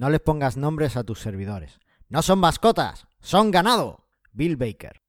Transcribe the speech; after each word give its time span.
No 0.00 0.08
les 0.08 0.20
pongas 0.20 0.56
nombres 0.56 0.96
a 0.96 1.04
tus 1.04 1.20
servidores. 1.20 1.78
No 2.08 2.22
son 2.22 2.38
mascotas, 2.38 3.06
son 3.20 3.50
ganado. 3.50 4.06
Bill 4.32 4.56
Baker. 4.56 5.02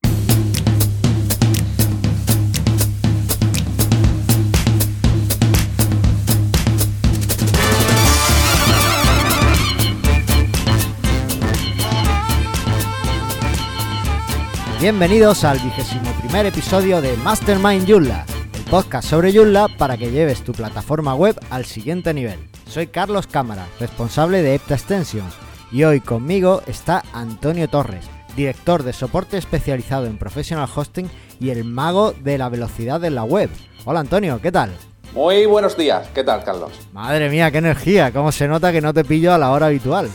Bienvenidos 14.81 15.45
al 15.45 15.59
vigésimo 15.59 16.11
primer 16.19 16.47
episodio 16.47 16.99
de 16.99 17.15
Mastermind 17.15 17.87
Joomla, 17.87 18.25
el 18.53 18.63
podcast 18.65 19.07
sobre 19.07 19.31
Joomla 19.31 19.69
para 19.77 19.95
que 19.95 20.11
lleves 20.11 20.43
tu 20.43 20.51
plataforma 20.51 21.15
web 21.15 21.39
al 21.49 21.63
siguiente 21.63 22.13
nivel. 22.13 22.50
Soy 22.71 22.87
Carlos 22.87 23.27
Cámara, 23.27 23.67
responsable 23.81 24.41
de 24.41 24.55
Epta 24.55 24.75
Extensions, 24.75 25.33
y 25.73 25.83
hoy 25.83 25.99
conmigo 25.99 26.61
está 26.67 27.03
Antonio 27.11 27.67
Torres, 27.67 28.09
director 28.37 28.83
de 28.83 28.93
soporte 28.93 29.37
especializado 29.37 30.05
en 30.05 30.17
professional 30.17 30.69
hosting 30.73 31.11
y 31.37 31.49
el 31.49 31.65
mago 31.65 32.13
de 32.13 32.37
la 32.37 32.47
velocidad 32.47 33.03
en 33.03 33.15
la 33.15 33.25
web. 33.25 33.49
Hola 33.83 33.99
Antonio, 33.99 34.39
¿qué 34.41 34.53
tal? 34.53 34.71
Muy 35.13 35.45
buenos 35.47 35.75
días, 35.75 36.07
¿qué 36.15 36.23
tal 36.23 36.45
Carlos? 36.45 36.71
Madre 36.93 37.29
mía, 37.29 37.51
qué 37.51 37.57
energía, 37.57 38.13
cómo 38.13 38.31
se 38.31 38.47
nota 38.47 38.71
que 38.71 38.79
no 38.79 38.93
te 38.93 39.03
pillo 39.03 39.33
a 39.33 39.37
la 39.37 39.51
hora 39.51 39.65
habitual. 39.65 40.09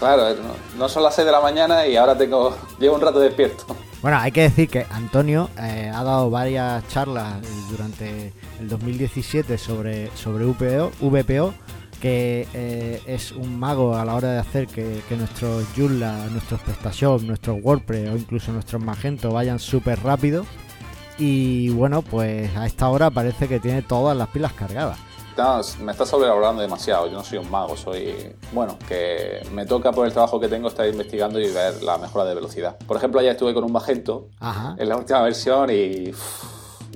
Claro, 0.00 0.30
eh, 0.30 0.36
no, 0.76 0.88
son 0.88 1.04
las 1.04 1.14
6 1.14 1.26
de 1.26 1.30
la 1.30 1.40
mañana 1.40 1.86
y 1.86 1.94
ahora 1.94 2.18
tengo 2.18 2.56
llevo 2.80 2.96
un 2.96 3.02
rato 3.02 3.20
despierto. 3.20 3.76
Bueno, 4.02 4.18
hay 4.18 4.32
que 4.32 4.42
decir 4.42 4.68
que 4.68 4.84
Antonio 4.90 5.48
eh, 5.56 5.92
ha 5.94 6.02
dado 6.02 6.28
varias 6.28 6.88
charlas 6.88 7.34
durante 7.70 8.32
el 8.58 8.68
2017 8.68 9.56
sobre, 9.58 10.10
sobre 10.16 10.44
VPO, 10.44 10.90
VPO 11.00 11.54
que 12.00 12.48
eh, 12.54 13.02
es 13.06 13.32
un 13.32 13.58
mago 13.58 13.94
a 13.94 14.04
la 14.04 14.14
hora 14.14 14.32
de 14.32 14.38
hacer 14.38 14.66
que, 14.66 15.02
nuestros 15.10 15.64
Joomla, 15.76 16.26
nuestros 16.30 16.60
PrestaShop, 16.62 17.22
nuestros 17.22 17.58
WordPress 17.62 18.10
o 18.10 18.16
incluso 18.16 18.52
nuestros 18.52 18.82
Magento 18.82 19.32
vayan 19.32 19.58
súper 19.58 20.02
rápido. 20.02 20.46
Y 21.18 21.68
bueno, 21.70 22.02
pues 22.02 22.56
a 22.56 22.66
esta 22.66 22.88
hora 22.88 23.10
parece 23.10 23.46
que 23.46 23.60
tiene 23.60 23.82
todas 23.82 24.16
las 24.16 24.28
pilas 24.28 24.52
cargadas 24.54 24.98
me 25.80 25.92
estás 25.92 26.08
sobrevalorando 26.08 26.62
demasiado. 26.62 27.06
Yo 27.06 27.14
no 27.14 27.24
soy 27.24 27.38
un 27.38 27.50
mago, 27.50 27.76
soy. 27.76 28.34
Bueno, 28.52 28.78
que 28.86 29.40
me 29.52 29.64
toca 29.64 29.92
por 29.92 30.06
el 30.06 30.12
trabajo 30.12 30.38
que 30.38 30.48
tengo 30.48 30.68
estar 30.68 30.86
investigando 30.86 31.40
y 31.40 31.50
ver 31.50 31.82
la 31.82 31.98
mejora 31.98 32.24
de 32.24 32.34
velocidad. 32.34 32.76
Por 32.86 32.96
ejemplo, 32.96 33.20
ayer 33.20 33.32
estuve 33.32 33.54
con 33.54 33.64
un 33.64 33.72
Magento 33.72 34.28
en 34.76 34.88
la 34.88 34.96
última 34.96 35.22
versión 35.22 35.70
y. 35.70 36.12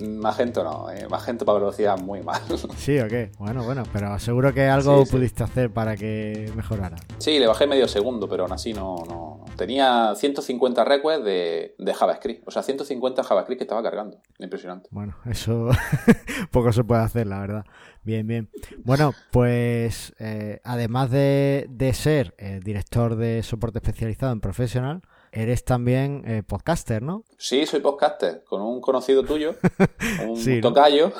Magento 0.00 0.64
no, 0.64 0.91
eh, 0.91 1.06
Magento 1.09 1.45
para 1.45 1.59
velocidad 1.59 1.98
muy 1.98 2.23
mal. 2.23 2.41
Sí, 2.77 2.98
o 2.98 3.09
qué, 3.09 3.31
bueno, 3.39 3.64
bueno, 3.64 3.84
pero 3.92 4.19
seguro 4.19 4.53
que 4.53 4.67
algo 4.67 5.05
pudiste 5.06 5.42
hacer 5.42 5.70
para 5.70 5.97
que 5.97 6.50
mejorara. 6.56 6.97
Sí, 7.19 7.39
le 7.39 7.47
bajé 7.47 7.67
medio 7.67 7.89
segundo, 7.89 8.28
pero 8.28 8.45
aún 8.45 8.53
así 8.53 8.72
no. 8.72 8.97
no... 9.09 9.45
Tenía 9.56 10.15
150 10.17 10.84
requests 10.84 11.25
de, 11.25 11.75
de, 11.78 11.95
JavaScript, 11.95 12.47
o 12.47 12.50
sea, 12.50 12.62
150 12.62 13.22
JavaScript 13.22 13.59
que 13.59 13.65
estaba 13.65 13.83
cargando. 13.83 14.19
Impresionante. 14.39 14.89
Bueno, 14.91 15.15
eso 15.31 15.69
poco 16.50 16.72
se 16.72 16.84
puede 16.84 17.03
hacer, 17.03 17.27
la 17.27 17.39
verdad. 17.39 17.65
Bien, 18.03 18.27
bien. 18.27 18.50
Bueno, 18.84 19.12
pues 19.31 20.15
eh, 20.19 20.61
además 20.65 21.11
de, 21.11 21.67
de 21.70 21.95
ser 21.95 22.34
eh, 22.39 22.61
director 22.62 23.17
de 23.17 23.42
soporte 23.42 23.78
especializado 23.78 24.33
en 24.33 24.41
Professional, 24.41 25.03
eres 25.34 25.64
también 25.64 26.22
eh, 26.27 26.42
podcaster, 26.46 27.02
¿no? 27.02 27.24
Sí, 27.36 27.66
soy 27.66 27.80
podcaster, 27.80 28.44
con 28.44 28.62
un 28.62 28.80
conocido 28.80 29.24
tuyo, 29.24 29.56
un 30.26 30.60
tocayo 30.60 31.12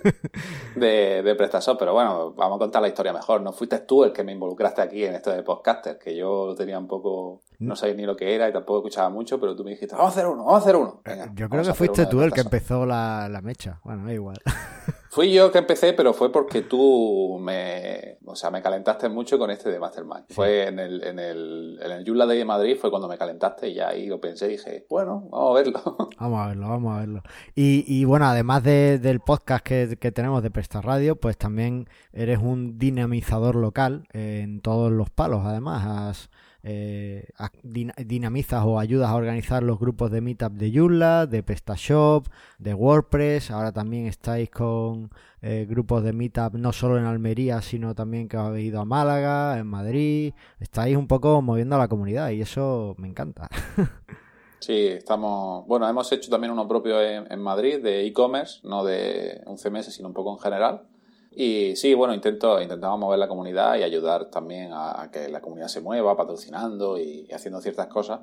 de, 0.76 1.22
de 1.22 1.34
PrestaShop. 1.34 1.78
Pero 1.78 1.92
bueno, 1.92 2.32
vamos 2.32 2.56
a 2.56 2.58
contar 2.60 2.80
la 2.80 2.88
historia 2.88 3.12
mejor. 3.12 3.42
No 3.42 3.52
fuiste 3.52 3.80
tú 3.80 4.04
el 4.04 4.12
que 4.12 4.22
me 4.22 4.32
involucraste 4.32 4.80
aquí 4.80 5.04
en 5.04 5.14
esto 5.14 5.32
de 5.32 5.42
podcaster, 5.42 5.98
que 5.98 6.16
yo 6.16 6.54
tenía 6.56 6.78
un 6.78 6.86
poco. 6.86 7.42
No 7.60 7.76
sabía 7.76 7.94
ni 7.94 8.04
lo 8.04 8.16
que 8.16 8.34
era 8.34 8.48
y 8.48 8.52
tampoco 8.52 8.78
escuchaba 8.78 9.10
mucho, 9.10 9.38
pero 9.38 9.54
tú 9.54 9.64
me 9.64 9.72
dijiste, 9.72 9.94
vamos 9.94 10.16
a 10.16 10.18
hacer 10.18 10.26
uno, 10.26 10.44
vamos 10.44 10.54
a 10.54 10.58
hacer 10.58 10.76
uno. 10.76 11.02
yo 11.34 11.48
creo 11.48 11.62
que 11.62 11.74
fuiste 11.74 12.06
tú 12.06 12.22
el 12.22 12.32
que 12.32 12.40
empezó 12.40 12.86
la, 12.86 13.28
la 13.28 13.40
mecha. 13.42 13.80
Bueno, 13.84 14.06
da 14.06 14.12
igual. 14.12 14.38
Fui 15.10 15.32
yo 15.32 15.50
que 15.50 15.58
empecé, 15.58 15.92
pero 15.92 16.14
fue 16.14 16.30
porque 16.30 16.62
tú 16.62 17.36
me, 17.40 18.18
o 18.24 18.36
sea, 18.36 18.52
me 18.52 18.62
calentaste 18.62 19.08
mucho 19.08 19.40
con 19.40 19.50
este 19.50 19.68
de 19.68 19.80
Mastermind. 19.80 20.26
Fue 20.28 20.68
en 20.68 20.78
el, 20.78 21.02
en 21.02 21.18
el, 21.18 21.80
en 21.82 21.90
el 21.90 22.04
Yula 22.04 22.26
de 22.26 22.44
Madrid, 22.44 22.76
fue 22.80 22.90
cuando 22.90 23.08
me 23.08 23.18
calentaste 23.18 23.68
y 23.70 23.80
ahí 23.80 24.06
lo 24.06 24.20
pensé 24.20 24.46
y 24.46 24.50
dije, 24.50 24.86
bueno, 24.88 25.26
vamos 25.28 25.50
a 25.50 25.62
verlo. 25.62 25.96
Vamos 26.20 26.40
a 26.40 26.48
verlo, 26.48 26.68
vamos 26.68 26.96
a 26.96 27.00
verlo. 27.00 27.22
Y, 27.56 27.84
y 27.88 28.04
bueno, 28.04 28.26
además 28.26 28.62
del 28.62 29.18
podcast 29.18 29.64
que, 29.64 29.96
que, 29.98 30.12
tenemos 30.12 30.44
de 30.44 30.50
Presta 30.50 30.80
Radio, 30.80 31.16
pues 31.16 31.36
también 31.36 31.88
eres 32.12 32.38
un 32.38 32.78
dinamizador 32.78 33.56
local 33.56 34.06
en 34.12 34.60
todos 34.60 34.92
los 34.92 35.10
palos, 35.10 35.44
además. 35.44 35.84
Has, 35.86 36.30
eh, 36.62 37.28
dinamizas 37.62 38.64
o 38.64 38.78
ayudas 38.78 39.08
a 39.08 39.14
organizar 39.14 39.62
los 39.62 39.78
grupos 39.78 40.10
de 40.10 40.20
Meetup 40.20 40.52
de 40.52 40.72
Joomla, 40.72 41.26
de 41.26 41.42
PrestaShop, 41.42 42.26
de 42.58 42.74
WordPress. 42.74 43.50
Ahora 43.50 43.72
también 43.72 44.06
estáis 44.06 44.50
con 44.50 45.10
eh, 45.42 45.66
grupos 45.68 46.02
de 46.02 46.12
Meetup 46.12 46.54
no 46.54 46.72
solo 46.72 46.98
en 46.98 47.04
Almería, 47.04 47.62
sino 47.62 47.94
también 47.94 48.28
que 48.28 48.36
habéis 48.36 48.68
ido 48.68 48.80
a 48.80 48.84
Málaga, 48.84 49.58
en 49.58 49.66
Madrid. 49.66 50.34
Estáis 50.58 50.96
un 50.96 51.06
poco 51.06 51.40
moviendo 51.42 51.76
a 51.76 51.78
la 51.78 51.88
comunidad 51.88 52.30
y 52.30 52.42
eso 52.42 52.94
me 52.98 53.08
encanta. 53.08 53.48
Sí, 54.60 54.88
estamos. 54.88 55.66
Bueno, 55.66 55.88
hemos 55.88 56.12
hecho 56.12 56.30
también 56.30 56.52
uno 56.52 56.68
propio 56.68 57.00
en, 57.00 57.32
en 57.32 57.40
Madrid 57.40 57.82
de 57.82 58.06
e-commerce, 58.06 58.60
no 58.62 58.84
de 58.84 59.40
un 59.46 59.56
CMS, 59.56 59.86
sino 59.86 60.08
un 60.08 60.14
poco 60.14 60.32
en 60.32 60.38
general. 60.38 60.82
Y 61.30 61.76
sí, 61.76 61.94
bueno, 61.94 62.12
intento, 62.12 62.60
intentamos 62.60 62.98
mover 62.98 63.18
la 63.18 63.28
comunidad 63.28 63.76
y 63.76 63.82
ayudar 63.82 64.26
también 64.26 64.70
a, 64.72 65.08
que 65.12 65.28
la 65.28 65.40
comunidad 65.40 65.68
se 65.68 65.80
mueva, 65.80 66.16
patrocinando 66.16 66.98
y, 66.98 67.28
haciendo 67.32 67.60
ciertas 67.60 67.86
cosas 67.86 68.20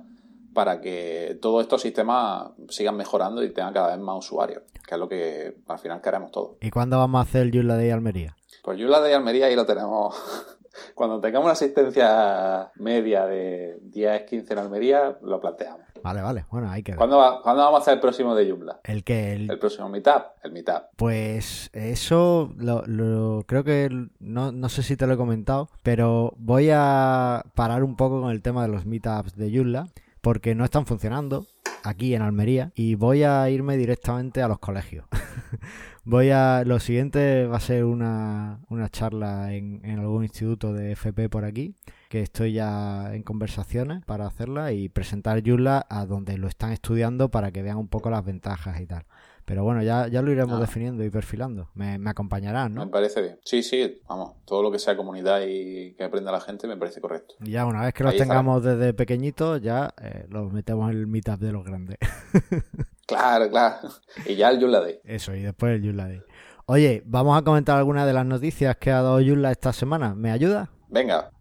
para 0.54 0.82
que 0.82 1.38
todos 1.42 1.62
estos 1.62 1.82
sistemas 1.82 2.50
sigan 2.70 2.98
mejorando 2.98 3.44
y 3.44 3.54
tengan 3.54 3.74
cada 3.74 3.96
vez 3.96 4.00
más 4.00 4.18
usuarios, 4.18 4.64
que 4.88 4.96
es 4.96 5.00
lo 5.00 5.08
que 5.08 5.56
al 5.68 5.80
final 5.80 6.02
queremos 6.02 6.32
todos. 6.32 6.58
¿Y 6.62 6.72
cuándo 6.72 6.98
vamos 6.98 7.20
a 7.20 7.22
hacer 7.22 7.44
el 7.44 7.52
Yula 7.52 7.78
de 7.78 7.94
Almería? 7.94 8.36
Pues 8.64 8.80
Yula 8.80 9.00
de 9.02 9.14
Almería 9.14 9.46
ahí 9.46 9.56
lo 9.56 9.66
tenemos. 9.66 10.16
Cuando 10.96 11.20
tengamos 11.20 11.46
una 11.46 11.54
asistencia 11.54 12.72
media 12.76 13.26
de 13.26 13.80
10-15 13.92 14.52
en 14.52 14.58
Almería, 14.58 15.18
lo 15.22 15.40
planteamos. 15.40 15.82
Vale, 16.04 16.22
vale. 16.22 16.46
Bueno, 16.50 16.70
hay 16.70 16.84
que 16.84 16.92
ver. 16.92 16.98
¿Cuándo, 16.98 17.18
vamos 17.18 17.80
a 17.80 17.82
hacer 17.82 17.96
el 17.96 18.00
próximo 18.00 18.36
de 18.36 18.50
Joomla? 18.50 18.80
¿El 18.84 19.04
que 19.04 19.34
El... 19.34 19.60
próximo 19.60 19.90
Meetup. 19.90 20.24
El 20.44 20.52
Meetup. 20.52 20.84
Pues 20.96 21.70
eso 21.74 22.54
lo, 22.58 23.44
creo 23.48 23.64
que 23.64 23.90
no, 24.20 24.52
no, 24.52 24.70
sé 24.70 24.84
si 24.84 24.96
te 24.96 25.08
lo 25.08 25.14
he 25.14 25.18
comentado, 25.18 25.70
pero 25.84 26.34
voy 26.38 26.70
a 26.72 27.44
parar 27.56 27.84
un 27.84 27.96
poco 27.96 28.22
con 28.22 28.32
el 28.32 28.42
tema 28.42 28.62
de 28.62 28.70
los 28.70 28.86
Meetups 28.86 29.36
de 29.36 29.52
Joomla 29.52 29.88
porque 30.22 30.56
no 30.56 30.66
están 30.66 30.86
funcionando 30.86 31.46
aquí 31.84 32.14
en 32.14 32.22
Almería 32.22 32.72
y 32.76 32.96
voy 32.96 33.24
a 33.24 33.50
irme 33.50 33.78
directamente 33.78 34.42
a 34.42 34.48
los 34.48 34.60
colegios. 34.60 35.06
voy 36.08 36.30
a 36.30 36.64
lo 36.66 36.80
siguiente 36.80 37.48
va 37.48 37.58
a 37.58 37.60
ser 37.60 37.84
una, 37.84 38.62
una 38.70 38.90
charla 38.90 39.54
en, 39.54 39.82
en 39.84 40.00
algún 40.00 40.24
instituto 40.24 40.72
de 40.72 40.94
FP 40.94 41.28
por 41.30 41.44
aquí 41.44 41.76
que 42.10 42.22
estoy 42.22 42.54
ya 42.54 43.14
en 43.14 43.24
conversaciones 43.24 44.06
para 44.06 44.26
hacerla 44.26 44.72
y 44.72 44.88
presentar 44.88 45.44
Joomla 45.46 45.86
a 45.90 46.06
donde 46.06 46.38
lo 46.38 46.48
están 46.48 46.72
estudiando 46.72 47.30
para 47.30 47.52
que 47.52 47.62
vean 47.62 47.78
un 47.78 47.90
poco 47.90 48.10
las 48.10 48.24
ventajas 48.24 48.80
y 48.80 48.86
tal. 48.86 49.06
Pero 49.44 49.64
bueno, 49.64 49.82
ya, 49.82 50.08
ya 50.08 50.22
lo 50.22 50.32
iremos 50.32 50.58
ah. 50.58 50.62
definiendo 50.62 51.06
y 51.06 51.10
perfilando. 51.10 51.70
Me, 51.74 51.98
me, 51.98 52.10
acompañarán, 52.10 52.74
¿no? 52.74 52.86
Me 52.86 52.92
parece 52.92 53.22
bien. 53.22 53.40
Sí, 53.44 53.64
sí, 53.64 54.02
vamos, 54.08 54.36
todo 54.46 54.62
lo 54.62 54.72
que 54.72 54.80
sea 54.80 54.98
comunidad 54.98 55.42
y 55.48 55.94
que 55.94 56.04
aprenda 56.04 56.34
la 56.34 56.42
gente 56.42 56.68
me 56.68 56.76
parece 56.76 57.00
correcto. 57.00 57.36
Y 57.42 57.52
ya 57.52 57.66
una 57.66 57.84
vez 57.84 57.94
que 57.94 58.04
los 58.04 58.16
tengamos 58.18 58.64
desde 58.64 58.94
pequeñitos, 58.94 59.62
ya 59.62 59.94
eh, 60.02 60.26
los 60.30 60.52
metemos 60.52 60.92
en 60.92 60.98
el 60.98 61.08
meetup 61.08 61.40
de 61.40 61.52
los 61.54 61.64
grandes. 61.64 61.98
claro, 63.08 63.50
claro. 63.50 63.90
Y 64.26 64.36
ya 64.36 64.50
el 64.50 64.60
Joomla 64.60 64.82
Day. 64.82 65.00
Eso, 65.04 65.34
y 65.34 65.42
después 65.42 65.76
el 65.76 65.84
Joomla 65.84 66.08
Day. 66.08 66.22
Oye, 66.66 67.02
vamos 67.06 67.38
a 67.38 67.44
comentar 67.44 67.78
algunas 67.78 68.06
de 68.06 68.14
las 68.14 68.26
noticias 68.26 68.76
que 68.78 68.92
ha 68.92 69.02
dado 69.02 69.20
Joomla 69.20 69.52
esta 69.52 69.74
semana. 69.74 70.14
¿Me 70.14 70.32
ayuda? 70.32 70.70
Venga. 70.90 71.32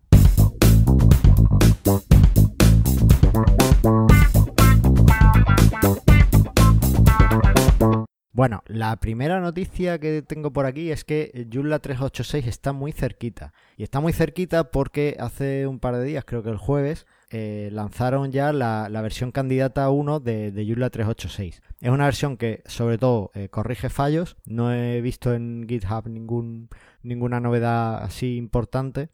Bueno, 8.32 8.62
la 8.67 8.94
primera 8.96 9.41
noticia 9.41 9.99
que 9.99 10.20
tengo 10.20 10.52
por 10.52 10.67
aquí 10.67 10.93
es 10.93 11.05
que 11.05 11.49
Joomla 11.50 11.79
386 11.79 12.46
está 12.46 12.75
muy 12.75 12.93
cerquita. 12.93 13.55
Y 13.79 13.82
está 13.82 14.00
muy 14.00 14.12
cerquita 14.12 14.70
porque 14.70 15.17
hace 15.19 15.67
un 15.67 15.81
par 15.81 15.96
de 15.96 16.05
días, 16.05 16.25
creo 16.26 16.43
que 16.43 16.50
el 16.50 16.58
jueves, 16.58 17.06
eh, 17.31 17.70
lanzaron 17.73 18.31
ya 18.31 18.52
la, 18.52 18.88
versión 19.02 19.32
candidata 19.32 19.90
1 19.90 20.20
de, 20.20 20.52
de 20.52 20.67
Joomla 20.67 20.90
386. 20.90 21.62
Es 21.81 21.90
una 21.90 22.05
versión 22.05 22.37
que 22.37 22.62
sobre 22.67 22.99
todo 22.99 23.31
eh, 23.34 23.49
corrige 23.49 23.88
fallos. 23.88 24.37
No 24.44 24.73
he 24.73 25.00
visto 25.00 25.34
en 25.34 25.67
GitHub 25.69 26.08
ningún, 26.08 26.69
ninguna 27.02 27.40
novedad 27.40 28.02
así 28.02 28.37
importante. 28.37 29.11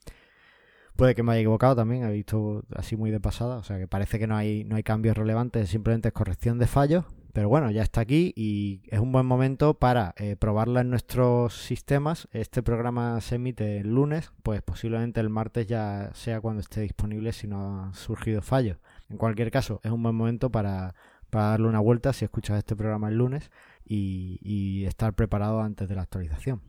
Puede 0.95 1.15
que 1.15 1.23
me 1.23 1.31
haya 1.31 1.41
equivocado 1.41 1.75
también, 1.75 2.03
he 2.03 2.11
visto 2.11 2.63
así 2.75 2.95
muy 2.95 3.09
de 3.09 3.19
pasada, 3.19 3.57
o 3.57 3.63
sea 3.63 3.79
que 3.79 3.87
parece 3.87 4.19
que 4.19 4.27
no 4.27 4.35
hay, 4.35 4.63
no 4.63 4.75
hay 4.75 4.83
cambios 4.83 5.17
relevantes, 5.17 5.69
simplemente 5.69 6.09
es 6.09 6.13
corrección 6.13 6.59
de 6.59 6.67
fallos 6.67 7.05
pero 7.33 7.49
bueno, 7.49 7.71
ya 7.71 7.81
está 7.81 8.01
aquí 8.01 8.31
y 8.35 8.81
es 8.89 8.99
un 8.99 9.11
buen 9.11 9.25
momento 9.25 9.73
para 9.73 10.13
eh, 10.17 10.35
probarla 10.35 10.81
en 10.81 10.91
nuestros 10.91 11.55
sistemas. 11.55 12.27
Este 12.31 12.61
programa 12.61 13.19
se 13.21 13.35
emite 13.35 13.79
el 13.79 13.89
lunes, 13.89 14.31
pues 14.43 14.61
posiblemente 14.61 15.19
el 15.19 15.29
martes 15.29 15.65
ya 15.65 16.11
sea 16.13 16.41
cuando 16.41 16.61
esté 16.61 16.81
disponible 16.81 17.33
si 17.33 17.47
no 17.47 17.85
ha 17.85 17.93
surgido 17.95 18.43
fallo. 18.43 18.77
En 19.09 19.17
cualquier 19.17 19.49
caso, 19.49 19.81
es 19.83 19.91
un 19.91 20.03
buen 20.03 20.15
momento 20.15 20.51
para, 20.51 20.93
darle 21.31 21.67
una 21.67 21.79
vuelta 21.79 22.13
si 22.13 22.23
escuchas 22.25 22.59
este 22.59 22.75
programa 22.75 23.09
el 23.09 23.17
lunes 23.17 23.49
y 23.83 24.85
estar 24.85 25.13
preparado 25.13 25.61
antes 25.61 25.89
de 25.89 25.95
la 25.95 26.03
actualización. 26.03 26.61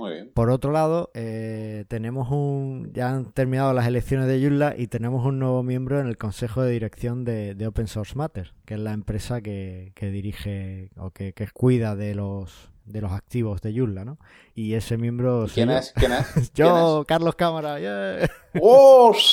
Muy 0.00 0.12
bien. 0.12 0.30
Por 0.32 0.50
otro 0.50 0.72
lado, 0.72 1.10
eh, 1.14 1.84
tenemos 1.88 2.30
un. 2.30 2.90
Ya 2.92 3.10
han 3.10 3.32
terminado 3.32 3.72
las 3.72 3.86
elecciones 3.86 4.26
de 4.26 4.40
Joomla 4.40 4.74
y 4.76 4.86
tenemos 4.86 5.24
un 5.24 5.38
nuevo 5.38 5.62
miembro 5.62 6.00
en 6.00 6.06
el 6.06 6.16
consejo 6.16 6.62
de 6.62 6.72
dirección 6.72 7.24
de, 7.24 7.54
de 7.54 7.66
Open 7.66 7.86
Source 7.86 8.16
Matter, 8.16 8.54
que 8.64 8.74
es 8.74 8.80
la 8.80 8.92
empresa 8.92 9.40
que, 9.40 9.92
que 9.94 10.10
dirige 10.10 10.90
o 10.96 11.10
que, 11.10 11.32
que 11.34 11.46
cuida 11.48 11.96
de 11.96 12.14
los 12.14 12.70
de 12.86 13.00
los 13.00 13.12
activos 13.12 13.60
de 13.60 13.72
Joomla, 13.78 14.04
¿no? 14.04 14.18
Y 14.54 14.74
ese 14.74 14.96
miembro. 14.96 15.46
¿Quién 15.52 15.70
es? 15.70 15.92
¿Quién 15.94 16.12
es? 16.12 16.52
Yo, 16.54 17.04
Carlos 17.06 17.36
Cámara. 17.36 17.78
yeah. 17.78 18.28
¡Oh! 18.60 19.14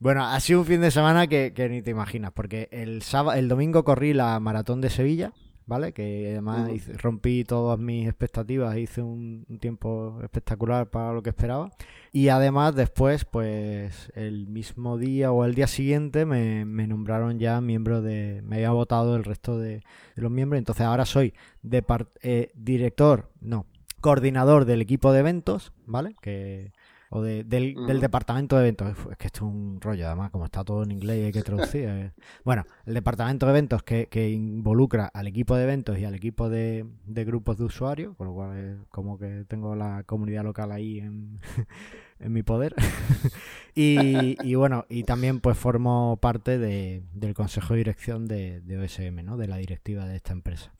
Bueno, 0.00 0.24
ha 0.24 0.38
sido 0.38 0.60
un 0.60 0.64
fin 0.64 0.80
de 0.80 0.92
semana 0.92 1.26
que, 1.26 1.52
que 1.52 1.68
ni 1.68 1.82
te 1.82 1.90
imaginas, 1.90 2.30
porque 2.30 2.68
el 2.70 3.02
sábado, 3.02 3.36
el 3.36 3.48
domingo 3.48 3.82
corrí 3.82 4.14
la 4.14 4.38
maratón 4.38 4.80
de 4.80 4.90
Sevilla, 4.90 5.32
¿vale? 5.68 5.92
Que 5.92 6.30
además 6.32 6.70
hice- 6.70 6.94
rompí 6.94 7.44
todas 7.44 7.78
mis 7.78 8.08
expectativas, 8.08 8.76
hice 8.76 9.02
un, 9.02 9.44
un 9.48 9.58
tiempo 9.60 10.18
espectacular 10.22 10.90
para 10.90 11.12
lo 11.12 11.22
que 11.22 11.28
esperaba. 11.30 11.70
Y 12.10 12.30
además 12.30 12.74
después, 12.74 13.24
pues 13.26 14.10
el 14.14 14.48
mismo 14.48 14.96
día 14.96 15.30
o 15.30 15.44
el 15.44 15.54
día 15.54 15.66
siguiente 15.66 16.24
me, 16.24 16.64
me 16.64 16.86
nombraron 16.86 17.38
ya 17.38 17.60
miembro 17.60 18.00
de... 18.02 18.40
Me 18.44 18.56
había 18.56 18.70
votado 18.70 19.14
el 19.14 19.24
resto 19.24 19.58
de, 19.58 19.82
de 20.16 20.22
los 20.22 20.30
miembros, 20.32 20.58
entonces 20.58 20.86
ahora 20.86 21.04
soy 21.04 21.34
eh, 22.22 22.50
director, 22.54 23.30
no, 23.40 23.66
coordinador 24.00 24.64
del 24.64 24.80
equipo 24.80 25.12
de 25.12 25.20
eventos, 25.20 25.72
¿vale? 25.84 26.16
Que 26.22 26.72
o 27.10 27.22
de- 27.22 27.44
del, 27.44 27.74
departamento 28.00 28.56
de 28.56 28.62
eventos. 28.62 28.96
Es 29.10 29.16
que 29.16 29.26
esto 29.28 29.38
es 29.46 29.52
un 29.52 29.80
rollo, 29.80 30.06
además, 30.06 30.30
como 30.30 30.44
está 30.44 30.62
todo 30.64 30.82
en 30.82 30.90
inglés 30.92 31.18
y 31.20 31.24
hay 31.26 31.32
que 31.32 31.42
traducir. 31.42 31.84
eh. 31.88 32.12
Bueno, 32.44 32.64
el 32.86 32.94
departamento 32.94 33.46
de 33.46 33.52
eventos 33.52 33.82
que, 33.82 34.06
que 34.06 34.30
involucra 34.30 35.06
al 35.06 35.26
equipo 35.26 35.56
de 35.56 35.64
eventos 35.64 35.98
y 35.98 36.04
al 36.04 36.14
equipo 36.14 36.48
de, 36.48 36.86
de 37.06 37.24
grupos 37.24 37.58
de 37.58 37.64
usuarios, 37.64 38.14
con 38.16 38.26
lo 38.26 38.34
cual 38.34 38.56
es 38.58 38.76
como 38.90 39.18
que 39.18 39.44
tengo 39.48 39.74
la 39.74 40.02
comunidad 40.04 40.44
local 40.44 40.70
ahí 40.72 40.98
en, 40.98 41.40
en 42.20 42.32
mi 42.32 42.42
poder. 42.42 42.74
y, 43.74 44.36
y 44.42 44.54
bueno, 44.54 44.84
y 44.88 45.04
también 45.04 45.40
pues 45.40 45.56
formo 45.56 46.18
parte 46.20 46.58
de- 46.58 47.02
del 47.14 47.34
consejo 47.34 47.74
de 47.74 47.78
dirección 47.78 48.26
de, 48.26 48.60
de 48.60 48.78
OSM, 48.78 49.24
¿no? 49.24 49.36
De 49.36 49.46
la 49.48 49.56
directiva 49.56 50.06
de 50.06 50.16
esta 50.16 50.32
empresa. 50.32 50.72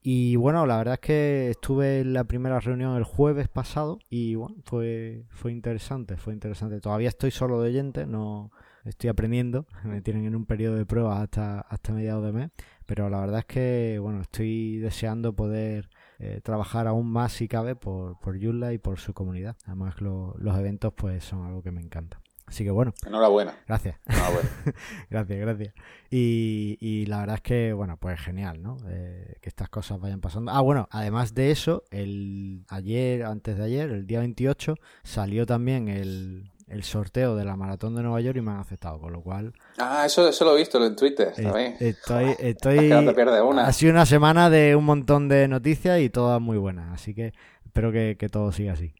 Y 0.00 0.36
bueno, 0.36 0.64
la 0.66 0.76
verdad 0.78 0.94
es 0.94 1.00
que 1.00 1.50
estuve 1.50 2.00
en 2.00 2.12
la 2.12 2.24
primera 2.24 2.60
reunión 2.60 2.96
el 2.96 3.04
jueves 3.04 3.48
pasado 3.48 3.98
y 4.08 4.36
bueno, 4.36 4.56
fue, 4.64 5.24
fue 5.30 5.52
interesante, 5.52 6.16
fue 6.16 6.32
interesante. 6.34 6.80
Todavía 6.80 7.08
estoy 7.08 7.30
solo 7.30 7.60
de 7.60 7.70
oyente, 7.70 8.06
no 8.06 8.50
estoy 8.84 9.10
aprendiendo, 9.10 9.66
me 9.84 10.00
tienen 10.00 10.24
en 10.26 10.36
un 10.36 10.46
periodo 10.46 10.76
de 10.76 10.86
pruebas 10.86 11.20
hasta, 11.20 11.60
hasta 11.60 11.92
mediados 11.92 12.24
de 12.24 12.32
mes, 12.32 12.50
pero 12.86 13.10
la 13.10 13.20
verdad 13.20 13.40
es 13.40 13.46
que 13.46 13.98
bueno, 14.00 14.20
estoy 14.20 14.78
deseando 14.78 15.34
poder 15.34 15.90
eh, 16.20 16.40
trabajar 16.42 16.86
aún 16.86 17.10
más 17.10 17.32
si 17.32 17.48
cabe 17.48 17.74
por, 17.76 18.18
por 18.20 18.40
Joomla 18.42 18.72
y 18.72 18.78
por 18.78 18.98
su 18.98 19.12
comunidad. 19.14 19.56
Además 19.66 20.00
lo- 20.00 20.34
los 20.38 20.56
eventos 20.58 20.92
pues 20.96 21.24
son 21.24 21.44
algo 21.44 21.62
que 21.62 21.70
me 21.72 21.80
encanta. 21.82 22.20
Así 22.48 22.64
que 22.64 22.70
bueno, 22.70 22.92
Enhorabuena. 23.06 23.54
gracias. 23.66 23.96
Enhorabuena. 24.06 24.48
Gracias, 25.10 25.38
gracias. 25.38 25.74
Y, 26.10 26.78
y 26.80 27.06
la 27.06 27.18
verdad 27.20 27.36
es 27.36 27.42
que, 27.42 27.72
bueno, 27.74 27.98
pues 28.00 28.18
genial, 28.20 28.62
¿no? 28.62 28.78
Eh, 28.88 29.36
que 29.42 29.48
estas 29.50 29.68
cosas 29.68 30.00
vayan 30.00 30.20
pasando. 30.20 30.50
Ah, 30.50 30.60
bueno, 30.62 30.88
además 30.90 31.34
de 31.34 31.50
eso, 31.50 31.84
el 31.90 32.64
ayer, 32.68 33.24
antes 33.24 33.58
de 33.58 33.64
ayer, 33.64 33.90
el 33.90 34.06
día 34.06 34.20
28, 34.20 34.76
salió 35.02 35.44
también 35.44 35.88
el, 35.88 36.50
el 36.68 36.82
sorteo 36.84 37.36
de 37.36 37.44
la 37.44 37.54
maratón 37.56 37.94
de 37.94 38.02
Nueva 38.02 38.20
York 38.22 38.38
y 38.38 38.40
me 38.40 38.50
han 38.52 38.60
aceptado, 38.60 38.98
con 38.98 39.12
lo 39.12 39.20
cual 39.20 39.52
Ah, 39.78 40.04
eso, 40.06 40.26
eso 40.26 40.44
lo 40.46 40.54
he 40.56 40.58
visto 40.58 40.82
en 40.84 40.96
Twitter, 40.96 41.32
eh, 41.36 41.42
¿sabéis? 41.42 41.80
estoy, 41.82 42.24
Es 42.30 42.40
estoy, 42.40 42.88
te 42.88 43.14
pierdes 43.14 43.42
una. 43.42 43.66
ha 43.66 43.72
sido 43.74 43.92
una 43.92 44.06
semana 44.06 44.48
de 44.48 44.74
un 44.74 44.84
montón 44.86 45.28
de 45.28 45.48
noticias 45.48 46.00
y 46.00 46.08
todas 46.08 46.40
muy 46.40 46.56
buenas, 46.56 46.92
así 46.94 47.14
que 47.14 47.34
espero 47.66 47.92
que, 47.92 48.16
que 48.18 48.28
todo 48.30 48.52
siga 48.52 48.72
así. 48.72 48.94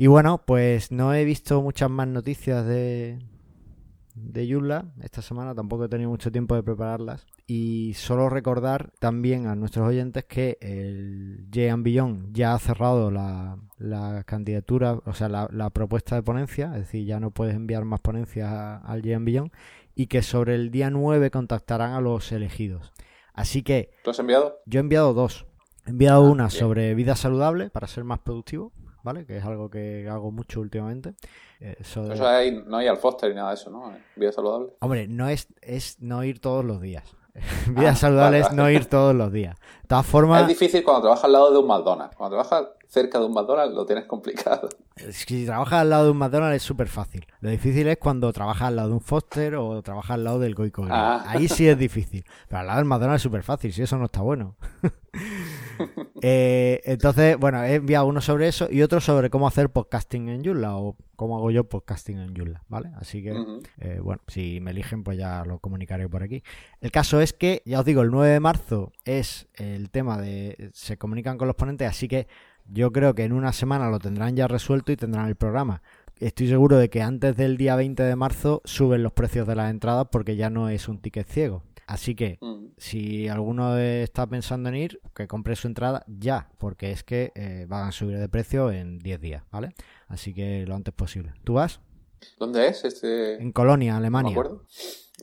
Y 0.00 0.06
bueno, 0.06 0.42
pues 0.46 0.90
no 0.92 1.12
he 1.12 1.26
visto 1.26 1.60
muchas 1.60 1.90
más 1.90 2.08
noticias 2.08 2.64
de, 2.64 3.18
de 4.14 4.50
Joomla 4.50 4.86
esta 5.02 5.20
semana, 5.20 5.54
tampoco 5.54 5.84
he 5.84 5.88
tenido 5.90 6.08
mucho 6.08 6.32
tiempo 6.32 6.54
de 6.54 6.62
prepararlas. 6.62 7.26
Y 7.46 7.92
solo 7.94 8.30
recordar 8.30 8.92
también 8.98 9.46
a 9.46 9.54
nuestros 9.54 9.86
oyentes 9.86 10.24
que 10.24 10.56
el 10.62 11.46
J 11.54 11.76
Beyond 11.76 12.32
ya 12.32 12.54
ha 12.54 12.58
cerrado 12.58 13.10
la, 13.10 13.58
la 13.76 14.24
candidatura, 14.24 14.94
o 15.04 15.12
sea, 15.12 15.28
la, 15.28 15.48
la 15.52 15.68
propuesta 15.68 16.14
de 16.16 16.22
ponencia, 16.22 16.70
es 16.76 16.80
decir, 16.86 17.04
ya 17.04 17.20
no 17.20 17.30
puedes 17.30 17.54
enviar 17.54 17.84
más 17.84 18.00
ponencias 18.00 18.48
a- 18.50 18.78
al 18.78 19.02
J 19.02 19.18
Beyond, 19.20 19.52
y 19.94 20.06
que 20.06 20.22
sobre 20.22 20.54
el 20.54 20.70
día 20.70 20.88
9 20.88 21.30
contactarán 21.30 21.92
a 21.92 22.00
los 22.00 22.32
elegidos. 22.32 22.90
Así 23.34 23.62
que 23.62 23.90
¿Lo 24.06 24.12
has 24.12 24.18
enviado? 24.18 24.60
yo 24.64 24.80
he 24.80 24.82
enviado 24.82 25.12
dos. 25.12 25.44
He 25.86 25.90
enviado 25.90 26.24
Ah, 26.26 26.30
una 26.30 26.44
bien. 26.46 26.58
sobre 26.58 26.94
vida 26.94 27.16
saludable 27.16 27.68
para 27.68 27.86
ser 27.86 28.04
más 28.04 28.20
productivo, 28.20 28.72
¿vale? 29.02 29.26
Que 29.26 29.38
es 29.38 29.44
algo 29.44 29.70
que 29.70 30.08
hago 30.10 30.30
mucho 30.32 30.60
últimamente. 30.60 31.14
Eh, 31.60 31.76
eso 31.80 32.04
de- 32.04 32.14
Eso 32.14 32.26
hay, 32.26 32.62
no 32.66 32.76
hay 32.78 32.86
al 32.88 32.96
Foster 32.96 33.30
ni 33.30 33.36
nada 33.36 33.48
de 33.50 33.54
eso, 33.54 33.70
¿no? 33.70 33.92
Vida 34.16 34.32
saludable. 34.32 34.72
Hombre, 34.80 35.08
no 35.08 35.28
es, 35.28 35.48
es 35.62 36.00
no 36.00 36.24
ir 36.24 36.40
todos 36.40 36.64
los 36.64 36.80
días. 36.80 37.04
vida 37.68 37.90
Ah, 37.90 37.94
saludable 37.94 38.40
es 38.40 38.52
no 38.52 38.68
ir 38.68 38.86
todos 38.86 39.14
los 39.14 39.32
días. 39.32 39.56
De 39.82 39.88
todas 39.88 40.04
Es 40.04 40.10
formas, 40.10 40.48
difícil 40.48 40.82
cuando 40.82 41.02
trabajas 41.02 41.24
al 41.24 41.32
lado 41.32 41.52
de 41.52 41.58
un 41.58 41.66
McDonald's. 41.66 42.16
Cuando 42.16 42.36
trabajas 42.36 42.68
cerca 42.88 43.20
de 43.20 43.26
un 43.26 43.32
McDonald's 43.32 43.72
lo 43.74 43.86
tienes 43.86 44.04
complicado. 44.06 44.68
si 45.10 45.46
trabajas 45.46 45.80
al 45.80 45.90
lado 45.90 46.06
de 46.06 46.10
un 46.10 46.16
McDonald's 46.18 46.56
es 46.56 46.62
súper 46.64 46.88
fácil. 46.88 47.24
Lo 47.40 47.48
difícil 47.50 47.86
es 47.86 47.98
cuando 47.98 48.32
trabajas 48.32 48.66
al 48.68 48.76
lado 48.76 48.88
de 48.88 48.94
un 48.94 49.00
Foster 49.00 49.54
o 49.54 49.80
trabajas 49.80 50.10
al 50.12 50.24
lado 50.24 50.40
del 50.40 50.56
Goico. 50.56 50.84
Ah. 50.90 51.22
Ahí 51.24 51.46
sí 51.48 51.68
es 51.68 51.78
difícil. 51.78 52.24
Pero 52.48 52.60
al 52.60 52.66
lado 52.66 52.78
del 52.78 52.86
McDonald's 52.86 53.20
es 53.20 53.22
súper 53.22 53.44
fácil, 53.44 53.72
si 53.72 53.82
eso 53.82 53.96
no 53.96 54.06
está 54.06 54.22
bueno. 54.22 54.56
Eh, 56.22 56.82
entonces, 56.84 57.38
bueno, 57.38 57.64
he 57.64 57.76
enviado 57.76 58.04
uno 58.04 58.20
sobre 58.20 58.46
eso 58.46 58.68
y 58.70 58.82
otro 58.82 59.00
sobre 59.00 59.30
cómo 59.30 59.48
hacer 59.48 59.70
podcasting 59.70 60.28
en 60.28 60.44
Joomla 60.44 60.76
o 60.76 60.94
cómo 61.16 61.38
hago 61.38 61.50
yo 61.50 61.64
podcasting 61.64 62.18
en 62.18 62.36
Joomla, 62.36 62.62
¿vale? 62.68 62.90
Así 62.96 63.22
que, 63.22 63.30
eh, 63.78 64.00
bueno, 64.02 64.20
si 64.28 64.60
me 64.60 64.72
eligen, 64.72 65.02
pues 65.02 65.16
ya 65.16 65.44
lo 65.46 65.60
comunicaré 65.60 66.08
por 66.10 66.22
aquí. 66.22 66.42
El 66.82 66.90
caso 66.90 67.22
es 67.22 67.32
que, 67.32 67.62
ya 67.64 67.80
os 67.80 67.86
digo, 67.86 68.02
el 68.02 68.10
9 68.10 68.34
de 68.34 68.40
marzo 68.40 68.92
es 69.06 69.48
el 69.54 69.88
tema 69.88 70.20
de 70.20 70.70
se 70.74 70.98
comunican 70.98 71.38
con 71.38 71.48
los 71.48 71.56
ponentes, 71.56 71.88
así 71.88 72.06
que 72.06 72.26
yo 72.66 72.92
creo 72.92 73.14
que 73.14 73.24
en 73.24 73.32
una 73.32 73.52
semana 73.52 73.88
lo 73.88 73.98
tendrán 73.98 74.36
ya 74.36 74.46
resuelto 74.46 74.92
y 74.92 74.96
tendrán 74.96 75.26
el 75.28 75.36
programa. 75.36 75.82
Estoy 76.18 76.48
seguro 76.48 76.76
de 76.76 76.90
que 76.90 77.00
antes 77.00 77.34
del 77.36 77.56
día 77.56 77.76
20 77.76 78.02
de 78.02 78.14
marzo 78.14 78.60
suben 78.66 79.02
los 79.02 79.12
precios 79.12 79.48
de 79.48 79.56
las 79.56 79.70
entradas 79.70 80.08
porque 80.12 80.36
ya 80.36 80.50
no 80.50 80.68
es 80.68 80.86
un 80.86 80.98
ticket 80.98 81.26
ciego. 81.26 81.62
Así 81.90 82.14
que 82.14 82.38
Mm. 82.40 82.66
si 82.78 83.26
alguno 83.28 83.76
está 83.76 84.24
pensando 84.28 84.68
en 84.68 84.76
ir, 84.76 85.00
que 85.12 85.26
compre 85.26 85.56
su 85.56 85.66
entrada 85.66 86.04
ya, 86.06 86.48
porque 86.58 86.92
es 86.92 87.02
que 87.02 87.32
eh, 87.34 87.66
van 87.68 87.88
a 87.88 87.92
subir 87.92 88.16
de 88.18 88.28
precio 88.28 88.70
en 88.70 88.98
10 89.00 89.20
días, 89.20 89.42
¿vale? 89.50 89.74
Así 90.06 90.32
que 90.32 90.64
lo 90.66 90.76
antes 90.76 90.94
posible. 90.94 91.32
¿Tú 91.42 91.54
vas? 91.54 91.80
¿Dónde 92.38 92.68
es 92.68 92.84
este? 92.84 93.42
En 93.42 93.50
Colonia, 93.50 93.92
No 93.94 93.98
me 93.98 94.06
Alemania. 94.06 94.30
acuerdo. 94.30 94.64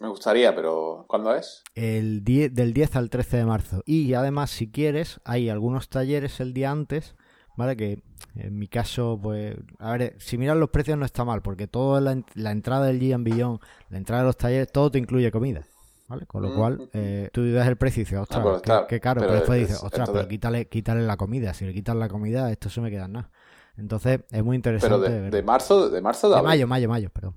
Me 0.01 0.09
gustaría, 0.09 0.53
pero 0.53 1.05
¿cuándo 1.07 1.33
es? 1.33 1.63
El 1.73 2.23
10 2.25 2.53
del 2.53 2.73
10 2.73 2.95
al 2.97 3.09
13 3.09 3.37
de 3.37 3.45
marzo. 3.45 3.81
Y 3.85 4.13
además, 4.13 4.49
si 4.51 4.69
quieres, 4.69 5.21
hay 5.23 5.49
algunos 5.49 5.87
talleres 5.89 6.39
el 6.41 6.53
día 6.53 6.69
antes, 6.71 7.15
¿vale? 7.55 7.77
Que 7.77 8.01
en 8.35 8.59
mi 8.59 8.67
caso, 8.67 9.17
pues, 9.23 9.55
a 9.79 9.91
ver, 9.93 10.15
si 10.19 10.37
miras 10.37 10.57
los 10.57 10.69
precios 10.69 10.97
no 10.97 11.05
está 11.05 11.23
mal, 11.23 11.41
porque 11.41 11.65
toda 11.67 12.01
la, 12.01 12.21
la 12.35 12.51
entrada 12.51 12.87
del 12.87 12.99
Gian 12.99 13.23
Billón, 13.23 13.59
la 13.89 13.97
entrada 13.97 14.23
de 14.23 14.27
los 14.27 14.37
talleres, 14.37 14.69
todo 14.71 14.91
te 14.91 14.99
incluye 14.99 15.31
comida. 15.31 15.65
¿Vale? 16.07 16.25
Con 16.25 16.41
lo 16.41 16.49
Mm, 16.49 16.55
cual, 16.55 16.89
eh, 16.93 17.29
tú 17.33 17.51
das 17.51 17.67
el 17.67 17.75
precio 17.77 18.01
y 18.01 18.05
dices, 18.05 18.17
ostras, 18.19 18.41
pues 18.43 18.61
qué, 18.87 18.99
caro. 18.99 19.19
pero 19.21 19.31
Pero 19.31 19.33
después 19.33 19.61
es- 19.61 19.67
dices, 19.67 19.83
ostras, 19.83 20.09
pero 20.09 20.27
quítale, 20.27 20.67
quítale 20.67 21.01
la 21.01 21.17
comida. 21.17 21.53
Si 21.53 21.65
le 21.65 21.73
quitas 21.73 21.95
la 21.95 22.07
comida, 22.07 22.49
esto 22.51 22.69
se 22.69 22.79
me 22.81 22.89
queda 22.89 23.05
en 23.05 23.13
nada. 23.13 23.29
Entonces, 23.77 24.21
es 24.31 24.43
muy 24.43 24.55
interesante. 24.55 24.95
Pero 24.95 25.01
de, 25.13 25.21
ver. 25.21 25.31
de 25.31 25.43
marzo, 25.43 25.89
de 25.89 26.01
marzo 26.01 26.29
de, 26.29 26.35
De 26.37 26.41
mayo, 26.41 26.67
mayo, 26.67 26.87
mayo, 26.89 27.09
perdón. 27.09 27.35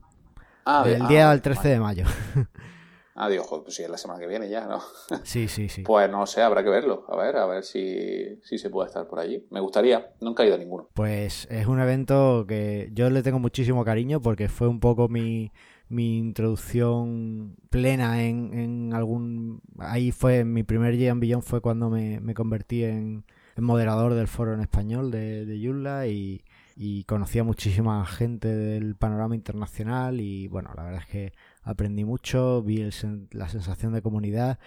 Ah, 0.64 0.84
de- 0.84 0.90
Del 0.92 1.02
ah, 1.02 1.08
10 1.08 1.20
vale, 1.20 1.32
al 1.32 1.42
13 1.42 1.68
de 1.68 1.80
mayo. 1.80 2.04
Ah, 3.14 3.28
digo, 3.28 3.42
joder, 3.44 3.64
pues 3.64 3.74
sí, 3.76 3.82
es 3.82 3.90
la 3.90 3.98
semana 3.98 4.20
que 4.20 4.26
viene 4.26 4.48
ya, 4.48 4.66
¿no? 4.66 4.80
sí, 5.24 5.48
sí, 5.48 5.68
sí. 5.68 5.82
Pues 5.82 6.08
no 6.10 6.26
sé, 6.26 6.42
habrá 6.42 6.62
que 6.62 6.70
verlo. 6.70 7.04
A 7.08 7.16
ver, 7.16 7.36
a 7.36 7.44
ver 7.46 7.64
si, 7.64 8.40
si 8.42 8.56
se 8.56 8.70
puede 8.70 8.86
estar 8.88 9.06
por 9.08 9.18
allí. 9.18 9.46
Me 9.50 9.60
gustaría. 9.60 10.12
Nunca 10.20 10.42
he 10.42 10.46
ido 10.46 10.54
a 10.54 10.58
ninguno. 10.58 10.88
Pues 10.94 11.46
es 11.50 11.66
un 11.66 11.80
evento 11.80 12.46
que 12.48 12.88
yo 12.92 13.10
le 13.10 13.22
tengo 13.22 13.38
muchísimo 13.38 13.84
cariño 13.84 14.20
porque 14.22 14.48
fue 14.48 14.68
un 14.68 14.80
poco 14.80 15.08
mi, 15.08 15.52
mi 15.90 16.18
introducción 16.18 17.56
plena 17.68 18.22
en, 18.22 18.54
en 18.54 18.94
algún... 18.94 19.60
Ahí 19.78 20.12
fue, 20.12 20.44
mi 20.44 20.62
primer 20.62 20.96
Gian 20.96 21.20
Billón 21.20 21.42
fue 21.42 21.60
cuando 21.60 21.90
me, 21.90 22.20
me 22.20 22.32
convertí 22.32 22.84
en, 22.84 23.24
moderador 23.56 24.14
del 24.14 24.28
foro 24.28 24.54
en 24.54 24.60
español 24.60 25.10
de, 25.10 25.44
de 25.44 25.66
Joomla 25.66 26.06
y, 26.06 26.42
y 26.76 27.04
conocí 27.04 27.38
a 27.38 27.44
muchísima 27.44 28.06
gente 28.06 28.48
del 28.48 28.94
panorama 28.94 29.34
internacional 29.34 30.20
y 30.20 30.48
bueno, 30.48 30.70
la 30.76 30.84
verdad 30.84 31.02
es 31.02 31.06
que 31.08 31.32
aprendí 31.62 32.04
mucho, 32.04 32.62
vi 32.62 32.88
la 33.32 33.48
sensación 33.48 33.92
de 33.92 34.00
comunidad 34.00 34.58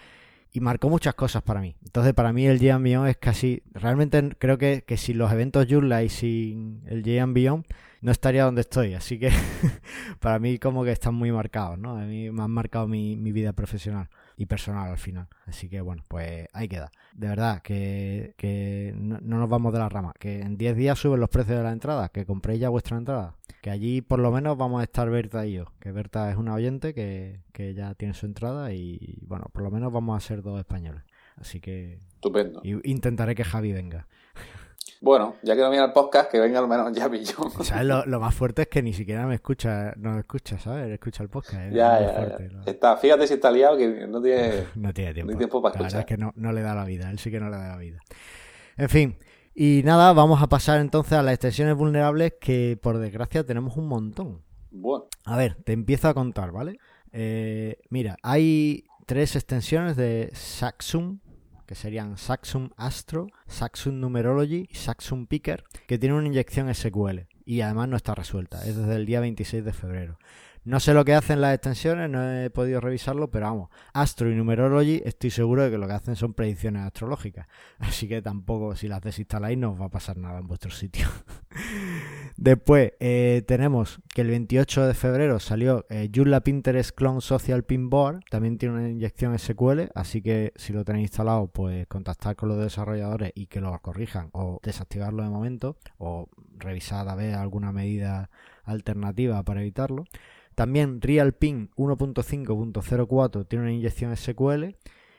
y 0.52 0.60
marcó 0.60 0.88
muchas 0.88 1.14
cosas 1.14 1.42
para 1.42 1.60
mí. 1.60 1.74
Entonces, 1.84 2.14
para 2.14 2.32
mí 2.32 2.46
el 2.46 2.58
Beyond 2.60 3.08
es 3.08 3.16
casi. 3.16 3.64
Realmente 3.72 4.30
creo 4.38 4.56
que, 4.58 4.84
que 4.86 4.96
sin 4.96 5.18
los 5.18 5.32
eventos 5.32 5.66
Joomla 5.68 6.04
y 6.04 6.08
sin 6.08 6.82
el 6.86 7.02
Beyond 7.02 7.66
no 8.04 8.12
estaría 8.12 8.44
donde 8.44 8.60
estoy. 8.60 8.92
Así 8.92 9.18
que 9.18 9.30
para 10.20 10.38
mí, 10.38 10.58
como 10.58 10.84
que 10.84 10.92
están 10.92 11.14
muy 11.14 11.32
marcados, 11.32 11.78
¿no? 11.78 11.96
A 11.96 12.02
mí 12.02 12.30
me 12.30 12.42
han 12.42 12.50
marcado 12.50 12.86
mi, 12.86 13.16
mi 13.16 13.32
vida 13.32 13.54
profesional 13.54 14.10
y 14.36 14.44
personal 14.44 14.90
al 14.90 14.98
final. 14.98 15.26
Así 15.46 15.70
que 15.70 15.80
bueno, 15.80 16.04
pues 16.06 16.46
ahí 16.52 16.68
queda. 16.68 16.90
De 17.14 17.28
verdad, 17.28 17.62
que, 17.62 18.34
que 18.36 18.92
no, 18.94 19.18
nos 19.20 19.48
vamos 19.48 19.72
de 19.72 19.78
la 19.78 19.88
rama. 19.88 20.12
Que 20.18 20.42
en 20.42 20.58
10 20.58 20.76
días 20.76 20.98
suben 20.98 21.18
los 21.18 21.30
precios 21.30 21.56
de 21.56 21.64
la 21.64 21.72
entrada. 21.72 22.10
Que 22.10 22.26
compréis 22.26 22.60
ya 22.60 22.68
vuestra 22.68 22.98
entrada. 22.98 23.36
Que 23.62 23.70
allí 23.70 24.02
por 24.02 24.18
lo 24.18 24.30
menos 24.30 24.58
vamos 24.58 24.82
a 24.82 24.84
estar 24.84 25.08
Berta 25.08 25.46
y 25.46 25.54
yo. 25.54 25.72
Que 25.80 25.90
Berta 25.90 26.30
es 26.30 26.36
una 26.36 26.52
oyente 26.52 26.92
que, 26.92 27.40
que 27.54 27.72
ya 27.72 27.94
tiene 27.94 28.12
su 28.12 28.26
entrada 28.26 28.74
y 28.74 29.18
bueno, 29.22 29.46
por 29.50 29.62
lo 29.62 29.70
menos 29.70 29.90
vamos 29.90 30.22
a 30.22 30.26
ser 30.26 30.42
dos 30.42 30.58
españoles. 30.58 31.04
Así 31.36 31.58
que... 31.58 32.00
Estupendo. 32.16 32.60
Y 32.62 32.90
intentaré 32.90 33.34
que 33.34 33.44
Javi 33.44 33.72
venga. 33.72 34.06
Bueno, 35.04 35.36
ya 35.42 35.54
que 35.54 35.60
no 35.60 35.68
viene 35.68 35.84
el 35.84 35.92
podcast, 35.92 36.30
que 36.30 36.40
venga 36.40 36.58
al 36.60 36.66
menos 36.66 36.90
ya 36.92 37.10
pillón. 37.10 37.50
¿Sabes? 37.62 37.84
Lo, 37.84 38.06
lo, 38.06 38.20
más 38.20 38.34
fuerte 38.34 38.62
es 38.62 38.68
que 38.68 38.82
ni 38.82 38.94
siquiera 38.94 39.26
me 39.26 39.34
escucha, 39.34 39.92
no 39.98 40.12
me 40.12 40.20
escucha, 40.20 40.58
¿sabes? 40.58 40.90
Escucha 40.90 41.22
el 41.22 41.28
podcast. 41.28 41.70
Ya, 41.74 42.00
ya, 42.00 42.38
Está, 42.64 42.96
fíjate 42.96 43.26
si 43.26 43.34
está 43.34 43.50
liado 43.50 43.76
que 43.76 44.06
no 44.06 44.22
tiene, 44.22 44.64
no 44.76 44.94
tiene 44.94 45.12
tiempo. 45.12 45.32
No 45.32 45.36
tiempo 45.36 45.60
para 45.60 45.74
escuchar. 45.74 45.92
La 45.92 45.98
verdad 45.98 46.10
es 46.10 46.16
que 46.16 46.16
no, 46.16 46.32
no 46.36 46.52
le 46.52 46.62
da 46.62 46.74
la 46.74 46.86
vida, 46.86 47.10
él 47.10 47.18
sí 47.18 47.30
que 47.30 47.38
no 47.38 47.50
le 47.50 47.56
da 47.58 47.68
la 47.68 47.76
vida. 47.76 48.00
En 48.78 48.88
fin, 48.88 49.18
y 49.54 49.82
nada, 49.84 50.14
vamos 50.14 50.42
a 50.42 50.48
pasar 50.48 50.80
entonces 50.80 51.12
a 51.12 51.22
las 51.22 51.34
extensiones 51.34 51.76
vulnerables 51.76 52.36
que 52.40 52.78
por 52.80 52.96
desgracia 52.96 53.44
tenemos 53.44 53.76
un 53.76 53.88
montón. 53.88 54.40
Bueno. 54.70 55.04
A 55.26 55.36
ver, 55.36 55.56
te 55.64 55.74
empiezo 55.74 56.08
a 56.08 56.14
contar, 56.14 56.50
¿vale? 56.50 56.78
Eh, 57.12 57.76
mira, 57.90 58.16
hay 58.22 58.84
tres 59.04 59.36
extensiones 59.36 59.96
de 59.96 60.30
Saxum 60.32 61.20
que 61.66 61.74
serían 61.74 62.16
Saxum 62.16 62.70
Astro, 62.76 63.26
Saxum 63.46 64.00
Numerology 64.00 64.68
y 64.70 64.74
Saxum 64.74 65.26
Picker, 65.26 65.64
que 65.86 65.98
tienen 65.98 66.18
una 66.18 66.28
inyección 66.28 66.72
SQL 66.74 67.26
y 67.44 67.60
además 67.60 67.88
no 67.88 67.96
está 67.96 68.14
resuelta, 68.14 68.64
es 68.64 68.76
desde 68.76 68.96
el 68.96 69.06
día 69.06 69.20
26 69.20 69.64
de 69.64 69.72
febrero. 69.72 70.18
No 70.64 70.80
sé 70.80 70.94
lo 70.94 71.04
que 71.04 71.12
hacen 71.12 71.42
las 71.42 71.54
extensiones, 71.54 72.08
no 72.08 72.26
he 72.26 72.48
podido 72.48 72.80
revisarlo, 72.80 73.30
pero 73.30 73.46
vamos, 73.46 73.68
Astro 73.92 74.30
y 74.30 74.34
Numerology 74.34 75.02
estoy 75.04 75.28
seguro 75.28 75.62
de 75.62 75.70
que 75.70 75.76
lo 75.76 75.86
que 75.86 75.92
hacen 75.92 76.16
son 76.16 76.32
predicciones 76.32 76.86
astrológicas. 76.86 77.46
Así 77.78 78.08
que 78.08 78.22
tampoco, 78.22 78.74
si 78.74 78.88
las 78.88 79.02
desinstaláis, 79.02 79.58
no 79.58 79.72
os 79.72 79.80
va 79.80 79.86
a 79.86 79.90
pasar 79.90 80.16
nada 80.16 80.38
en 80.38 80.46
vuestro 80.46 80.70
sitio. 80.70 81.06
Después 82.36 82.94
eh, 82.98 83.44
tenemos 83.46 84.00
que 84.12 84.22
el 84.22 84.28
28 84.28 84.88
de 84.88 84.94
febrero 84.94 85.38
salió 85.38 85.86
eh, 85.88 86.10
Joomla 86.12 86.40
Pinterest 86.40 86.90
Clone 86.90 87.20
Social 87.20 87.62
Pinboard, 87.62 88.24
también 88.28 88.58
tiene 88.58 88.74
una 88.74 88.88
inyección 88.88 89.38
SQL, 89.38 89.82
así 89.94 90.20
que 90.20 90.52
si 90.56 90.72
lo 90.72 90.84
tenéis 90.84 91.10
instalado, 91.10 91.46
pues 91.46 91.86
contactar 91.86 92.34
con 92.34 92.48
los 92.48 92.58
desarrolladores 92.58 93.30
y 93.36 93.46
que 93.46 93.60
lo 93.60 93.78
corrijan 93.80 94.30
o 94.32 94.58
desactivarlo 94.64 95.22
de 95.22 95.30
momento 95.30 95.76
o 95.98 96.28
revisar 96.58 97.08
a 97.08 97.14
ver 97.14 97.34
alguna 97.34 97.70
medida 97.70 98.30
alternativa 98.64 99.40
para 99.44 99.60
evitarlo. 99.60 100.04
También 100.56 101.00
RealPin 101.00 101.70
1.5.04 101.76 103.46
tiene 103.46 103.64
una 103.64 103.72
inyección 103.72 104.16
SQL 104.16 104.74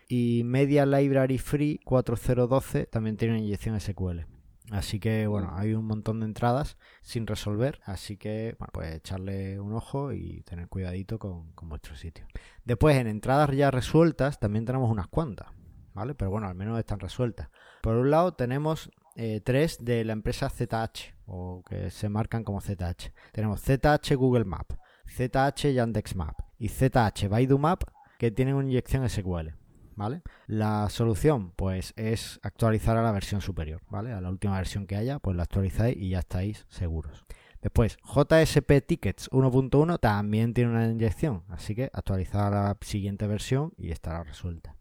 y 0.09 0.43
Media 0.43 0.85
Library 0.85 1.37
Free 1.37 1.79
4012 1.85 2.87
también 2.87 3.15
tiene 3.15 3.35
una 3.35 3.43
inyección 3.43 3.79
SQL. 3.79 4.34
Así 4.71 4.99
que 4.99 5.27
bueno, 5.27 5.51
hay 5.55 5.73
un 5.73 5.85
montón 5.85 6.19
de 6.19 6.25
entradas 6.25 6.77
sin 7.03 7.27
resolver, 7.27 7.81
así 7.85 8.17
que 8.17 8.55
bueno, 8.57 8.71
pues 8.73 8.95
echarle 8.95 9.59
un 9.59 9.73
ojo 9.73 10.11
y 10.11 10.41
tener 10.41 10.67
cuidadito 10.67 11.19
con, 11.19 11.53
vuestro 11.63 11.95
sitio. 11.95 12.25
Después 12.63 12.97
en 12.97 13.07
entradas 13.07 13.51
ya 13.51 13.69
resueltas 13.69 14.39
también 14.39 14.65
tenemos 14.65 14.89
unas 14.89 15.07
cuantas, 15.07 15.47
¿vale? 15.93 16.15
Pero 16.15 16.31
bueno, 16.31 16.47
al 16.47 16.55
menos 16.55 16.79
están 16.79 16.99
resueltas. 16.99 17.49
Por 17.81 17.95
un 17.95 18.09
lado 18.09 18.33
tenemos 18.33 18.89
eh, 19.15 19.39
tres 19.41 19.77
de 19.83 20.03
la 20.03 20.13
empresa 20.13 20.49
ZH, 20.49 21.13
o 21.27 21.63
que 21.63 21.91
se 21.91 22.09
marcan 22.09 22.43
como 22.43 22.59
ZH. 22.59 23.11
Tenemos 23.31 23.61
ZH 23.61 24.15
Google 24.15 24.45
Map, 24.45 24.71
ZH 25.07 25.73
Yandex 25.73 26.15
Map 26.15 26.39
y 26.57 26.69
ZH 26.69 27.27
Baidu 27.29 27.59
Map 27.59 27.83
que 28.17 28.31
tienen 28.31 28.55
una 28.55 28.67
inyección 28.67 29.07
SQL. 29.07 29.64
¿Vale? 29.95 30.21
La 30.47 30.89
solución, 30.89 31.51
pues, 31.55 31.93
es 31.95 32.39
actualizar 32.43 32.97
a 32.97 33.01
la 33.01 33.11
versión 33.11 33.41
superior, 33.41 33.81
¿vale? 33.89 34.11
A 34.11 34.21
la 34.21 34.29
última 34.29 34.57
versión 34.57 34.87
que 34.87 34.97
haya, 34.97 35.19
pues 35.19 35.37
la 35.37 35.43
actualizáis 35.43 35.95
y 35.97 36.09
ya 36.09 36.19
estáis 36.19 36.65
seguros. 36.69 37.25
Después, 37.61 37.97
JSP 38.03 38.85
Tickets 38.85 39.31
1.1 39.31 39.99
también 39.99 40.53
tiene 40.53 40.71
una 40.71 40.87
inyección, 40.87 41.43
así 41.49 41.73
que 41.73 41.89
actualizar 41.93 42.53
a 42.53 42.63
la 42.63 42.77
siguiente 42.81 43.25
versión 43.25 43.73
y 43.77 43.91
estará 43.91 44.23
resuelta. 44.23 44.75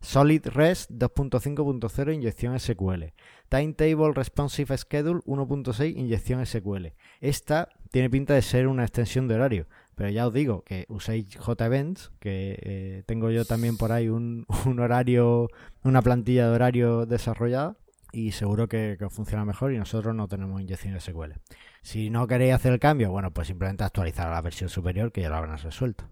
Solid 0.00 0.46
REST 0.46 0.92
2.5.0 0.92 2.14
inyección 2.14 2.58
SQL. 2.58 3.12
Timetable 3.48 4.12
Responsive 4.14 4.78
Schedule 4.78 5.20
1.6 5.26 5.96
inyección 5.96 6.46
SQL. 6.46 6.94
Esta 7.20 7.68
tiene 7.90 8.08
pinta 8.08 8.34
de 8.34 8.42
ser 8.42 8.66
una 8.66 8.84
extensión 8.84 9.28
de 9.28 9.34
horario, 9.34 9.66
pero 10.00 10.08
ya 10.08 10.26
os 10.26 10.32
digo 10.32 10.64
que 10.64 10.86
uséis 10.88 11.26
JEvents, 11.36 12.10
que 12.20 12.58
eh, 12.62 13.02
tengo 13.04 13.28
yo 13.28 13.44
también 13.44 13.76
por 13.76 13.92
ahí 13.92 14.08
un, 14.08 14.46
horario, 14.80 15.50
una 15.84 16.00
plantilla 16.00 16.48
de 16.48 16.54
horario 16.54 17.04
desarrollada 17.04 17.76
y 18.10 18.32
seguro 18.32 18.66
que, 18.66 18.96
que, 18.98 19.10
funciona 19.10 19.44
mejor 19.44 19.74
y 19.74 19.78
nosotros 19.78 20.14
no 20.14 20.26
tenemos 20.26 20.58
inyección 20.58 20.98
SQL. 20.98 21.32
Si 21.82 22.08
no 22.08 22.26
queréis 22.26 22.54
hacer 22.54 22.72
el 22.72 22.78
cambio, 22.80 23.10
bueno, 23.10 23.30
pues 23.30 23.48
simplemente 23.48 23.84
actualizar 23.84 24.28
a 24.28 24.30
la 24.30 24.40
versión 24.40 24.70
superior 24.70 25.12
que 25.12 25.20
ya 25.20 25.28
lo 25.28 25.36
habrán 25.36 25.58
resuelto. 25.58 26.04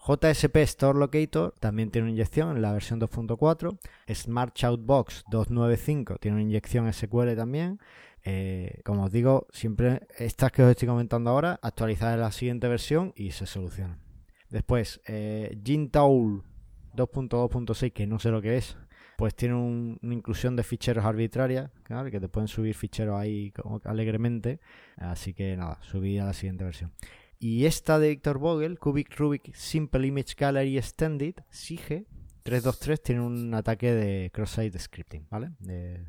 JSP 0.00 0.56
Store 0.56 0.98
Locator 0.98 1.54
también 1.60 1.92
tiene 1.92 2.06
una 2.06 2.12
inyección 2.14 2.56
en 2.56 2.62
la 2.62 2.72
versión 2.72 3.00
2.4. 3.00 3.78
Smart 4.12 4.56
Shoutbox 4.56 5.22
295 5.30 6.16
tiene 6.16 6.34
una 6.38 6.42
inyección 6.42 6.92
SQL 6.92 7.36
también. 7.36 7.78
Eh, 8.24 8.80
como 8.84 9.04
os 9.04 9.12
digo, 9.12 9.46
siempre 9.52 10.08
estas 10.18 10.50
que 10.50 10.62
os 10.62 10.70
estoy 10.70 10.88
comentando 10.88 11.28
ahora, 11.30 11.60
actualizar 11.62 12.14
en 12.14 12.20
la 12.20 12.32
siguiente 12.32 12.66
versión 12.68 13.12
y 13.16 13.32
se 13.32 13.44
solucionan. 13.46 14.00
Después, 14.48 15.02
eh, 15.06 15.58
2.2.6, 15.62 17.92
que 17.92 18.06
no 18.06 18.18
sé 18.18 18.30
lo 18.30 18.40
que 18.40 18.56
es, 18.56 18.78
pues 19.16 19.34
tiene 19.34 19.54
una 19.54 20.14
inclusión 20.14 20.56
de 20.56 20.62
ficheros 20.62 21.04
arbitrarias, 21.04 21.70
que 22.10 22.20
te 22.20 22.28
pueden 22.28 22.48
subir 22.48 22.74
ficheros 22.74 23.18
ahí 23.18 23.52
alegremente. 23.84 24.60
Así 24.96 25.34
que 25.34 25.56
nada, 25.56 25.78
subí 25.82 26.18
a 26.18 26.26
la 26.26 26.32
siguiente 26.32 26.64
versión. 26.64 26.92
Y 27.38 27.66
esta 27.66 27.98
de 27.98 28.08
Victor 28.08 28.38
Vogel, 28.38 28.78
Cubic 28.78 29.14
Rubik 29.18 29.54
Simple 29.54 30.06
Image 30.06 30.34
Gallery 30.38 30.78
Extended, 30.78 31.34
SIGE 31.50 32.06
323, 32.44 33.02
tiene 33.02 33.22
un 33.22 33.54
ataque 33.54 33.94
de 33.94 34.30
cross-site 34.30 34.78
scripting, 34.78 35.26
¿vale? 35.30 35.52
De, 35.60 36.04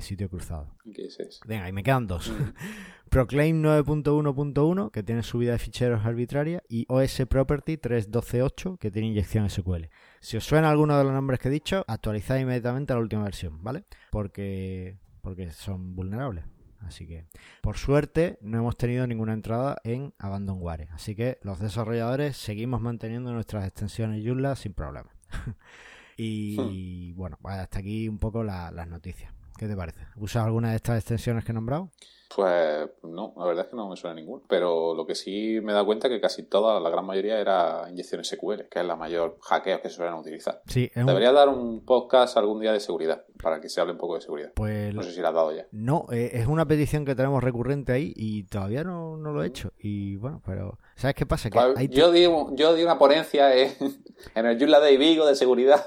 sitio 0.00 0.30
cruzado. 0.30 0.76
¿Qué 0.94 1.06
es 1.06 1.18
eso? 1.18 1.40
Venga, 1.46 1.68
y 1.68 1.72
me 1.72 1.82
quedan 1.82 2.06
dos. 2.06 2.30
Mm. 2.30 2.54
Proclaim 3.10 3.60
9.1.1, 3.60 4.92
que 4.92 5.02
tiene 5.02 5.24
subida 5.24 5.52
de 5.52 5.58
ficheros 5.58 6.06
arbitraria, 6.06 6.62
y 6.68 6.86
OS 6.88 7.22
Property 7.28 7.76
3.12.8, 7.76 8.78
que 8.78 8.92
tiene 8.92 9.08
inyección 9.08 9.50
SQL. 9.50 9.86
Si 10.20 10.36
os 10.36 10.44
suena 10.44 10.70
alguno 10.70 10.96
de 10.96 11.02
los 11.02 11.12
nombres 11.12 11.40
que 11.40 11.48
he 11.48 11.50
dicho, 11.50 11.84
actualizad 11.88 12.38
inmediatamente 12.38 12.92
a 12.92 12.96
la 12.96 13.02
última 13.02 13.24
versión, 13.24 13.60
¿vale? 13.64 13.84
Porque, 14.12 14.96
porque 15.22 15.50
son 15.50 15.96
vulnerables. 15.96 16.44
Así 16.82 17.08
que, 17.08 17.26
por 17.62 17.76
suerte, 17.76 18.38
no 18.42 18.58
hemos 18.58 18.76
tenido 18.76 19.08
ninguna 19.08 19.32
entrada 19.32 19.80
en 19.82 20.14
Abandonware. 20.18 20.88
Así 20.92 21.16
que 21.16 21.38
los 21.42 21.58
desarrolladores 21.58 22.36
seguimos 22.36 22.80
manteniendo 22.80 23.32
nuestras 23.32 23.66
extensiones 23.66 24.24
Joomla 24.24 24.54
sin 24.54 24.72
problema. 24.72 25.10
y 26.16 27.12
hmm. 27.12 27.16
bueno, 27.16 27.38
hasta 27.44 27.78
aquí 27.78 28.08
un 28.08 28.18
poco 28.18 28.44
las 28.44 28.88
noticias. 28.88 29.32
¿Qué 29.60 29.68
te 29.68 29.76
parece? 29.76 29.98
¿Usas 30.16 30.46
alguna 30.46 30.70
de 30.70 30.76
estas 30.76 30.96
extensiones 30.96 31.44
que 31.44 31.52
he 31.52 31.54
nombrado? 31.54 31.90
Pues 32.34 32.88
no, 33.02 33.34
la 33.36 33.44
verdad 33.44 33.66
es 33.66 33.70
que 33.70 33.76
no 33.76 33.90
me 33.90 33.96
suena 33.98 34.14
ninguna. 34.14 34.42
Pero 34.48 34.94
lo 34.94 35.04
que 35.04 35.14
sí 35.14 35.60
me 35.62 35.74
da 35.74 35.84
cuenta 35.84 36.08
que 36.08 36.18
casi 36.18 36.44
toda, 36.44 36.80
la 36.80 36.88
gran 36.88 37.04
mayoría 37.04 37.38
era 37.38 37.84
inyecciones 37.90 38.28
SQL, 38.28 38.68
que 38.70 38.80
es 38.80 38.86
la 38.86 38.96
mayor 38.96 39.36
hackeo 39.42 39.82
que 39.82 39.90
se 39.90 39.96
suelen 39.96 40.14
utilizar. 40.14 40.62
Sí, 40.66 40.90
Debería 40.94 41.30
dar 41.32 41.50
un 41.50 41.84
podcast 41.84 42.38
algún 42.38 42.60
día 42.60 42.72
de 42.72 42.80
seguridad, 42.80 43.26
para 43.42 43.60
que 43.60 43.68
se 43.68 43.82
hable 43.82 43.92
un 43.92 43.98
poco 43.98 44.14
de 44.14 44.22
seguridad. 44.22 44.52
Pues 44.54 44.94
no 44.94 45.02
sé 45.02 45.12
si 45.12 45.20
la 45.20 45.28
has 45.28 45.34
dado 45.34 45.54
ya. 45.54 45.66
No, 45.72 46.06
eh, 46.10 46.30
es 46.32 46.46
una 46.46 46.66
petición 46.66 47.04
que 47.04 47.14
tenemos 47.14 47.44
recurrente 47.44 47.92
ahí 47.92 48.14
y 48.16 48.44
todavía 48.44 48.82
no, 48.82 49.18
lo 49.18 49.44
he 49.44 49.46
hecho. 49.46 49.74
Y 49.78 50.16
bueno, 50.16 50.40
pero 50.46 50.78
¿sabes 50.96 51.16
qué 51.16 51.26
pasa? 51.26 51.50
Que 51.50 51.58
pues 51.58 51.90
yo, 51.90 52.12
di, 52.12 52.22
yo 52.54 52.74
di 52.74 52.82
una 52.82 52.98
ponencia 52.98 53.54
en, 53.54 53.74
en 54.34 54.46
el 54.46 54.58
Joomla 54.58 54.80
de 54.80 54.96
Vigo 54.96 55.26
de 55.26 55.34
seguridad 55.34 55.84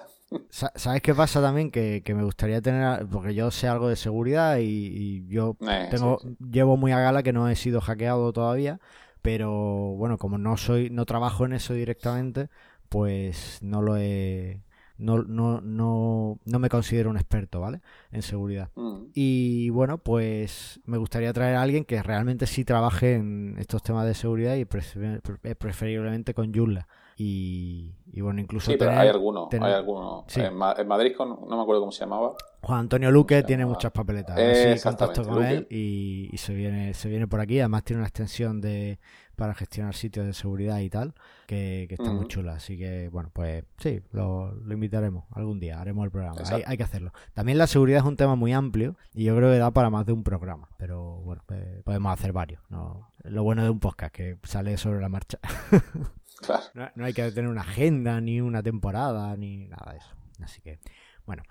¿Sabes 0.49 1.01
qué 1.01 1.15
pasa 1.15 1.41
también? 1.41 1.71
Que, 1.71 2.03
me 2.15 2.23
gustaría 2.23 2.61
tener, 2.61 3.07
porque 3.07 3.33
yo 3.33 3.49
sé 3.51 3.67
algo 3.67 3.89
de 3.89 3.95
seguridad 3.95 4.57
y, 4.59 5.25
yo 5.27 5.57
eh, 5.61 5.87
tengo 5.89 6.19
llevo 6.51 6.77
muy 6.77 6.91
a 6.91 6.99
gala 6.99 7.23
que 7.23 7.33
no 7.33 7.49
he 7.49 7.55
sido 7.55 7.81
hackeado 7.81 8.31
todavía, 8.33 8.79
pero 9.21 9.51
bueno, 9.97 10.17
como 10.17 10.37
no 10.37 10.57
soy, 10.57 10.89
no 10.89 11.05
trabajo 11.05 11.45
en 11.45 11.53
eso 11.53 11.73
directamente, 11.73 12.49
pues 12.89 13.59
no 13.61 13.81
lo 13.81 13.97
he, 13.97 14.61
no, 14.97 15.23
no, 15.23 15.61
no, 15.61 16.39
no 16.45 16.59
me 16.59 16.69
considero 16.69 17.09
un 17.09 17.17
experto, 17.17 17.59
¿vale? 17.59 17.81
En 18.11 18.21
seguridad. 18.21 18.69
Mm. 18.75 19.05
Y 19.13 19.69
bueno, 19.69 19.97
pues 19.97 20.79
me 20.85 20.97
gustaría 20.97 21.33
traer 21.33 21.55
a 21.55 21.61
alguien 21.61 21.85
que 21.85 22.01
realmente 22.03 22.45
sí 22.47 22.63
trabaje 22.63 23.15
en 23.15 23.55
estos 23.57 23.81
temas 23.81 24.05
de 24.05 24.13
seguridad 24.13 24.55
y 24.55 24.65
prefe- 24.65 25.21
pre- 25.21 25.55
preferiblemente 25.55 26.33
con 26.33 26.53
Joomla. 26.53 26.87
Y, 27.17 27.93
y 28.11 28.21
bueno, 28.21 28.41
incluso 28.41 28.71
Sí, 28.71 28.77
pero 28.77 28.89
tener- 28.91 29.03
hay 29.03 29.09
alguno, 29.09 29.47
tener- 29.49 29.69
hay 29.69 29.75
alguno. 29.75 30.25
Sí. 30.27 30.41
En, 30.41 30.55
Ma- 30.55 30.75
en 30.77 30.87
Madrid, 30.87 31.13
con, 31.15 31.29
no 31.29 31.55
me 31.57 31.61
acuerdo 31.61 31.81
cómo 31.81 31.91
se 31.91 32.01
llamaba. 32.01 32.33
Juan 32.61 32.79
Antonio 32.79 33.11
Luque 33.11 33.43
tiene 33.43 33.65
muchas 33.65 33.91
papeletas. 33.91 34.35
Si 34.35 34.41
Exactamente, 34.41 34.81
contacto 34.83 35.23
con 35.23 35.35
Luque. 35.43 35.53
él 35.53 35.67
y, 35.69 36.29
y 36.31 36.37
se 36.37 36.53
viene 36.53 36.93
se 36.93 37.09
viene 37.09 37.27
por 37.27 37.39
aquí. 37.41 37.59
Además 37.59 37.83
tiene 37.83 37.99
una 38.01 38.07
extensión 38.07 38.61
de 38.61 38.99
para 39.35 39.53
gestionar 39.55 39.95
sitios 39.95 40.25
de 40.27 40.33
seguridad 40.33 40.77
y 40.79 40.89
tal 40.91 41.13
que, 41.47 41.87
que 41.89 41.95
está 41.95 42.11
muy 42.11 42.27
chula. 42.27 42.53
Así 42.53 42.77
que 42.77 43.09
bueno, 43.09 43.31
pues 43.33 43.65
sí, 43.79 44.01
lo, 44.11 44.53
lo 44.53 44.73
invitaremos 44.73 45.25
algún 45.31 45.59
día. 45.59 45.81
Haremos 45.81 46.05
el 46.05 46.11
programa. 46.11 46.37
Hay, 46.51 46.63
hay 46.65 46.77
que 46.77 46.83
hacerlo. 46.83 47.11
También 47.33 47.57
la 47.57 47.67
seguridad 47.67 47.99
es 47.99 48.05
un 48.05 48.15
tema 48.15 48.35
muy 48.35 48.53
amplio 48.53 48.95
y 49.13 49.25
yo 49.25 49.35
creo 49.35 49.51
que 49.51 49.57
da 49.57 49.71
para 49.71 49.89
más 49.89 50.05
de 50.05 50.13
un 50.13 50.23
programa. 50.23 50.69
Pero 50.77 51.17
bueno, 51.17 51.41
pues, 51.45 51.83
podemos 51.83 52.13
hacer 52.13 52.31
varios. 52.31 52.61
¿no? 52.69 53.09
Lo 53.23 53.43
bueno 53.43 53.63
de 53.63 53.71
un 53.71 53.79
podcast 53.79 54.13
que 54.15 54.37
sale 54.43 54.77
sobre 54.77 55.01
la 55.01 55.09
marcha. 55.09 55.39
Claro. 56.45 56.63
No, 56.73 56.89
no 56.95 57.05
hay 57.05 57.13
que 57.13 57.31
tener 57.31 57.49
una 57.49 57.61
agenda, 57.61 58.19
ni 58.21 58.41
una 58.41 58.61
temporada, 58.61 59.35
ni 59.37 59.67
nada 59.67 59.91
de 59.93 59.97
eso. 59.97 60.09
Así 60.43 60.61
que, 60.61 60.79
bueno. 61.25 61.43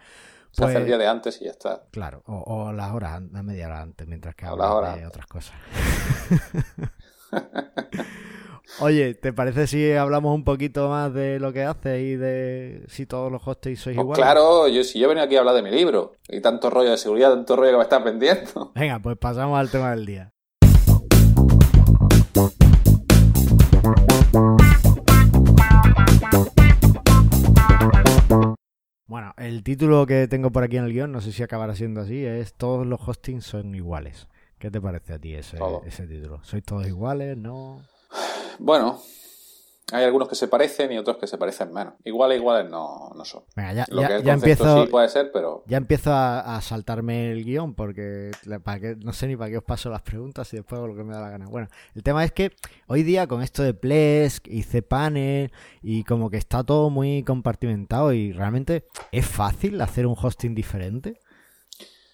Se 0.53 0.65
hace 0.65 0.75
Pues- 0.75 0.83
el 0.83 0.87
día 0.87 0.99
de 0.99 1.07
antes 1.07 1.41
y 1.41 1.47
ya 1.47 1.51
está. 1.53 1.85
Claro, 1.91 2.23
o, 2.27 2.37
o 2.67 2.73
las 2.73 2.93
horas, 2.93 3.23
la 3.33 3.43
media 3.43 3.67
hora 3.69 3.81
antes, 3.81 4.07
mientras 4.07 4.35
que 4.35 4.45
hablas 4.45 4.97
de 4.97 5.07
otras 5.07 5.27
cosas. 5.27 5.55
Oye, 8.81 9.15
¿te 9.15 9.33
parece 9.33 9.67
si 9.67 9.93
hablamos 9.93 10.35
un 10.35 10.45
poquito 10.45 10.89
más 10.89 11.13
de 11.13 11.39
lo 11.41 11.53
que 11.53 11.63
haces 11.65 12.01
y 12.03 12.17
de 12.17 12.85
si 12.89 13.07
todos 13.07 13.31
los 13.33 13.47
hostels 13.47 13.81
sois 13.81 13.97
Pues 13.97 14.05
iguales? 14.05 14.23
claro, 14.25 14.69
yo 14.69 14.85
si 14.85 14.99
yo 14.99 15.09
venía 15.09 15.25
aquí 15.25 15.37
a 15.37 15.41
hablar 15.41 15.55
de 15.55 15.63
mi 15.63 15.71
libro 15.71 16.17
y 16.29 16.41
tanto 16.41 16.69
rollo 16.71 16.91
de 16.91 16.99
seguridad, 16.99 17.31
tanto 17.31 17.57
rollo 17.57 17.71
que 17.73 17.77
me 17.79 17.83
estás 17.83 18.05
vendiendo. 18.05 18.73
Venga, 18.75 18.99
pues 18.99 19.17
pasamos 19.19 19.59
al 19.59 19.71
tema 19.71 19.91
del 19.91 20.07
día. 20.07 20.33
El 29.43 29.65
título 29.65 30.07
que 30.07 30.29
tengo 30.29 30.51
por 30.51 30.63
aquí 30.63 30.77
en 30.77 30.85
el 30.85 30.93
guion, 30.93 31.11
no 31.11 31.21
sé 31.21 31.33
si 31.33 31.43
acabará 31.43 31.75
siendo 31.75 32.01
así, 32.01 32.25
es 32.25 32.55
Todos 32.55 32.87
los 32.87 33.01
hostings 33.07 33.45
son 33.45 33.75
iguales. 33.75 34.29
¿Qué 34.59 34.71
te 34.71 34.81
parece 34.81 35.15
a 35.15 35.19
ti 35.19 35.35
ese, 35.35 35.59
ese 35.85 36.07
título? 36.07 36.39
¿Sois 36.45 36.63
todos 36.63 36.87
iguales? 36.87 37.37
¿No? 37.37 37.83
Bueno, 38.61 39.01
hay 39.93 40.05
algunos 40.05 40.29
que 40.29 40.35
se 40.35 40.49
parecen 40.49 40.93
y 40.93 40.99
otros 40.99 41.17
que 41.19 41.27
se 41.27 41.37
parecen 41.39 41.73
menos. 41.73 41.95
Iguales, 42.05 42.39
iguales 42.39 42.71
no, 42.71 43.11
no 43.15 43.25
son. 43.25 43.43
Venga, 43.57 43.73
ya, 43.75 43.87
Lo 43.91 44.03
ya- 44.03 44.09
que 44.09 44.15
es 44.15 44.21
el 44.21 44.27
ya 44.27 44.33
empiezo, 44.35 44.85
sí 44.85 44.91
puede 44.91 45.09
ser, 45.09 45.31
pero 45.33 45.65
ya 45.67 45.77
empiezo 45.77 46.13
a, 46.13 46.57
a 46.57 46.61
saltarme 46.61 47.31
el 47.33 47.45
guion 47.45 47.75
porque 47.75 48.31
para 48.65 48.79
no 49.01 49.13
sé 49.13 49.27
ni 49.27 49.37
para 49.37 49.51
qué 49.51 49.59
os 49.59 49.65
paso 49.65 49.91
las 49.91 50.03
preguntas 50.03 50.53
y 50.53 50.57
después 50.59 50.79
hago 50.79 50.87
lo 50.89 50.97
que 50.97 51.05
me 51.05 51.13
da 51.15 51.21
la 51.21 51.31
gana. 51.31 51.47
Bueno, 51.47 51.69
el 51.95 52.03
tema 52.03 52.25
es 52.25 52.33
que 52.33 52.53
hoy 52.87 53.03
día 53.03 53.27
con 53.27 53.43
esto 53.43 53.63
de 53.63 53.75
Plesk 53.75 54.47
y 54.49 54.63
cPanel 54.63 55.53
y 55.83 56.05
como 56.05 56.31
que 56.31 56.37
está 56.39 56.65
todo 56.65 56.89
muy 56.89 57.23
compartimentado 57.25 58.13
y 58.13 58.33
realmente 58.33 58.87
es 59.11 59.27
fácil 59.27 59.81
hacer 59.81 60.07
un 60.07 60.17
hosting 60.21 60.55
diferente. 60.55 61.19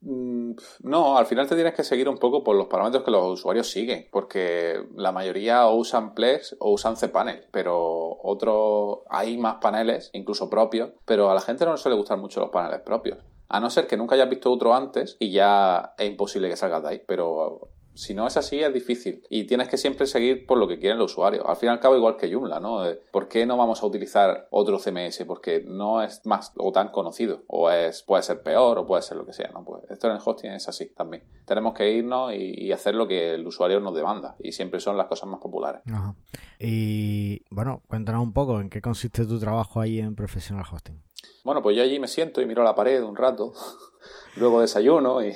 Mm, 0.03 0.53
No, 0.83 1.19
al 1.19 1.27
final 1.27 1.49
te 1.49 1.55
tienes 1.55 1.75
que 1.75 1.85
seguir 1.85 2.09
un 2.09 2.19
poco 2.19 2.43
por 2.45 2.57
los 2.57 2.67
parámetros 2.67 3.05
que 3.05 3.11
los 3.11 3.33
usuarios 3.33 3.71
siguen, 3.71 4.09
porque 4.11 4.83
la 4.95 5.13
mayoría 5.13 5.67
o 5.67 5.77
usan 5.77 6.15
Plex 6.15 6.57
o 6.61 6.71
usan 6.73 6.97
cPanel, 6.97 7.45
pero 7.51 8.19
otros 8.23 9.01
hay 9.11 9.37
más 9.39 9.57
paneles, 9.57 10.11
incluso 10.13 10.49
propios, 10.51 10.91
pero 11.05 11.31
a 11.31 11.35
la 11.35 11.41
gente 11.41 11.65
no 11.65 11.73
le 11.73 11.79
suele 11.79 11.97
gustar 11.97 12.19
mucho 12.19 12.41
los 12.41 12.51
paneles 12.51 12.81
propios. 12.81 13.19
A 13.49 13.61
no 13.61 13.71
ser 13.71 13.87
que 13.87 13.97
nunca 13.97 14.15
hayas 14.15 14.29
visto 14.29 14.53
otro 14.53 14.75
antes 14.75 15.17
y 15.19 15.31
ya 15.33 15.95
es 15.97 16.07
imposible 16.09 16.49
que 16.51 16.57
salgas 16.57 16.83
de 16.83 16.89
ahí, 16.91 17.03
pero 17.07 17.71
si 17.99 18.15
no 18.15 18.29
es 18.29 18.37
así 18.37 18.61
es 18.61 18.73
difícil 18.73 19.25
y 19.29 19.43
tienes 19.45 19.69
que 19.69 19.77
siempre 19.77 20.07
seguir 20.07 20.47
por 20.47 20.57
lo 20.57 20.69
que 20.69 20.79
quieren 20.79 21.01
los 21.01 21.11
usuarios. 21.11 21.45
Al 21.45 21.57
fin 21.57 21.69
y 21.69 21.73
al 21.73 21.81
cabo 21.81 21.97
igual 21.97 22.17
que 22.17 22.33
Joomla, 22.33 22.61
¿no? 22.61 22.87
Eh, 22.87 23.01
¿Por 23.11 23.27
qué 23.27 23.45
no 23.45 23.57
vamos 23.57 23.83
a 23.83 23.87
utilizar 23.87 24.47
otro 24.53 24.79
CMS? 24.79 25.25
Porque 25.27 25.65
no 25.67 26.01
es 26.01 26.25
más 26.25 26.53
o 26.59 26.71
tan 26.71 26.91
conocido 26.91 27.43
o 27.49 27.69
es 27.73 28.05
puede 28.05 28.23
ser 28.23 28.41
peor 28.45 28.79
o 28.79 28.87
puede 28.87 29.03
ser 29.03 29.17
lo 29.17 29.27
que 29.27 29.33
sea, 29.33 29.51
¿no? 29.53 29.65
Pues 29.65 29.83
esto 29.91 30.07
en 30.07 30.15
el 30.15 30.23
hosting 30.25 30.53
es 30.53 30.69
así 30.69 30.95
también. 30.95 31.25
Tenemos 31.45 31.75
que 31.75 31.91
irnos 31.91 32.33
y, 32.35 32.71
hacer 32.71 32.95
lo 32.95 33.09
que 33.09 33.35
el 33.35 33.45
usuario 33.45 33.81
nos 33.81 33.97
demanda 33.97 34.37
y 34.39 34.53
siempre 34.53 34.79
son 34.79 34.97
las 34.97 35.09
cosas 35.09 35.29
más 35.29 35.41
populares. 35.41 35.83
Ajá. 35.93 36.15
Y 36.61 37.43
bueno, 37.51 37.83
cuéntanos 37.89 38.23
un 38.23 38.33
poco 38.33 38.61
en 38.61 38.71
qué 38.71 38.81
consiste 38.81 39.27
tu 39.27 39.41
trabajo 39.41 39.81
ahí 39.81 39.99
en 39.99 40.15
Professional 40.15 40.65
Hosting. 40.71 41.03
Bueno, 41.45 41.63
pues 41.63 41.77
yo 41.77 41.83
allí 41.83 41.99
me 41.99 42.09
siento 42.09 42.41
y 42.41 42.47
miro 42.47 42.63
la 42.63 42.75
pared 42.75 43.03
un 43.03 43.17
rato, 43.17 43.53
luego 44.37 44.61
desayuno 44.61 45.25
y... 45.25 45.35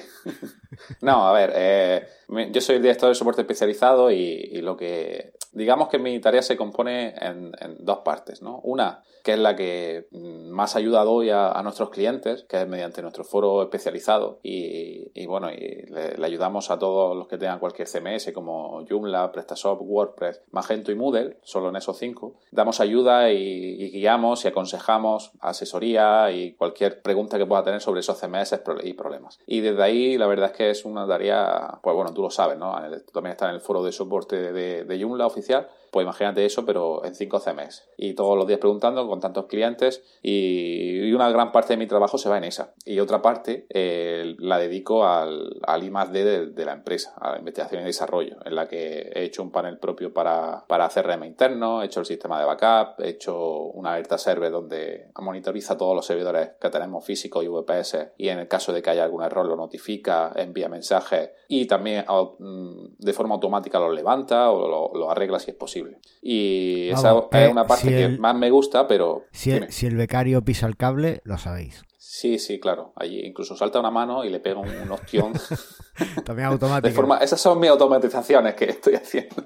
no, 1.01 1.27
a 1.27 1.33
ver, 1.33 1.53
eh, 1.55 2.09
yo 2.51 2.61
soy 2.61 2.77
el 2.77 2.83
director 2.83 3.09
de 3.09 3.15
soporte 3.15 3.43
especializado 3.43 4.11
y, 4.11 4.17
y 4.17 4.61
lo 4.61 4.77
que... 4.77 5.35
Digamos 5.53 5.89
que 5.89 5.99
mi 5.99 6.19
tarea 6.21 6.43
se 6.43 6.57
compone 6.57 7.15
en, 7.21 7.53
en 7.61 7.77
dos 7.81 7.99
partes, 7.99 8.43
¿no? 8.43 8.61
Una, 8.65 9.03
que 9.23 9.35
es 9.35 9.39
la 9.39 9.55
que 9.57 10.09
mm, 10.11 10.51
más 10.51 10.77
ayuda 10.77 11.05
doy 11.05 11.31
a, 11.31 11.51
a 11.53 11.63
nuestros 11.63 11.91
clientes, 11.91 12.45
que 12.49 12.63
es 12.63 12.69
mediante 12.69 13.03
nuestro 13.03 13.25
foro 13.25 13.63
especializado 13.63 14.41
y, 14.43 15.11
y 15.15 15.27
bueno, 15.27 15.51
y 15.53 15.87
le, 15.91 16.17
le 16.17 16.27
ayudamos 16.27 16.71
a 16.71 16.79
todos 16.79 17.17
los 17.17 17.29
que 17.29 17.39
tengan 17.39 17.59
cualquier 17.59 17.89
CMS 17.89 18.33
como 18.33 18.85
Joomla, 18.89 19.31
PrestaShop, 19.33 19.81
WordPress, 19.83 20.43
Magento 20.51 20.91
y 20.91 20.95
Moodle, 20.95 21.39
solo 21.43 21.69
en 21.69 21.77
esos 21.77 21.99
cinco. 21.99 22.35
Damos 22.51 22.81
ayuda 22.81 23.31
y, 23.31 23.37
y 23.39 23.91
guiamos 23.91 24.45
y 24.45 24.49
aconsejamos, 24.49 25.33
asesoría 25.41 26.31
y 26.33 26.55
cualquier 26.55 27.03
pregunta 27.03 27.39
que 27.39 27.47
pueda 27.47 27.63
tener 27.63 27.81
sobre 27.81 28.01
esos 28.01 28.19
CMS 28.19 28.61
y 28.83 28.93
problemas. 28.95 29.39
Y 29.47 29.61
desde 29.61 29.83
ahí 29.83 30.19
la 30.19 30.27
verdad 30.27 30.51
es 30.51 30.57
que 30.57 30.71
es 30.71 30.85
una 30.85 31.07
tarea, 31.07 31.79
pues 31.83 31.95
bueno, 31.95 32.13
tú 32.13 32.23
lo 32.23 32.31
sabes, 32.31 32.59
¿no? 32.59 32.75
Tú 33.07 33.13
también 33.13 33.33
estás 33.33 33.51
en 33.51 33.57
el 33.57 33.61
foro 33.61 33.83
de 33.83 33.93
soporte 33.93 34.53
de, 34.53 34.85
de 34.85 35.01
Joomla 35.03 35.27
oficial 35.43 35.67
pues 35.93 36.05
imagínate 36.05 36.47
eso, 36.47 36.65
pero 36.65 37.05
en 37.05 37.15
5 37.15 37.39
CMS. 37.39 37.87
Y 37.99 38.15
todos 38.15 38.35
los 38.35 38.47
días 38.47 38.59
preguntando 38.59 39.07
con 39.07 39.21
tantos 39.21 39.45
clientes 39.45 40.03
y, 40.23 41.07
y 41.07 41.13
una 41.13 41.31
gran 41.31 41.53
parte 41.53 41.75
de 41.75 41.77
mi 41.77 41.87
trabajo 41.87 42.17
se 42.17 42.31
va 42.31 42.39
en 42.39 42.45
esa. 42.45 42.73
Y 42.87 42.99
otra 42.99 43.21
parte 43.21 43.67
eh, 43.69 44.35
la 44.39 44.59
dedico 44.59 45.07
al, 45.07 45.61
al 45.63 45.85
I 45.85 45.91
D 46.11 46.25
de, 46.25 46.47
de 46.47 46.65
la 46.65 46.73
empresa, 46.73 47.15
a 47.21 47.33
la 47.33 47.39
investigación 47.39 47.83
y 47.83 47.85
desarrollo, 47.85 48.37
en 48.43 48.55
la 48.55 48.69
que 48.69 49.13
he 49.15 49.23
hecho 49.23 49.43
un 49.43 49.53
panel 49.53 49.79
propio 49.79 50.15
para, 50.15 50.65
para 50.67 50.89
CRM 50.89 51.25
interno, 51.25 51.83
he 51.83 51.87
hecho 51.87 52.01
el 52.01 52.07
sistema 52.07 52.41
de 52.41 52.47
backup, 52.47 52.99
he 53.05 53.11
hecho 53.11 53.59
una 53.65 53.93
alerta 53.93 54.17
server 54.17 54.51
donde 54.51 55.11
monitoriza 55.21 55.77
todos 55.77 55.95
los 55.95 56.07
servidores 56.07 56.53
que 56.59 56.71
tenemos 56.71 57.05
físicos 57.05 57.45
y 57.45 57.49
VPS 57.49 58.13
y 58.17 58.29
en 58.29 58.39
el 58.39 58.49
caso 58.49 58.73
de 58.73 58.81
que 58.81 58.89
haya 58.89 59.05
algún 59.05 59.23
error 59.23 59.45
lo 59.45 59.57
notifica, 59.57 60.33
envía 60.37 60.71
mensajes 60.71 61.33
y 61.49 61.67
también 61.67 62.07
mm, 62.09 62.95
de 62.99 63.13
forma 63.13 63.35
automática 63.35 63.79
lo 63.79 63.93
levanta 63.93 64.51
o 64.51 64.67
lo, 64.67 64.99
lo 64.99 65.11
arregla 65.11 65.39
si 65.39 65.51
es 65.51 65.57
posible. 65.57 65.82
Y 66.21 66.91
esa 66.91 67.15
es 67.33 67.51
una 67.51 67.67
parte 67.67 67.89
si 67.89 67.89
que 67.89 68.09
más 68.19 68.35
me 68.35 68.51
gusta, 68.51 68.87
pero... 68.87 69.25
Si 69.33 69.51
el, 69.51 69.73
si 69.73 69.87
el 69.87 69.97
becario 69.97 70.45
pisa 70.45 70.67
el 70.67 70.77
cable, 70.77 71.21
lo 71.25 71.39
sabéis. 71.39 71.83
Sí, 71.99 72.39
sí, 72.39 72.61
claro. 72.61 72.93
Allí 72.97 73.21
incluso 73.21 73.57
salta 73.57 73.81
una 73.81 73.91
mano 73.91 74.25
y 74.25 74.29
le 74.29 74.39
pega 74.39 74.61
un, 74.61 74.69
un 74.69 74.93
ostión. 74.93 75.33
También 76.25 76.49
de 76.49 76.55
automático. 76.55 76.95
forma... 76.95 77.19
Esas 77.19 77.41
son 77.41 77.59
mis 77.59 77.71
automatizaciones 77.71 78.55
que 78.55 78.67
estoy 78.67 78.95
haciendo. 78.95 79.45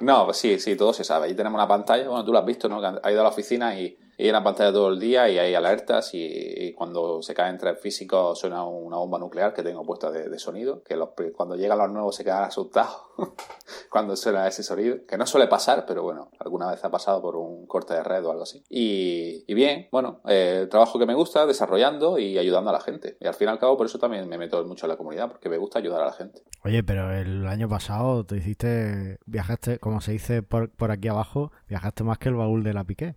No, 0.00 0.24
pues 0.24 0.36
sí, 0.36 0.58
sí, 0.58 0.76
todo 0.76 0.92
se 0.92 1.04
sabe. 1.04 1.26
Allí 1.26 1.34
tenemos 1.34 1.56
una 1.56 1.68
pantalla, 1.68 2.08
bueno, 2.08 2.24
tú 2.24 2.32
lo 2.32 2.38
has 2.38 2.44
visto, 2.44 2.68
¿no? 2.68 2.80
Que 2.80 2.86
has 2.86 3.12
ido 3.12 3.20
a 3.20 3.24
la 3.24 3.28
oficina 3.28 3.78
y, 3.78 3.96
y 4.16 4.24
hay 4.24 4.30
una 4.30 4.44
pantalla 4.44 4.72
todo 4.72 4.88
el 4.88 4.98
día 4.98 5.28
y 5.28 5.38
hay 5.38 5.54
alertas 5.54 6.10
y, 6.12 6.72
cuando 6.74 7.22
se 7.22 7.34
caen 7.34 7.58
tres 7.58 7.78
físicos 7.80 8.38
suena 8.38 8.64
una 8.64 8.96
bomba 8.96 9.18
nuclear 9.18 9.52
que 9.52 9.62
tengo 9.62 9.84
puesta 9.84 10.10
de, 10.10 10.28
de 10.28 10.38
sonido, 10.38 10.82
que 10.82 10.96
los, 10.96 11.10
cuando 11.34 11.54
llegan 11.56 11.78
los 11.78 11.90
nuevos 11.90 12.16
se 12.16 12.24
quedan 12.24 12.44
asustados 12.44 12.96
cuando 13.90 14.16
suena 14.16 14.46
ese 14.46 14.62
sonido, 14.62 14.98
que 15.06 15.16
no 15.16 15.26
suele 15.26 15.46
pasar, 15.46 15.84
pero 15.86 16.02
bueno, 16.02 16.30
alguna 16.38 16.70
vez 16.70 16.84
ha 16.84 16.90
pasado 16.90 17.20
por 17.20 17.36
un 17.36 17.66
corte 17.66 17.94
de 17.94 18.02
red 18.02 18.24
o 18.24 18.30
algo 18.30 18.42
así. 18.42 18.62
Y, 18.68 19.44
y 19.46 19.54
bien, 19.54 19.88
bueno, 19.90 20.20
eh, 20.26 20.60
el 20.62 20.68
trabajo 20.68 20.98
que 20.98 21.06
me 21.06 21.14
gusta, 21.14 21.46
desarrollando 21.46 22.18
y 22.18 22.38
ayudando 22.38 22.70
a 22.70 22.72
la 22.72 22.80
gente. 22.80 23.16
Y 23.20 23.26
al 23.26 23.34
fin 23.34 23.48
y 23.48 23.50
al 23.50 23.58
cabo, 23.58 23.76
por 23.76 23.86
eso 23.86 23.98
también 23.98 24.28
me 24.28 24.38
meto 24.38 24.64
mucho 24.64 24.86
en 24.86 24.90
la 24.90 24.96
comunidad, 24.96 25.28
porque 25.28 25.48
me 25.48 25.58
gusta 25.58 25.78
ayudar 25.78 26.02
a 26.02 26.06
la 26.06 26.12
gente. 26.12 26.42
Oye, 26.64 26.82
pero 26.82 27.12
el 27.12 27.46
año 27.46 27.68
pasado 27.68 28.24
te 28.24 28.36
hiciste, 28.36 29.18
viajaste, 29.26 29.78
como 29.78 30.00
se 30.00 30.12
dice 30.12 30.42
por, 30.42 30.70
por 30.70 30.90
aquí 30.90 31.08
abajo, 31.08 31.52
viajaste 31.68 32.04
más 32.04 32.18
que 32.18 32.28
el 32.28 32.36
baúl 32.36 32.62
de 32.62 32.74
la 32.74 32.84
Piqué. 32.84 33.14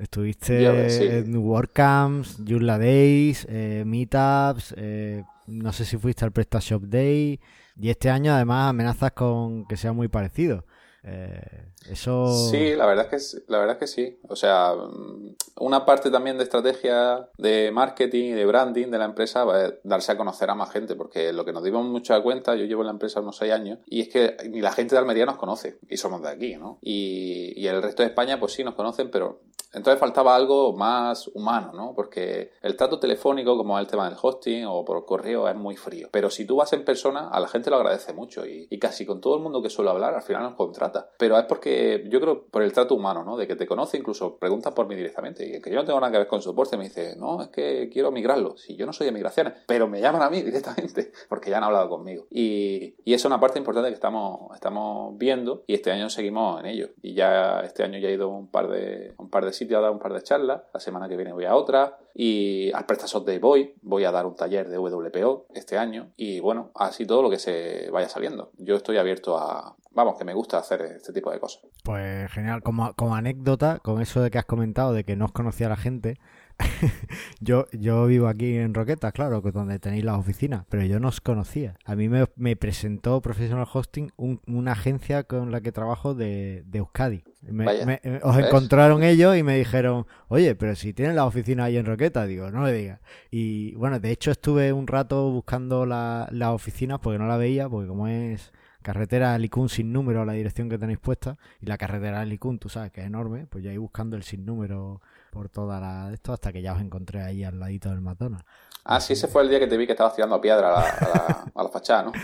Estuviste 0.00 0.66
ves, 0.66 0.96
sí. 0.96 1.04
en 1.04 1.36
WordCamps, 1.36 2.38
Joomla 2.46 2.78
Days, 2.78 3.46
eh, 3.50 3.84
Meetups, 3.84 4.74
eh, 4.78 5.24
no 5.46 5.72
sé 5.72 5.84
si 5.84 5.98
fuiste 5.98 6.24
al 6.24 6.32
PrestaShop 6.32 6.84
Day, 6.84 7.38
y 7.78 7.90
este 7.90 8.08
año 8.08 8.32
además 8.32 8.70
amenazas 8.70 9.12
con 9.12 9.66
que 9.66 9.76
sea 9.76 9.92
muy 9.92 10.08
parecido. 10.08 10.64
Eh, 11.02 11.66
eso... 11.88 12.26
Sí, 12.50 12.74
la 12.76 12.84
verdad 12.84 13.08
es 13.10 13.34
que 13.34 13.42
la 13.48 13.58
verdad 13.58 13.76
es 13.76 13.80
que 13.80 13.86
sí. 13.86 14.18
O 14.28 14.36
sea, 14.36 14.74
mm, 14.74 15.34
una 15.60 15.86
parte 15.86 16.10
también 16.10 16.36
de 16.36 16.44
estrategia 16.44 17.28
de 17.38 17.70
marketing 17.70 18.24
y 18.24 18.32
de 18.32 18.44
branding 18.44 18.88
de 18.88 18.98
la 18.98 19.06
empresa 19.06 19.44
va 19.44 19.64
a 19.64 19.72
darse 19.82 20.12
a 20.12 20.16
conocer 20.16 20.50
a 20.50 20.54
más 20.54 20.70
gente, 20.70 20.96
porque 20.96 21.32
lo 21.32 21.44
que 21.44 21.52
nos 21.52 21.64
dimos 21.64 21.86
mucho 21.86 22.14
a 22.14 22.22
cuenta, 22.22 22.54
yo 22.54 22.64
llevo 22.64 22.82
en 22.82 22.88
la 22.88 22.92
empresa 22.92 23.20
unos 23.20 23.36
seis 23.36 23.52
años, 23.52 23.78
y 23.86 24.02
es 24.02 24.08
que 24.08 24.36
ni 24.48 24.60
la 24.60 24.72
gente 24.72 24.94
de 24.94 24.98
Almería 24.98 25.26
nos 25.26 25.36
conoce, 25.36 25.78
y 25.88 25.96
somos 25.96 26.22
de 26.22 26.28
aquí, 26.28 26.56
¿no? 26.56 26.78
Y, 26.82 27.54
y 27.56 27.66
el 27.66 27.82
resto 27.82 28.02
de 28.02 28.08
España, 28.08 28.38
pues 28.38 28.52
sí 28.52 28.62
nos 28.64 28.74
conocen, 28.74 29.10
pero 29.10 29.40
entonces 29.72 30.00
faltaba 30.00 30.34
algo 30.34 30.72
más 30.72 31.28
humano, 31.28 31.72
¿no? 31.72 31.94
Porque 31.94 32.52
el 32.62 32.76
trato 32.76 32.98
telefónico, 32.98 33.56
como 33.56 33.78
el 33.78 33.86
tema 33.86 34.08
del 34.08 34.18
hosting 34.20 34.64
o 34.66 34.84
por 34.84 35.04
correo, 35.04 35.48
es 35.48 35.56
muy 35.56 35.76
frío. 35.76 36.08
Pero 36.10 36.30
si 36.30 36.44
tú 36.44 36.56
vas 36.56 36.72
en 36.72 36.84
persona, 36.84 37.28
a 37.28 37.38
la 37.40 37.48
gente 37.48 37.70
lo 37.70 37.76
agradece 37.76 38.12
mucho 38.12 38.44
y, 38.46 38.66
casi 38.80 39.04
con 39.04 39.20
todo 39.20 39.36
el 39.36 39.42
mundo 39.42 39.62
que 39.62 39.68
suele 39.68 39.90
hablar, 39.90 40.14
al 40.14 40.22
final 40.22 40.42
nos 40.42 40.54
contrata. 40.54 41.10
Pero 41.18 41.38
es 41.38 41.44
porque 41.44 42.06
yo 42.08 42.20
creo 42.20 42.46
por 42.46 42.62
el 42.62 42.72
trato 42.72 42.94
humano, 42.94 43.24
¿no? 43.24 43.36
De 43.36 43.46
que 43.46 43.56
te 43.56 43.66
conoce, 43.66 43.98
incluso 43.98 44.38
preguntas 44.38 44.72
por 44.72 44.86
mí 44.86 44.94
directamente. 44.94 45.46
Y 45.46 45.60
que 45.60 45.70
yo 45.70 45.76
no 45.76 45.84
tengo 45.84 46.00
nada 46.00 46.10
que 46.10 46.18
ver 46.18 46.26
con 46.26 46.40
soporte, 46.40 46.76
me 46.76 46.84
dice, 46.84 47.14
no, 47.16 47.42
es 47.42 47.48
que 47.48 47.88
quiero 47.92 48.10
migrarlo. 48.10 48.56
Si 48.56 48.74
yo 48.76 48.86
no 48.86 48.92
soy 48.92 49.06
de 49.06 49.12
migraciones, 49.12 49.52
pero 49.66 49.86
me 49.86 50.00
llaman 50.00 50.22
a 50.22 50.30
mí 50.30 50.42
directamente 50.42 51.12
porque 51.28 51.50
ya 51.50 51.58
han 51.58 51.64
hablado 51.64 51.88
conmigo. 51.88 52.26
Y, 52.30 52.94
y 53.04 53.14
es 53.14 53.24
una 53.24 53.38
parte 53.38 53.58
importante 53.58 53.90
que 53.90 53.94
estamos, 53.94 54.54
estamos 54.54 55.16
viendo 55.18 55.62
y 55.66 55.74
este 55.74 55.92
año 55.92 56.08
seguimos 56.08 56.60
en 56.60 56.66
ello. 56.66 56.88
Y 57.02 57.14
ya 57.14 57.60
este 57.60 57.84
año 57.84 57.98
ya 57.98 58.08
he 58.08 58.14
ido 58.14 58.28
un 58.28 58.48
par 58.48 58.68
de, 58.68 59.14
un 59.18 59.28
par 59.28 59.44
de 59.44 59.52
sitio 59.60 59.78
a 59.78 59.82
dar 59.82 59.90
un 59.90 59.98
par 59.98 60.12
de 60.12 60.22
charlas, 60.22 60.62
la 60.72 60.80
semana 60.80 61.08
que 61.08 61.16
viene 61.16 61.32
voy 61.32 61.44
a 61.44 61.54
otra, 61.54 61.98
y 62.14 62.72
al 62.72 62.86
PrestaShop 62.86 63.26
Day 63.26 63.38
voy, 63.38 63.74
voy 63.82 64.04
a 64.04 64.10
dar 64.10 64.26
un 64.26 64.34
taller 64.34 64.68
de 64.68 64.78
WPO 64.78 65.46
este 65.54 65.76
año, 65.76 66.12
y 66.16 66.40
bueno, 66.40 66.70
así 66.74 67.06
todo 67.06 67.22
lo 67.22 67.30
que 67.30 67.38
se 67.38 67.90
vaya 67.90 68.08
saliendo. 68.08 68.50
Yo 68.58 68.76
estoy 68.76 68.96
abierto 68.96 69.36
a, 69.36 69.76
vamos, 69.92 70.16
que 70.16 70.24
me 70.24 70.34
gusta 70.34 70.58
hacer 70.58 70.80
este 70.82 71.12
tipo 71.12 71.30
de 71.30 71.38
cosas. 71.38 71.62
Pues 71.84 72.30
genial, 72.32 72.62
como, 72.62 72.94
como 72.94 73.14
anécdota, 73.14 73.78
con 73.80 74.00
eso 74.00 74.22
de 74.22 74.30
que 74.30 74.38
has 74.38 74.46
comentado 74.46 74.92
de 74.92 75.04
que 75.04 75.16
no 75.16 75.26
os 75.26 75.32
conocía 75.32 75.68
la 75.68 75.76
gente, 75.76 76.18
yo, 77.40 77.66
yo 77.72 78.06
vivo 78.06 78.28
aquí 78.28 78.56
en 78.56 78.74
Roquetas, 78.74 79.12
claro, 79.12 79.42
que 79.42 79.50
donde 79.50 79.78
tenéis 79.78 80.04
las 80.04 80.18
oficinas, 80.18 80.64
pero 80.68 80.84
yo 80.84 81.00
no 81.00 81.08
os 81.08 81.20
conocía. 81.20 81.76
A 81.84 81.94
mí 81.94 82.08
me, 82.08 82.56
presentó 82.56 83.20
Professional 83.20 83.66
Hosting 83.72 84.12
una 84.16 84.72
agencia 84.72 85.24
con 85.24 85.50
la 85.50 85.60
que 85.60 85.72
trabajo 85.72 86.14
de, 86.14 86.64
Euskadi. 86.72 87.24
Eh, 87.46 88.20
os 88.22 88.38
encontraron 88.38 89.02
ellos 89.02 89.36
y 89.36 89.42
me 89.42 89.56
dijeron, 89.56 90.06
oye, 90.28 90.54
pero 90.54 90.74
si 90.74 90.92
tienen 90.92 91.16
la 91.16 91.24
oficina 91.24 91.64
ahí 91.64 91.76
en 91.76 91.86
Roquetas, 91.86 92.28
digo, 92.28 92.50
no 92.50 92.64
le 92.64 92.72
digas. 92.72 93.00
Y 93.30 93.74
bueno, 93.76 93.98
de 93.98 94.10
hecho 94.10 94.30
estuve 94.30 94.72
un 94.72 94.86
rato 94.86 95.30
buscando 95.30 95.86
las 95.86 96.30
la 96.32 96.52
oficinas 96.52 97.00
porque 97.00 97.18
no 97.18 97.26
la 97.26 97.36
veía, 97.36 97.68
porque 97.68 97.88
como 97.88 98.08
es 98.08 98.52
carretera 98.82 99.36
Licún 99.38 99.68
sin 99.68 99.92
número 99.92 100.24
la 100.24 100.32
dirección 100.32 100.68
que 100.68 100.78
tenéis 100.78 100.98
puesta 100.98 101.38
y 101.60 101.66
la 101.66 101.78
carretera 101.78 102.24
Licún, 102.24 102.58
tú 102.58 102.68
sabes 102.68 102.90
que 102.92 103.00
es 103.00 103.06
enorme, 103.06 103.46
pues 103.46 103.64
yo 103.64 103.70
ahí 103.70 103.76
buscando 103.76 104.16
el 104.16 104.22
sin 104.22 104.44
número 104.44 105.00
por 105.30 105.48
toda 105.48 105.80
la 105.80 106.12
esto 106.12 106.32
hasta 106.32 106.52
que 106.52 106.62
ya 106.62 106.74
os 106.74 106.80
encontré 106.80 107.22
ahí 107.22 107.44
al 107.44 107.58
ladito 107.58 107.88
del 107.90 108.00
Matona. 108.00 108.44
Ah, 108.84 109.00
sí, 109.00 109.12
ese 109.12 109.28
fue 109.28 109.42
el 109.42 109.50
día 109.50 109.58
que 109.58 109.66
te 109.66 109.76
vi 109.76 109.86
que 109.86 109.92
estabas 109.92 110.14
tirando 110.14 110.40
piedra 110.40 110.80
a 110.80 111.62
la, 111.62 111.68
fachada, 111.68 112.04
¿no? 112.04 112.12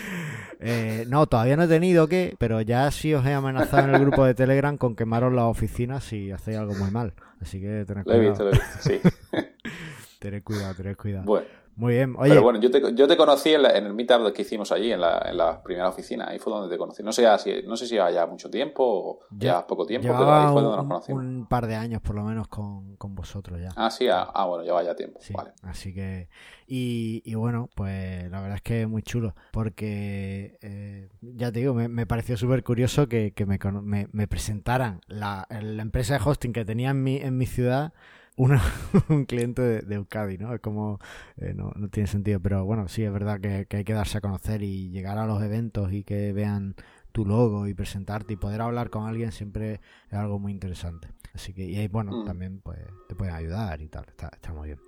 Eh, 0.59 1.05
no, 1.09 1.27
todavía 1.27 1.55
no 1.55 1.65
he 1.65 1.69
tenido 1.69 2.09
que, 2.09 2.35
pero 2.39 2.63
ya 2.63 2.91
sí 2.91 3.13
os 3.13 3.27
he 3.27 3.35
amenazado 3.35 3.89
en 3.89 3.95
el 3.95 4.01
grupo 4.01 4.25
de 4.25 4.35
Telegram 4.35 4.79
con 4.79 4.97
quemaros 4.97 5.31
las 5.31 5.45
oficinas 5.45 6.03
si 6.03 6.31
hacéis 6.31 6.57
algo 6.57 6.75
muy 6.75 6.91
mal. 6.91 7.13
Así 7.43 7.61
que 7.61 7.85
tened 7.87 8.05
cuidado. 8.05 8.07
Lo 8.07 8.15
he 8.15 8.29
visto, 8.31 8.45
lo 8.45 8.51
he 8.51 8.53
visto, 8.53 8.79
sí. 8.81 9.01
tened 10.19 10.43
cuidado, 10.43 10.75
tened 10.75 10.97
cuidado. 10.97 11.25
Bueno. 11.27 11.47
Muy 11.77 11.93
bien. 11.95 12.15
Oye. 12.19 12.31
Pero 12.31 12.43
bueno, 12.43 12.59
yo 12.59 12.71
te, 12.71 12.95
yo 12.95 13.07
te 13.07 13.17
conocí 13.19 13.53
en, 13.53 13.67
el 13.67 13.93
meetup 13.93 14.33
que 14.33 14.43
hicimos 14.43 14.73
allí, 14.73 14.93
en 14.93 15.01
la, 15.01 15.27
en 15.27 15.37
la, 15.37 15.63
primera 15.63 15.89
oficina. 15.91 16.27
Ahí 16.29 16.39
fue 16.39 16.53
donde 16.53 16.75
te 16.75 16.79
conocí. 16.79 17.03
No 17.03 17.13
sé, 17.13 17.27
si, 17.39 17.63
no 17.67 17.77
sé 17.77 17.87
si 17.87 17.97
ya 17.97 18.27
mucho 18.27 18.49
tiempo 18.49 18.83
o 18.83 19.21
ya, 19.31 19.67
poco 19.67 19.85
tiempo, 19.85 20.09
pero 20.09 20.33
ahí 20.33 20.53
fue 20.53 20.63
donde 20.63 20.77
nos 20.79 20.87
conocimos. 20.87 21.23
Un 21.23 21.47
par 21.47 21.67
de 21.67 21.77
años 21.77 22.01
por 22.01 22.17
lo 22.17 22.25
menos 22.25 22.49
con, 22.49 22.97
con 22.97 23.15
vosotros 23.15 23.61
ya. 23.61 23.69
Ah, 23.77 23.91
sí, 23.91 24.09
ah, 24.09 24.31
ah 24.35 24.47
bueno, 24.47 24.65
ya 24.65 24.73
vaya 24.73 24.97
tiempo. 24.97 25.21
vale. 25.35 25.53
Así 25.63 25.93
que. 25.93 26.29
Y, 26.67 27.23
y, 27.25 27.35
bueno, 27.35 27.69
pues 27.77 28.29
la 28.31 28.41
verdad 28.41 28.57
es 28.57 28.63
que 28.63 28.83
es 28.83 28.89
muy 28.89 29.03
chulo. 29.03 29.35
Porque 29.53 30.59
eh, 30.63 31.11
ya 31.21 31.53
te 31.53 31.61
digo, 31.61 31.75
me, 31.75 31.89
me 31.89 32.07
pareció 32.07 32.37
súper 32.39 32.65
curioso 32.65 33.07
que, 33.07 33.33
que 33.35 33.45
me, 33.45 33.59
me, 33.83 34.09
me, 34.11 34.27
presentaran 34.27 35.01
la, 35.07 35.47
la 35.51 35.83
empresa 35.83 36.15
de 36.15 36.25
hosting 36.25 36.53
que 36.53 36.65
tenía 36.65 36.91
en 36.91 37.03
mi, 37.03 37.19
en 37.19 37.37
mi 37.37 37.47
ciudad 37.47 37.93
un 39.09 39.25
cliente 39.25 39.63
de, 39.63 39.95
Euskadi, 39.95 40.37
¿no? 40.39 40.55
Es 40.55 40.61
como, 40.61 40.99
eh, 41.39 41.55
no, 41.55 41.73
no, 41.75 41.89
tiene 41.89 42.07
sentido, 42.07 42.41
pero 42.41 42.65
bueno, 42.65 42.89
sí, 42.89 43.03
es 43.03 43.13
verdad 43.13 43.41
que, 43.41 43.67
hay 43.75 43.85
que 43.85 43.93
darse 43.93 44.19
a 44.19 44.21
conocer 44.21 44.63
y 44.63 44.91
llegar 44.91 45.19
a 45.19 45.27
los 45.27 45.43
eventos 45.43 45.93
y 45.93 46.05
que 46.05 46.33
vean 46.33 46.75
tu 47.13 47.25
logo 47.25 47.67
y 47.67 47.73
presentarte 47.73 48.35
y 48.35 48.37
poder 48.37 48.61
hablar 48.61 48.91
con 48.91 49.07
alguien 49.07 49.33
siempre 49.33 49.81
es 50.11 50.13
algo 50.13 50.39
muy 50.39 50.53
interesante. 50.53 51.09
Así 51.35 51.55
que, 51.55 51.65
y 51.65 51.77
ahí, 51.77 51.89
bueno, 51.89 52.13
mm. 52.13 52.25
también 52.27 52.61
pues 52.61 52.79
te 53.09 53.15
pueden 53.15 53.35
ayudar 53.35 53.81
y 53.81 53.89
tal, 53.89 54.05
está, 54.07 54.29
está 54.33 54.53
muy 54.53 54.69
bien. 54.69 54.81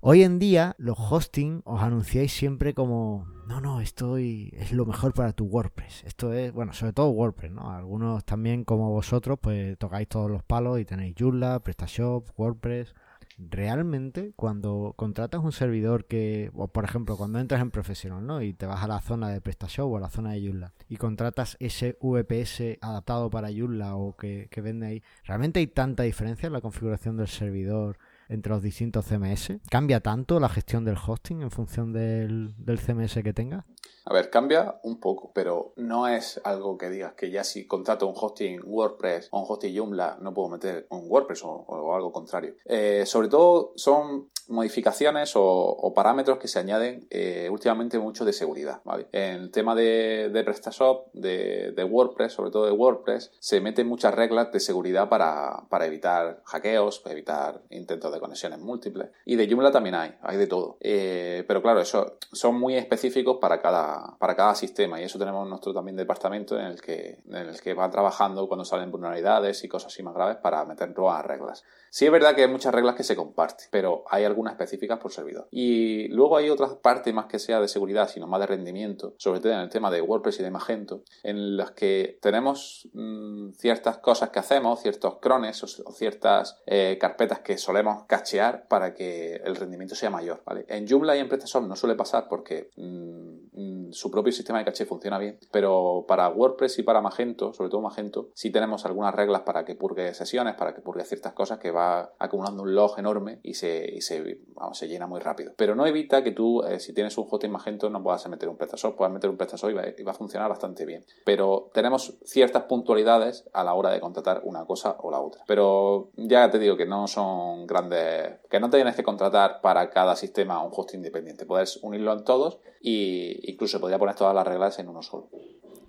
Hoy 0.00 0.22
en 0.22 0.38
día, 0.38 0.76
los 0.78 0.96
hosting 0.96 1.62
os 1.64 1.82
anunciáis 1.82 2.32
siempre 2.32 2.72
como, 2.72 3.26
no, 3.48 3.60
no, 3.60 3.80
esto 3.80 4.16
es 4.16 4.70
lo 4.70 4.86
mejor 4.86 5.12
para 5.12 5.32
tu 5.32 5.46
WordPress. 5.46 6.04
Esto 6.04 6.32
es, 6.32 6.52
bueno, 6.52 6.72
sobre 6.72 6.92
todo 6.92 7.08
WordPress, 7.08 7.50
¿no? 7.50 7.72
Algunos 7.72 8.24
también, 8.24 8.62
como 8.64 8.90
vosotros, 8.92 9.40
pues 9.42 9.76
tocáis 9.76 10.06
todos 10.08 10.30
los 10.30 10.44
palos 10.44 10.78
y 10.78 10.84
tenéis 10.84 11.16
Joomla, 11.18 11.58
PrestaShop, 11.58 12.28
WordPress. 12.38 12.94
Realmente, 13.38 14.32
cuando 14.36 14.94
contratas 14.96 15.42
un 15.42 15.50
servidor 15.50 16.04
que, 16.04 16.52
o 16.54 16.68
por 16.68 16.84
ejemplo, 16.84 17.16
cuando 17.16 17.40
entras 17.40 17.60
en 17.60 17.72
Professional, 17.72 18.24
¿no? 18.24 18.40
Y 18.40 18.54
te 18.54 18.66
vas 18.66 18.84
a 18.84 18.88
la 18.88 19.00
zona 19.00 19.30
de 19.30 19.40
PrestaShop 19.40 19.90
o 19.90 19.96
a 19.96 20.00
la 20.00 20.10
zona 20.10 20.32
de 20.32 20.46
Joomla 20.46 20.74
y 20.88 20.96
contratas 20.96 21.56
ese 21.58 21.98
VPS 22.00 22.78
adaptado 22.80 23.30
para 23.30 23.48
Joomla 23.52 23.96
o 23.96 24.16
que, 24.16 24.46
que 24.48 24.60
vende 24.60 24.86
ahí, 24.86 25.02
¿realmente 25.24 25.58
hay 25.58 25.66
tanta 25.66 26.04
diferencia 26.04 26.46
en 26.46 26.52
la 26.52 26.60
configuración 26.60 27.16
del 27.16 27.28
servidor 27.28 27.98
entre 28.28 28.52
los 28.52 28.62
distintos 28.62 29.06
CMS? 29.06 29.58
¿Cambia 29.70 30.00
tanto 30.00 30.40
la 30.40 30.48
gestión 30.48 30.84
del 30.84 30.96
hosting 30.96 31.42
en 31.42 31.50
función 31.50 31.92
del, 31.92 32.54
del 32.58 32.78
CMS 32.78 33.22
que 33.22 33.32
tenga? 33.32 33.64
A 34.10 34.14
ver, 34.14 34.30
cambia 34.30 34.80
un 34.84 35.00
poco, 35.00 35.32
pero 35.34 35.74
no 35.76 36.08
es 36.08 36.40
algo 36.42 36.78
que 36.78 36.88
digas 36.88 37.12
que 37.12 37.30
ya 37.30 37.44
si 37.44 37.66
contrato 37.66 38.06
un 38.06 38.14
hosting 38.16 38.60
WordPress 38.64 39.28
o 39.30 39.40
un 39.40 39.46
hosting 39.46 39.76
Joomla 39.76 40.16
no 40.22 40.32
puedo 40.32 40.48
meter 40.48 40.86
un 40.88 41.04
WordPress 41.10 41.42
o, 41.44 41.94
algo 41.94 42.10
contrario. 42.10 42.54
Eh, 42.64 43.04
sobre 43.04 43.28
todo 43.28 43.72
son 43.76 44.30
modificaciones 44.48 45.32
o, 45.34 45.92
parámetros 45.94 46.38
que 46.38 46.48
se 46.48 46.58
añaden 46.58 47.06
eh, 47.10 47.48
últimamente 47.50 47.98
mucho 47.98 48.24
de 48.24 48.32
seguridad. 48.32 48.80
En 49.12 49.34
el 49.34 49.50
tema 49.50 49.74
de, 49.74 50.30
PrestaShop, 50.44 51.12
de, 51.12 51.88
WordPress, 51.88 52.32
sobre 52.32 52.50
todo 52.50 52.66
de 52.66 52.72
WordPress, 52.72 53.32
se 53.38 53.60
meten 53.60 53.88
muchas 53.88 54.14
reglas 54.14 54.52
de 54.52 54.60
seguridad 54.60 55.08
para, 55.08 55.66
evitar 55.86 56.42
hackeos, 56.44 57.00
para 57.00 57.12
evitar 57.14 57.62
intentos 57.70 58.12
de 58.12 58.20
conexiones 58.20 58.58
múltiples. 58.60 59.10
Y 59.24 59.36
de 59.36 59.48
Joomla 59.48 59.72
también 59.72 59.94
hay, 59.94 60.14
hay 60.22 60.36
de 60.36 60.46
todo. 60.46 60.76
Eh, 60.80 61.44
pero 61.48 61.62
claro, 61.62 61.80
eso 61.80 62.18
son 62.32 62.58
muy 62.58 62.76
específicos 62.76 63.38
para 63.40 63.60
cada 63.60 64.16
para 64.18 64.34
cada 64.34 64.54
sistema 64.54 65.00
y 65.00 65.04
eso 65.04 65.18
tenemos 65.18 65.48
nuestro 65.48 65.72
también 65.72 65.96
departamento 65.96 66.58
en 66.58 66.66
el 66.66 66.80
que, 66.80 67.20
en 67.26 67.34
el 67.34 67.60
que 67.60 67.74
va 67.74 67.90
trabajando 67.90 68.48
cuando 68.48 68.64
salen 68.64 68.90
vulnerabilidades 68.90 69.62
y 69.64 69.68
cosas 69.68 69.92
así 69.92 70.02
más 70.02 70.14
graves 70.14 70.36
para 70.36 70.64
meter 70.64 70.96
nuevas 70.96 71.24
reglas. 71.24 71.64
Sí 71.90 72.06
es 72.06 72.12
verdad 72.12 72.34
que 72.34 72.42
hay 72.42 72.48
muchas 72.48 72.74
reglas 72.74 72.94
que 72.94 73.02
se 73.02 73.16
comparten, 73.16 73.66
pero 73.70 74.04
hay 74.10 74.24
algunas 74.24 74.52
específicas 74.52 74.98
por 74.98 75.12
servidor. 75.12 75.48
Y 75.50 76.08
luego 76.08 76.36
hay 76.36 76.50
otras 76.50 76.74
partes 76.74 77.12
más 77.14 77.26
que 77.26 77.38
sea 77.38 77.60
de 77.60 77.68
seguridad, 77.68 78.08
sino 78.08 78.26
más 78.26 78.40
de 78.40 78.46
rendimiento, 78.46 79.14
sobre 79.18 79.40
todo 79.40 79.52
en 79.52 79.60
el 79.60 79.68
tema 79.68 79.90
de 79.90 80.00
WordPress 80.00 80.40
y 80.40 80.42
de 80.42 80.50
Magento, 80.50 81.02
en 81.22 81.56
las 81.56 81.72
que 81.72 82.18
tenemos 82.20 82.88
mm, 82.92 83.52
ciertas 83.52 83.98
cosas 83.98 84.30
que 84.30 84.38
hacemos, 84.38 84.80
ciertos 84.80 85.18
crones 85.20 85.62
o, 85.62 85.92
ciertas 85.92 86.58
eh, 86.66 86.98
carpetas 87.00 87.40
que 87.40 87.58
solemos 87.58 88.04
cachear 88.04 88.68
para 88.68 88.94
que 88.94 89.36
el 89.36 89.56
rendimiento 89.56 89.94
sea 89.94 90.10
mayor. 90.10 90.42
En 90.68 90.86
Joomla 90.88 91.16
y 91.16 91.20
en 91.20 91.28
PrestaShop 91.28 91.64
no 91.64 91.76
suele 91.76 91.94
pasar 91.94 92.26
porque 92.28 92.70
mm, 92.76 93.88
mm, 93.88 93.92
su 93.92 94.10
propio 94.10 94.32
sistema 94.32 94.58
de 94.58 94.64
caché 94.64 94.86
funciona 94.86 95.18
bien, 95.18 95.38
pero 95.50 96.04
para 96.06 96.28
WordPress 96.28 96.78
y 96.78 96.82
para 96.82 97.00
Magento, 97.00 97.52
sobre 97.52 97.70
todo 97.70 97.80
Magento, 97.80 98.30
sí 98.34 98.50
tenemos 98.50 98.84
algunas 98.84 99.14
reglas 99.14 99.42
para 99.42 99.64
que 99.64 99.74
purgue 99.74 100.14
sesiones, 100.14 100.54
para 100.54 100.74
que 100.74 100.80
purgue 100.80 101.04
ciertas 101.04 101.32
cosas 101.32 101.58
que 101.58 101.70
va 101.78 102.12
acumulando 102.18 102.62
un 102.62 102.74
log 102.74 102.98
enorme 102.98 103.40
y 103.42 103.54
se, 103.54 104.00
se, 104.00 104.40
se 104.72 104.88
llena 104.88 105.06
muy 105.06 105.20
rápido. 105.20 105.52
Pero 105.56 105.74
no 105.74 105.86
evita 105.86 106.22
que 106.22 106.32
tú, 106.32 106.62
eh, 106.62 106.80
si 106.80 106.92
tienes 106.92 107.16
un 107.16 107.26
hosting 107.30 107.50
Magento, 107.50 107.88
no 107.90 108.02
puedas 108.02 108.28
meter 108.28 108.48
un 108.48 108.56
PrestaShop, 108.56 108.96
puedas 108.96 109.12
meter 109.12 109.30
un 109.30 109.36
PrestaShop 109.36 109.70
y 109.70 109.74
va, 109.74 109.84
y 109.86 110.08
a 110.08 110.12
funcionar 110.14 110.48
bastante 110.48 110.84
bien. 110.84 111.04
Pero 111.24 111.70
tenemos 111.72 112.18
ciertas 112.24 112.64
puntualidades 112.64 113.48
a 113.52 113.64
la 113.64 113.74
hora 113.74 113.90
de 113.90 114.00
contratar 114.00 114.42
una 114.44 114.64
cosa 114.64 114.96
o 115.00 115.10
la 115.10 115.20
otra. 115.20 115.44
Pero 115.46 116.10
ya 116.16 116.50
te 116.50 116.58
digo 116.58 116.76
que 116.76 116.86
no 116.86 117.06
son 117.06 117.66
grandes, 117.66 118.40
que 118.50 118.60
no 118.60 118.70
tienes 118.70 118.96
que 118.96 119.02
contratar 119.02 119.60
para 119.60 119.90
cada 119.90 120.16
sistema 120.16 120.62
un 120.62 120.72
hosting 120.74 120.98
independiente. 120.98 121.46
Puedes 121.46 121.78
unirlo 121.82 122.12
en 122.12 122.24
todos 122.24 122.58
y 122.80 123.50
incluso 123.50 123.80
podría 123.80 123.98
poner 123.98 124.14
todas 124.14 124.34
las 124.34 124.46
reglas 124.46 124.78
en 124.78 124.88
uno 124.88 125.02
solo. 125.02 125.28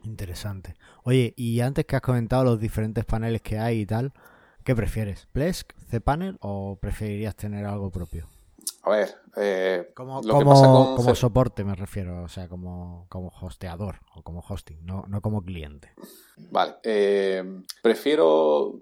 Interesante. 0.04 0.76
Oye, 1.04 1.34
y 1.36 1.60
antes 1.60 1.86
que 1.86 1.96
has 1.96 2.02
comentado 2.02 2.44
los 2.44 2.60
diferentes 2.60 3.06
paneles 3.06 3.42
que 3.42 3.58
hay 3.58 3.82
y 3.82 3.86
tal, 3.86 4.14
¿qué 4.70 4.76
prefieres? 4.76 5.28
¿Plesk, 5.32 5.74
cPanel 5.90 6.38
o 6.42 6.78
preferirías 6.80 7.36
tener 7.36 7.66
algo 7.66 7.90
propio? 7.90 8.28
A 8.84 8.92
ver, 8.92 9.16
eh, 9.36 9.90
como, 9.96 10.22
como, 10.22 11.16
soporte 11.16 11.64
me 11.64 11.74
refiero, 11.74 12.22
o 12.22 12.28
sea, 12.28 12.48
como, 12.48 13.08
como 13.10 13.34
hosteador 13.42 13.96
o 14.14 14.22
como 14.22 14.44
hosting, 14.48 14.86
no, 14.86 15.06
no 15.08 15.22
como 15.22 15.42
cliente. 15.42 15.90
Vale, 16.52 16.76
eh, 16.84 17.64
prefiero, 17.82 18.76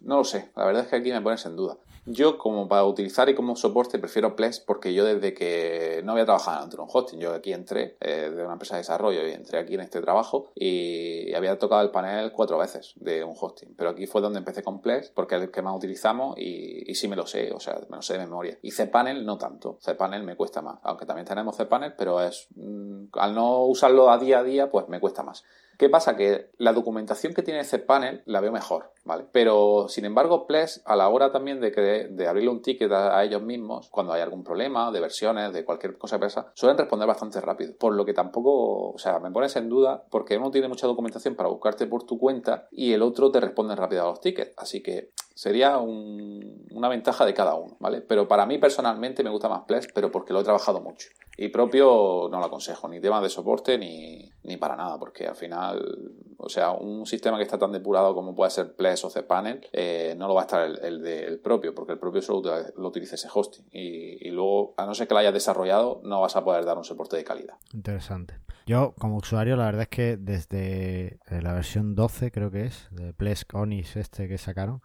no 0.00 0.16
lo 0.16 0.24
sé, 0.24 0.50
la 0.56 0.64
verdad 0.64 0.82
es 0.82 0.88
que 0.88 0.96
aquí 0.96 1.12
me 1.12 1.20
pones 1.20 1.46
en 1.46 1.54
duda. 1.54 1.76
Yo, 2.10 2.38
como 2.38 2.68
para 2.68 2.86
utilizar 2.86 3.28
y 3.28 3.34
como 3.34 3.54
soporte, 3.54 3.98
prefiero 3.98 4.34
Plex 4.34 4.60
porque 4.60 4.94
yo 4.94 5.04
desde 5.04 5.34
que 5.34 6.00
no 6.04 6.12
había 6.12 6.24
trabajado 6.24 6.64
en 6.64 6.80
un 6.80 6.88
hosting, 6.90 7.18
yo 7.18 7.34
aquí 7.34 7.52
entré 7.52 7.98
eh, 8.00 8.30
de 8.34 8.42
una 8.42 8.54
empresa 8.54 8.76
de 8.76 8.80
desarrollo 8.80 9.28
y 9.28 9.32
entré 9.32 9.58
aquí 9.58 9.74
en 9.74 9.80
este 9.80 10.00
trabajo 10.00 10.50
y 10.54 11.34
había 11.34 11.58
tocado 11.58 11.82
el 11.82 11.90
panel 11.90 12.32
cuatro 12.32 12.56
veces 12.56 12.94
de 12.96 13.22
un 13.22 13.34
hosting. 13.38 13.74
Pero 13.76 13.90
aquí 13.90 14.06
fue 14.06 14.22
donde 14.22 14.38
empecé 14.38 14.62
con 14.62 14.80
Plex 14.80 15.10
porque 15.10 15.36
es 15.36 15.42
el 15.42 15.50
que 15.50 15.60
más 15.60 15.76
utilizamos 15.76 16.38
y, 16.38 16.90
y 16.90 16.94
sí 16.94 17.08
me 17.08 17.16
lo 17.16 17.26
sé, 17.26 17.52
o 17.52 17.60
sea, 17.60 17.78
me 17.90 17.96
lo 17.96 18.02
sé 18.02 18.14
de 18.14 18.20
memoria. 18.20 18.58
Y 18.62 18.70
cPanel 18.70 19.26
no 19.26 19.36
tanto, 19.36 19.78
cPanel 19.84 20.22
me 20.22 20.34
cuesta 20.34 20.62
más, 20.62 20.78
aunque 20.84 21.04
también 21.04 21.26
tenemos 21.26 21.58
cPanel, 21.58 21.92
pero 21.98 22.22
es 22.22 22.48
mm, 22.56 23.08
al 23.12 23.34
no 23.34 23.64
usarlo 23.66 24.10
a 24.10 24.16
día 24.16 24.38
a 24.38 24.44
día, 24.44 24.70
pues 24.70 24.88
me 24.88 24.98
cuesta 24.98 25.22
más. 25.22 25.44
¿Qué 25.78 25.88
pasa? 25.88 26.16
Que 26.16 26.50
la 26.58 26.72
documentación 26.72 27.34
que 27.34 27.44
tiene 27.44 27.62
cPanel 27.62 28.22
la 28.26 28.40
veo 28.40 28.50
mejor, 28.50 28.90
¿vale? 29.04 29.26
Pero, 29.30 29.86
sin 29.88 30.04
embargo, 30.04 30.44
Plex, 30.48 30.82
a 30.84 30.96
la 30.96 31.08
hora 31.08 31.30
también 31.30 31.60
de, 31.60 31.70
que, 31.70 32.10
abrirle 32.26 32.50
un 32.50 32.62
ticket 32.62 32.90
a, 32.90 33.22
ellos 33.22 33.42
mismos, 33.42 33.88
cuando 33.88 34.12
hay 34.12 34.20
algún 34.20 34.42
problema 34.42 34.90
de 34.90 34.98
versiones, 34.98 35.52
de 35.52 35.64
cualquier 35.64 35.96
cosa 35.96 36.18
pesa, 36.18 36.50
suelen 36.54 36.76
responder 36.76 37.06
bastante 37.06 37.40
rápido. 37.40 37.76
Por 37.78 37.94
lo 37.94 38.04
que 38.04 38.12
tampoco, 38.12 38.90
o 38.90 38.98
sea, 38.98 39.20
me 39.20 39.30
pones 39.30 39.54
en 39.54 39.68
duda 39.68 40.02
porque 40.10 40.36
uno 40.36 40.50
tiene 40.50 40.66
mucha 40.66 40.88
documentación 40.88 41.36
para 41.36 41.48
buscarte 41.48 41.86
por 41.86 42.02
tu 42.02 42.18
cuenta 42.18 42.66
y 42.72 42.92
el 42.92 43.02
otro 43.02 43.30
te 43.30 43.38
responde 43.38 43.76
rápido 43.76 44.02
a 44.02 44.06
los 44.06 44.20
tickets. 44.20 44.54
Así 44.56 44.82
que 44.82 45.12
sería 45.38 45.78
una 45.78 46.88
ventaja 46.88 47.24
de 47.24 47.32
cada 47.32 47.54
uno, 47.54 47.76
¿vale? 47.78 48.00
Pero 48.00 48.26
para 48.26 48.44
mí 48.44 48.58
personalmente 48.58 49.22
me 49.22 49.30
gusta 49.30 49.48
más 49.48 49.62
Plex, 49.68 49.86
pero 49.94 50.10
porque 50.10 50.32
lo 50.32 50.40
he 50.40 50.42
trabajado 50.42 50.80
mucho. 50.80 51.10
Y 51.36 51.50
propio 51.50 52.28
no 52.28 52.40
lo 52.40 52.46
aconsejo, 52.46 52.88
ni 52.88 53.00
tema 53.00 53.20
de 53.20 53.28
soporte 53.28 53.78
ni, 53.78 54.32
ni 54.42 54.56
para 54.56 54.74
nada, 54.74 54.98
porque 54.98 55.28
al 55.28 55.36
final, 55.36 56.10
o 56.38 56.48
sea, 56.48 56.72
un 56.72 57.06
sistema 57.06 57.36
que 57.36 57.44
está 57.44 57.56
tan 57.56 57.70
depurado 57.70 58.16
como 58.16 58.34
puede 58.34 58.50
ser 58.50 58.74
Plex 58.74 59.04
o 59.04 59.10
cPanel, 59.10 59.64
eh, 59.72 60.16
no 60.18 60.26
lo 60.26 60.34
va 60.34 60.40
a 60.40 60.44
estar 60.46 60.68
el, 60.82 61.00
del 61.04 61.38
propio, 61.38 61.72
porque 61.72 61.92
el 61.92 62.00
propio 62.00 62.20
solo 62.20 62.52
lo 62.76 62.88
utiliza 62.88 63.14
ese 63.14 63.28
hosting. 63.32 63.64
Y, 63.70 64.26
y, 64.26 64.32
luego, 64.32 64.74
a 64.76 64.86
no 64.86 64.94
ser 64.96 65.06
que 65.06 65.14
lo 65.14 65.20
hayas 65.20 65.34
desarrollado, 65.34 66.00
no 66.02 66.20
vas 66.20 66.34
a 66.34 66.42
poder 66.42 66.64
dar 66.64 66.76
un 66.76 66.82
soporte 66.82 67.16
de 67.16 67.22
calidad. 67.22 67.54
Interesante. 67.72 68.34
Yo, 68.66 68.92
como 68.98 69.18
usuario, 69.18 69.54
la 69.54 69.66
verdad 69.66 69.82
es 69.82 69.88
que 69.88 70.16
desde 70.16 71.20
eh, 71.30 71.42
la 71.42 71.52
versión 71.52 71.94
12, 71.94 72.32
creo 72.32 72.50
que 72.50 72.64
es, 72.64 72.88
de 72.90 73.12
Plex 73.12 73.46
Onis 73.52 73.94
este 73.94 74.26
que 74.26 74.36
sacaron, 74.36 74.82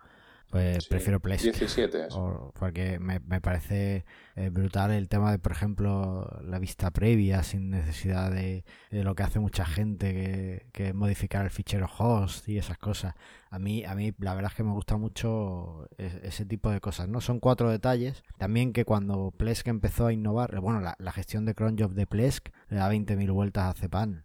pues 0.54 0.88
prefiero 0.88 1.20
Plex. 1.20 1.42
17 1.42 2.10
porque 2.54 3.00
me, 3.00 3.20
parece 3.42 4.06
eh, 4.36 4.50
brutal 4.50 4.92
el 4.92 5.10
tema 5.10 5.32
de, 5.32 5.40
por 5.40 5.52
ejemplo, 5.52 6.30
la 6.44 6.60
vista 6.60 6.92
previa 6.92 7.42
sin 7.42 7.72
necesidad 7.72 8.30
de, 8.30 8.64
lo 8.92 9.16
que 9.16 9.24
hace 9.24 9.40
mucha 9.40 9.66
gente, 9.66 10.14
que, 10.14 10.68
que, 10.72 10.94
modificar 10.94 11.44
el 11.44 11.50
fichero 11.50 11.90
host 11.98 12.48
y 12.48 12.60
esas 12.60 12.78
cosas. 12.78 13.16
A 13.50 13.58
mí, 13.58 13.84
a 13.84 13.96
mí 13.96 14.14
la 14.20 14.36
verdad 14.36 14.52
es 14.52 14.58
que 14.58 14.64
me 14.64 14.74
gusta 14.74 14.96
mucho 14.96 15.90
ese 15.98 16.46
tipo 16.46 16.70
de 16.70 16.80
cosas, 16.80 17.10
¿no? 17.10 17.20
Son 17.20 17.40
cuatro 17.40 17.72
detalles. 17.72 18.24
También 18.38 18.74
que 18.74 18.86
cuando 18.86 19.32
Plesk 19.32 19.68
empezó 19.70 20.06
a 20.06 20.14
innovar, 20.14 20.60
bueno, 20.60 20.82
la, 20.82 20.96
la 21.00 21.12
gestión 21.12 21.46
de 21.46 21.56
cron 21.56 21.80
job 21.80 21.94
de 21.94 22.06
Plesk 22.06 22.50
le 22.70 22.78
da 22.78 22.94
20.000 22.94 23.32
vueltas 23.32 23.72
a 23.72 23.74
Cepan. 23.74 24.24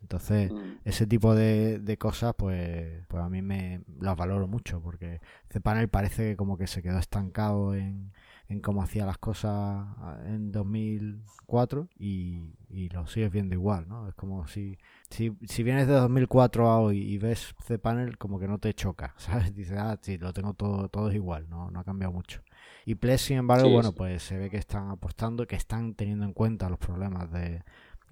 Entonces, 0.00 0.52
mm. 0.52 0.80
ese 0.84 1.06
tipo 1.06 1.34
de, 1.34 1.96
cosas, 1.98 2.34
pues, 2.36 3.06
pues 3.08 3.22
a 3.22 3.28
mí 3.28 3.42
me 3.42 3.80
las 4.00 4.16
valoro 4.16 4.46
mucho, 4.46 4.80
porque 4.80 5.20
cPanel 5.48 5.88
parece 5.88 6.36
como 6.36 6.58
que 6.58 6.66
se 6.66 6.82
quedó 6.82 6.98
estancado 6.98 7.74
en, 7.74 8.12
en 8.48 8.60
cómo 8.60 8.82
hacía 8.82 9.06
las 9.06 9.18
cosas 9.18 9.86
en 10.26 10.52
2004 10.52 11.88
y, 11.98 12.54
y 12.68 12.90
lo 12.90 13.06
sigues 13.06 13.30
viendo 13.32 13.54
igual, 13.54 13.88
¿no? 13.88 14.06
Es 14.08 14.14
como 14.14 14.46
si, 14.46 14.78
si, 15.08 15.36
si 15.46 15.62
vienes 15.62 15.86
de 15.86 15.94
2004 15.94 16.68
a 16.68 16.80
hoy 16.80 16.98
y 16.98 17.18
ves 17.18 17.54
cPanel, 17.66 18.18
como 18.18 18.38
que 18.38 18.48
no 18.48 18.58
te 18.58 18.74
choca, 18.74 19.14
¿sabes? 19.18 19.54
Dices, 19.54 19.78
ah, 19.78 19.98
sí, 20.00 20.18
lo 20.18 20.32
tengo 20.32 20.54
todo, 20.54 20.88
todo 20.88 21.08
es 21.08 21.14
igual, 21.14 21.48
no, 21.48 21.70
no 21.70 21.80
ha 21.80 21.84
cambiado 21.84 22.12
mucho. 22.12 22.42
Y 22.86 22.96
Plex, 22.96 23.22
sin 23.22 23.38
embargo, 23.38 23.70
bueno, 23.70 23.92
pues 23.92 24.22
se 24.22 24.36
ve 24.36 24.50
que 24.50 24.58
están 24.58 24.90
apostando, 24.90 25.46
que 25.46 25.56
están 25.56 25.94
teniendo 25.94 26.26
en 26.26 26.34
cuenta 26.34 26.68
los 26.68 26.78
problemas 26.78 27.30
de 27.32 27.62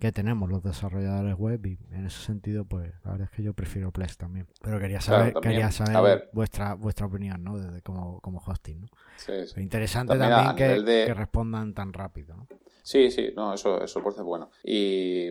que 0.02 0.10
tenemos 0.10 0.50
los 0.50 0.64
desarrolladores 0.64 1.36
web 1.38 1.64
y 1.64 1.78
en 1.92 2.06
ese 2.06 2.18
sentido 2.24 2.64
pues 2.64 2.92
la 3.04 3.12
verdad 3.12 3.28
es 3.30 3.36
que 3.36 3.44
yo 3.44 3.54
prefiero 3.54 3.92
Plex 3.92 4.16
también. 4.16 4.48
Pero 4.60 4.80
quería 4.80 5.00
saber 5.00 5.32
quería 5.40 5.70
saber 5.70 6.28
vuestra 6.32 6.74
vuestra 6.74 7.06
opinión 7.06 7.44
no 7.44 7.56
desde 7.56 7.82
como, 7.82 8.18
como 8.18 8.42
hosting 8.44 8.80
¿no? 8.80 8.88
Sí, 9.16 9.60
interesante 9.60 10.18
también, 10.18 10.56
que, 10.56 11.04
que, 11.06 11.14
respondan 11.14 11.72
tan 11.72 11.92
rápido 11.92 12.34
¿no? 12.34 12.48
sí 12.82 13.12
sí 13.12 13.32
no 13.36 13.54
eso 13.54 13.80
eso 13.80 14.02
por 14.02 14.12
ser 14.12 14.24
bueno. 14.24 14.50
Y 14.64 15.30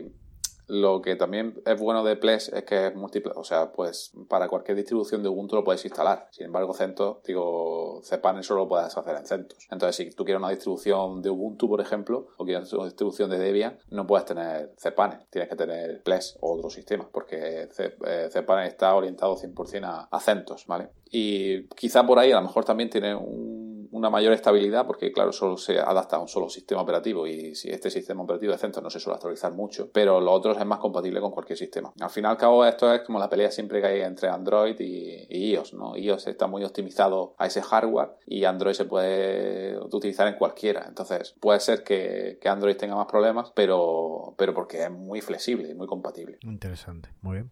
lo 0.66 1.02
que 1.02 1.16
también 1.16 1.60
es 1.66 1.80
bueno 1.80 2.04
de 2.04 2.16
Plex 2.16 2.48
es 2.48 2.64
que 2.64 2.88
es 2.88 2.94
múltiple, 2.94 3.32
o 3.36 3.44
sea, 3.44 3.72
pues 3.72 4.12
para 4.28 4.48
cualquier 4.48 4.76
distribución 4.76 5.22
de 5.22 5.28
Ubuntu 5.28 5.56
lo 5.56 5.64
puedes 5.64 5.84
instalar. 5.84 6.28
Sin 6.30 6.46
embargo, 6.46 6.74
CentOS, 6.74 7.22
digo, 7.24 8.00
cPanel 8.02 8.44
solo 8.44 8.62
lo 8.62 8.68
puedes 8.68 8.96
hacer 8.96 9.16
en 9.16 9.26
CentOS. 9.26 9.68
Entonces, 9.70 9.96
si 9.96 10.10
tú 10.14 10.24
quieres 10.24 10.40
una 10.40 10.50
distribución 10.50 11.22
de 11.22 11.30
Ubuntu, 11.30 11.68
por 11.68 11.80
ejemplo, 11.80 12.28
o 12.36 12.44
quieres 12.44 12.72
una 12.72 12.84
distribución 12.84 13.30
de 13.30 13.38
Debian, 13.38 13.78
no 13.90 14.06
puedes 14.06 14.26
tener 14.26 14.74
cPanel, 14.76 15.20
tienes 15.30 15.48
que 15.48 15.56
tener 15.56 16.02
Plex 16.02 16.38
o 16.40 16.54
otro 16.54 16.70
sistema, 16.70 17.08
porque 17.12 17.68
eh, 17.78 18.28
cPanel 18.32 18.68
está 18.68 18.94
orientado 18.94 19.36
100% 19.36 19.84
a, 19.84 20.08
a 20.10 20.20
CentOS, 20.20 20.66
¿vale? 20.66 20.90
Y 21.10 21.66
quizá 21.68 22.06
por 22.06 22.18
ahí 22.18 22.32
a 22.32 22.36
lo 22.36 22.42
mejor 22.42 22.64
también 22.64 22.88
tiene 22.88 23.14
un 23.14 23.71
una 23.90 24.10
mayor 24.10 24.32
estabilidad 24.32 24.86
porque, 24.86 25.12
claro, 25.12 25.32
solo 25.32 25.56
se 25.56 25.78
adapta 25.78 26.16
a 26.16 26.20
un 26.20 26.28
solo 26.28 26.48
sistema 26.48 26.82
operativo 26.82 27.26
y 27.26 27.54
si 27.54 27.70
este 27.70 27.90
sistema 27.90 28.22
operativo 28.22 28.52
de 28.52 28.58
centro 28.58 28.82
no 28.82 28.90
se 28.90 29.00
suele 29.00 29.16
actualizar 29.16 29.52
mucho, 29.52 29.90
pero 29.92 30.20
lo 30.20 30.32
otro 30.32 30.52
es 30.52 30.66
más 30.66 30.78
compatible 30.78 31.20
con 31.20 31.30
cualquier 31.32 31.58
sistema. 31.58 31.92
Al 32.00 32.10
fin 32.10 32.24
y 32.24 32.28
al 32.28 32.36
cabo, 32.36 32.64
esto 32.64 32.92
es 32.92 33.02
como 33.02 33.18
la 33.18 33.28
pelea 33.28 33.50
siempre 33.50 33.80
que 33.80 33.86
hay 33.86 34.00
entre 34.00 34.28
Android 34.28 34.76
y, 34.78 35.52
iOS, 35.52 35.74
¿no? 35.74 35.96
iOS 35.96 36.28
está 36.28 36.46
muy 36.46 36.64
optimizado 36.64 37.34
a 37.38 37.46
ese 37.46 37.62
hardware 37.62 38.16
y 38.26 38.44
Android 38.44 38.74
se 38.74 38.84
puede 38.84 39.78
utilizar 39.78 40.28
en 40.28 40.34
cualquiera. 40.34 40.84
Entonces, 40.86 41.34
puede 41.40 41.60
ser 41.60 41.82
que, 41.82 42.38
que 42.40 42.48
Android 42.48 42.76
tenga 42.76 42.96
más 42.96 43.06
problemas, 43.06 43.52
pero, 43.54 44.34
pero 44.36 44.54
porque 44.54 44.84
es 44.84 44.90
muy 44.90 45.20
flexible 45.20 45.70
y 45.70 45.74
muy 45.74 45.86
compatible. 45.86 46.38
Interesante, 46.42 47.10
muy 47.20 47.34
bien. 47.34 47.50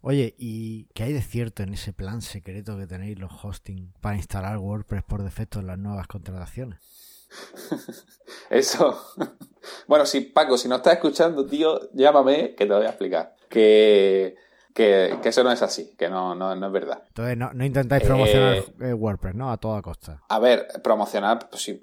Oye, 0.00 0.34
¿y 0.38 0.84
qué 0.94 1.04
hay 1.04 1.12
de 1.12 1.22
cierto 1.22 1.62
en 1.62 1.74
ese 1.74 1.92
plan 1.92 2.22
secreto 2.22 2.78
que 2.78 2.86
tenéis 2.86 3.18
los 3.18 3.32
hosting 3.42 3.92
para 4.00 4.16
instalar 4.16 4.58
WordPress 4.58 5.02
por 5.02 5.22
defecto 5.22 5.58
en 5.58 5.66
las 5.66 5.78
nuevas 5.78 6.06
contrataciones? 6.06 6.78
Eso. 8.50 8.98
Bueno, 9.86 10.06
si 10.06 10.20
Paco, 10.20 10.56
si 10.56 10.68
no 10.68 10.76
estás 10.76 10.94
escuchando, 10.94 11.44
tío, 11.46 11.90
llámame 11.92 12.54
que 12.54 12.66
te 12.66 12.72
voy 12.72 12.86
a 12.86 12.90
explicar. 12.90 13.36
Que 13.48 14.36
que, 14.78 15.18
eso 15.24 15.42
no 15.42 15.50
es 15.50 15.60
así, 15.60 15.94
que 15.98 16.08
no, 16.08 16.36
no, 16.36 16.54
no 16.54 16.66
es 16.66 16.72
verdad. 16.72 17.02
Entonces 17.08 17.36
no, 17.36 17.52
no 17.52 17.64
intentáis 17.64 18.04
promocionar 18.04 18.62
eh, 18.80 18.92
WordPress, 18.92 19.34
¿no? 19.34 19.50
A 19.50 19.56
toda 19.56 19.82
costa. 19.82 20.22
A 20.28 20.38
ver, 20.38 20.68
promocionar, 20.84 21.48
pues 21.48 21.62
sí, 21.62 21.82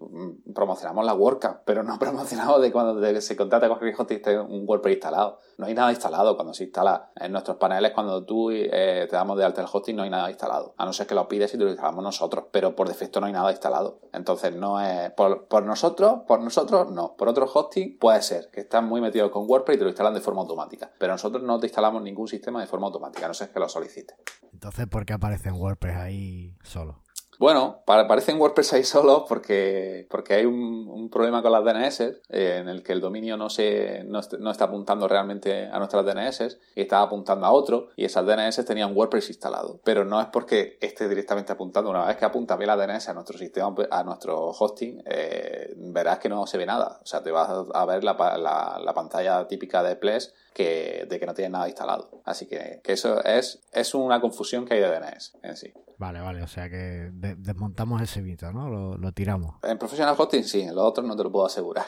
promocionamos 0.54 1.06
la 1.06 1.13
WordCamp, 1.13 1.60
pero 1.65 1.84
no 1.84 1.99
promocionamos 1.99 2.62
de 2.62 2.71
cuando 2.71 3.21
se 3.21 3.36
contrata 3.36 3.67
con 3.67 3.80
hosting 3.86 4.21
un 4.47 4.63
WordPress 4.65 4.95
instalado. 4.95 5.41
No 5.57 5.65
hay 5.65 5.73
nada 5.73 5.91
instalado 5.91 6.35
cuando 6.35 6.53
se 6.53 6.65
instala. 6.65 7.11
En 7.15 7.31
nuestros 7.31 7.57
paneles, 7.57 7.91
cuando 7.91 8.23
tú 8.25 8.51
eh, 8.51 9.07
te 9.09 9.15
damos 9.15 9.37
de 9.37 9.45
alta 9.45 9.61
el 9.61 9.67
hosting, 9.71 9.95
no 9.95 10.03
hay 10.03 10.09
nada 10.09 10.29
instalado. 10.29 10.73
A 10.77 10.85
no 10.85 10.93
ser 10.93 11.07
que 11.07 11.15
lo 11.15 11.27
pides 11.27 11.53
y 11.53 11.57
te 11.57 11.63
lo 11.63 11.69
instalamos 11.69 12.03
nosotros, 12.03 12.45
pero 12.51 12.75
por 12.75 12.87
defecto 12.87 13.19
no 13.19 13.27
hay 13.27 13.33
nada 13.33 13.51
instalado. 13.51 13.99
Entonces 14.13 14.55
no 14.55 14.81
es... 14.81 15.11
Por, 15.11 15.45
por 15.47 15.63
nosotros, 15.63 16.21
por 16.27 16.41
nosotros 16.41 16.91
no. 16.91 17.15
Por 17.15 17.29
otro 17.29 17.49
hosting 17.51 17.97
puede 17.97 18.21
ser 18.21 18.49
que 18.51 18.61
están 18.61 18.85
muy 18.85 19.01
metidos 19.01 19.31
con 19.31 19.49
WordPress 19.49 19.75
y 19.75 19.79
te 19.79 19.83
lo 19.85 19.89
instalan 19.89 20.13
de 20.13 20.21
forma 20.21 20.41
automática. 20.41 20.91
Pero 20.99 21.13
nosotros 21.13 21.43
no 21.43 21.59
te 21.59 21.67
instalamos 21.67 22.01
ningún 22.01 22.27
sistema 22.27 22.61
de 22.61 22.67
forma 22.67 22.87
automática, 22.87 23.27
no 23.27 23.33
sé 23.33 23.49
que 23.49 23.59
lo 23.59 23.69
solicite. 23.69 24.15
Entonces, 24.51 24.87
¿por 24.87 25.05
qué 25.05 25.13
aparece 25.13 25.49
en 25.49 25.55
WordPress 25.55 25.97
ahí 25.97 26.55
solo? 26.63 27.01
Bueno, 27.39 27.84
aparecen 27.86 28.39
WordPress 28.39 28.74
ahí 28.74 28.84
solo 28.95 29.26
porque, 29.28 30.08
porque 30.10 30.36
hay 30.36 30.45
un, 30.45 31.10
problema 31.12 31.41
con 31.41 31.52
las 31.52 31.63
DNS 31.63 32.02
eh, 32.02 32.58
en 32.60 32.67
el 32.67 32.84
que 32.84 32.91
el 32.91 33.00
dominio 33.00 33.38
no, 33.38 33.50
se, 33.50 34.04
no, 34.06 34.19
está 34.19 34.65
apuntando 34.65 35.08
realmente 35.08 35.67
a 35.67 35.78
nuestras 35.78 36.04
DNS 36.06 36.58
y 36.76 36.82
está 36.82 37.02
apuntando 37.02 37.45
a 37.45 37.52
otro 37.52 37.89
y 37.95 38.06
esas 38.06 38.26
DNS 38.26 38.65
tenían 38.65 38.95
WordPress 38.95 39.30
instalado. 39.30 39.80
Pero 39.84 40.04
no 40.04 40.19
es 40.19 40.28
porque 40.28 40.78
esté 40.82 41.08
directamente 41.08 41.52
apuntando. 41.54 41.89
Una 41.89 42.06
vez 42.06 42.17
que 42.17 42.26
apunta 42.26 42.56
bien 42.56 42.67
la 42.67 42.76
DNS 42.76 43.10
a 43.10 43.13
nuestro 43.13 43.38
sistema, 43.38 43.74
a 43.91 44.04
nuestro 44.04 44.50
hosting, 44.50 45.04
eh, 45.06 45.74
verás 45.78 46.19
que 46.19 46.30
no 46.30 46.48
se 46.48 46.58
ve 46.58 46.65
nada. 46.65 47.00
O 47.02 47.06
sea, 47.06 47.21
te 47.21 47.32
vas 47.32 47.50
a 47.74 47.86
ver 47.86 48.04
la, 48.04 48.13
la, 48.38 48.93
pantalla 48.93 49.48
típica 49.48 49.84
de 49.84 49.95
Plex 49.95 50.34
que, 50.54 51.06
de 51.08 51.19
que 51.19 51.26
no 51.26 51.34
tiene 51.34 51.50
nada 51.50 51.67
instalado. 51.67 52.21
Así 52.26 52.48
que, 52.48 52.82
que, 52.84 52.93
eso 52.93 53.24
es, 53.24 53.62
es 53.71 53.93
una 53.93 54.21
confusión 54.21 54.65
que 54.65 54.76
hay 54.76 54.80
de 54.80 54.89
DNS 54.89 55.38
en 55.43 55.58
sí. 55.58 55.74
Vale, 55.98 56.19
vale, 56.19 56.41
o 56.41 56.48
sea 56.48 56.69
que 56.69 57.10
desmontamos 57.33 58.01
ese 58.01 58.21
mito, 58.21 58.51
¿no? 58.51 58.69
Lo, 58.69 58.97
lo, 58.97 59.11
tiramos. 59.11 59.55
En 59.63 59.79
Professional 59.79 60.15
Hosting 60.15 60.43
sí, 60.43 60.61
en 60.61 60.75
los 60.75 60.83
otros 60.83 61.07
no 61.07 61.15
te 61.15 61.23
lo 61.23 61.31
puedo 61.31 61.47
asegurar 61.47 61.85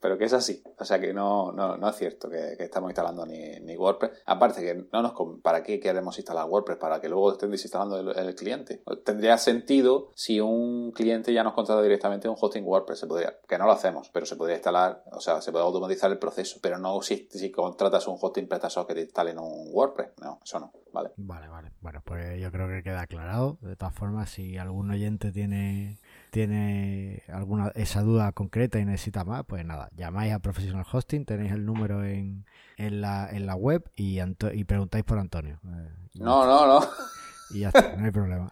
pero 0.00 0.18
que 0.18 0.24
es 0.24 0.32
así. 0.32 0.62
O 0.78 0.84
sea 0.84 1.00
que 1.00 1.12
no, 1.12 1.52
no, 1.52 1.76
no 1.76 1.88
es 1.88 1.96
cierto 1.96 2.28
que, 2.28 2.56
estamos 2.58 2.90
instalando 2.90 3.26
ni, 3.26 3.60
ni, 3.60 3.76
WordPress. 3.76 4.22
Aparte 4.26 4.60
que 4.62 4.86
no 4.92 5.02
nos 5.02 5.14
¿para 5.42 5.62
qué 5.62 5.80
queremos 5.80 6.16
instalar 6.18 6.46
WordPress? 6.46 6.78
Para 6.78 7.00
que 7.00 7.08
luego 7.08 7.32
estén 7.32 7.50
desinstalando 7.50 7.98
el, 8.12 8.34
cliente. 8.34 8.82
Tendría 9.04 9.36
sentido 9.38 10.10
si 10.14 10.40
un 10.40 10.92
cliente 10.92 11.32
ya 11.32 11.42
nos 11.42 11.52
contrata 11.52 11.82
directamente 11.82 12.28
un 12.28 12.36
hosting 12.38 12.64
WordPress. 12.64 13.00
Se 13.00 13.06
podría, 13.06 13.36
que 13.46 13.58
no 13.58 13.66
lo 13.66 13.72
hacemos, 13.72 14.08
pero 14.10 14.24
se 14.24 14.36
podría 14.36 14.56
instalar, 14.56 15.02
o 15.12 15.20
sea, 15.20 15.40
se 15.40 15.52
puede 15.52 15.64
automatizar 15.64 16.10
el 16.10 16.18
proceso. 16.18 16.58
Pero 16.62 16.78
no 16.78 17.02
si, 17.02 17.28
si 17.30 17.50
contratas 17.50 18.06
un 18.06 18.16
hosting 18.20 18.48
PrestaShop 18.48 18.86
que 18.86 18.94
te 18.94 19.02
instalen 19.02 19.38
un 19.38 19.68
WordPress. 19.72 20.10
No, 20.20 20.40
eso 20.42 20.60
no. 20.60 20.72
Vale. 20.92 21.10
Vale, 21.16 21.48
vale. 21.48 21.72
Bueno, 21.80 22.02
pues 22.04 22.40
yo 22.40 22.50
creo 22.50 22.68
que 22.68 22.82
queda 22.82 23.02
aclarado. 23.02 23.58
De 23.60 23.76
todas 23.76 23.94
formas, 23.94 24.30
si 24.30 24.58
algún 24.58 24.90
oyente 24.90 25.32
tiene 25.32 25.98
tiene 26.30 27.22
alguna 27.28 27.68
esa 27.74 28.02
duda 28.02 28.32
concreta 28.32 28.78
y 28.78 28.84
necesita 28.84 29.24
más, 29.24 29.44
pues 29.44 29.64
nada, 29.64 29.90
llamáis 29.96 30.32
a 30.32 30.38
Professional 30.38 30.86
Hosting, 30.90 31.24
tenéis 31.24 31.52
el 31.52 31.64
número 31.64 32.04
en, 32.04 32.46
en, 32.76 33.00
la, 33.00 33.28
en 33.30 33.46
la 33.46 33.54
web 33.56 33.90
y, 33.96 34.20
y 34.20 34.64
preguntáis 34.64 35.04
por 35.04 35.18
Antonio. 35.18 35.60
Eh, 35.64 35.88
no, 36.14 36.46
no, 36.46 36.66
no. 36.66 36.86
Y 37.50 37.60
ya 37.60 37.68
está, 37.68 37.96
no 37.96 38.04
hay 38.04 38.10
problema. 38.12 38.48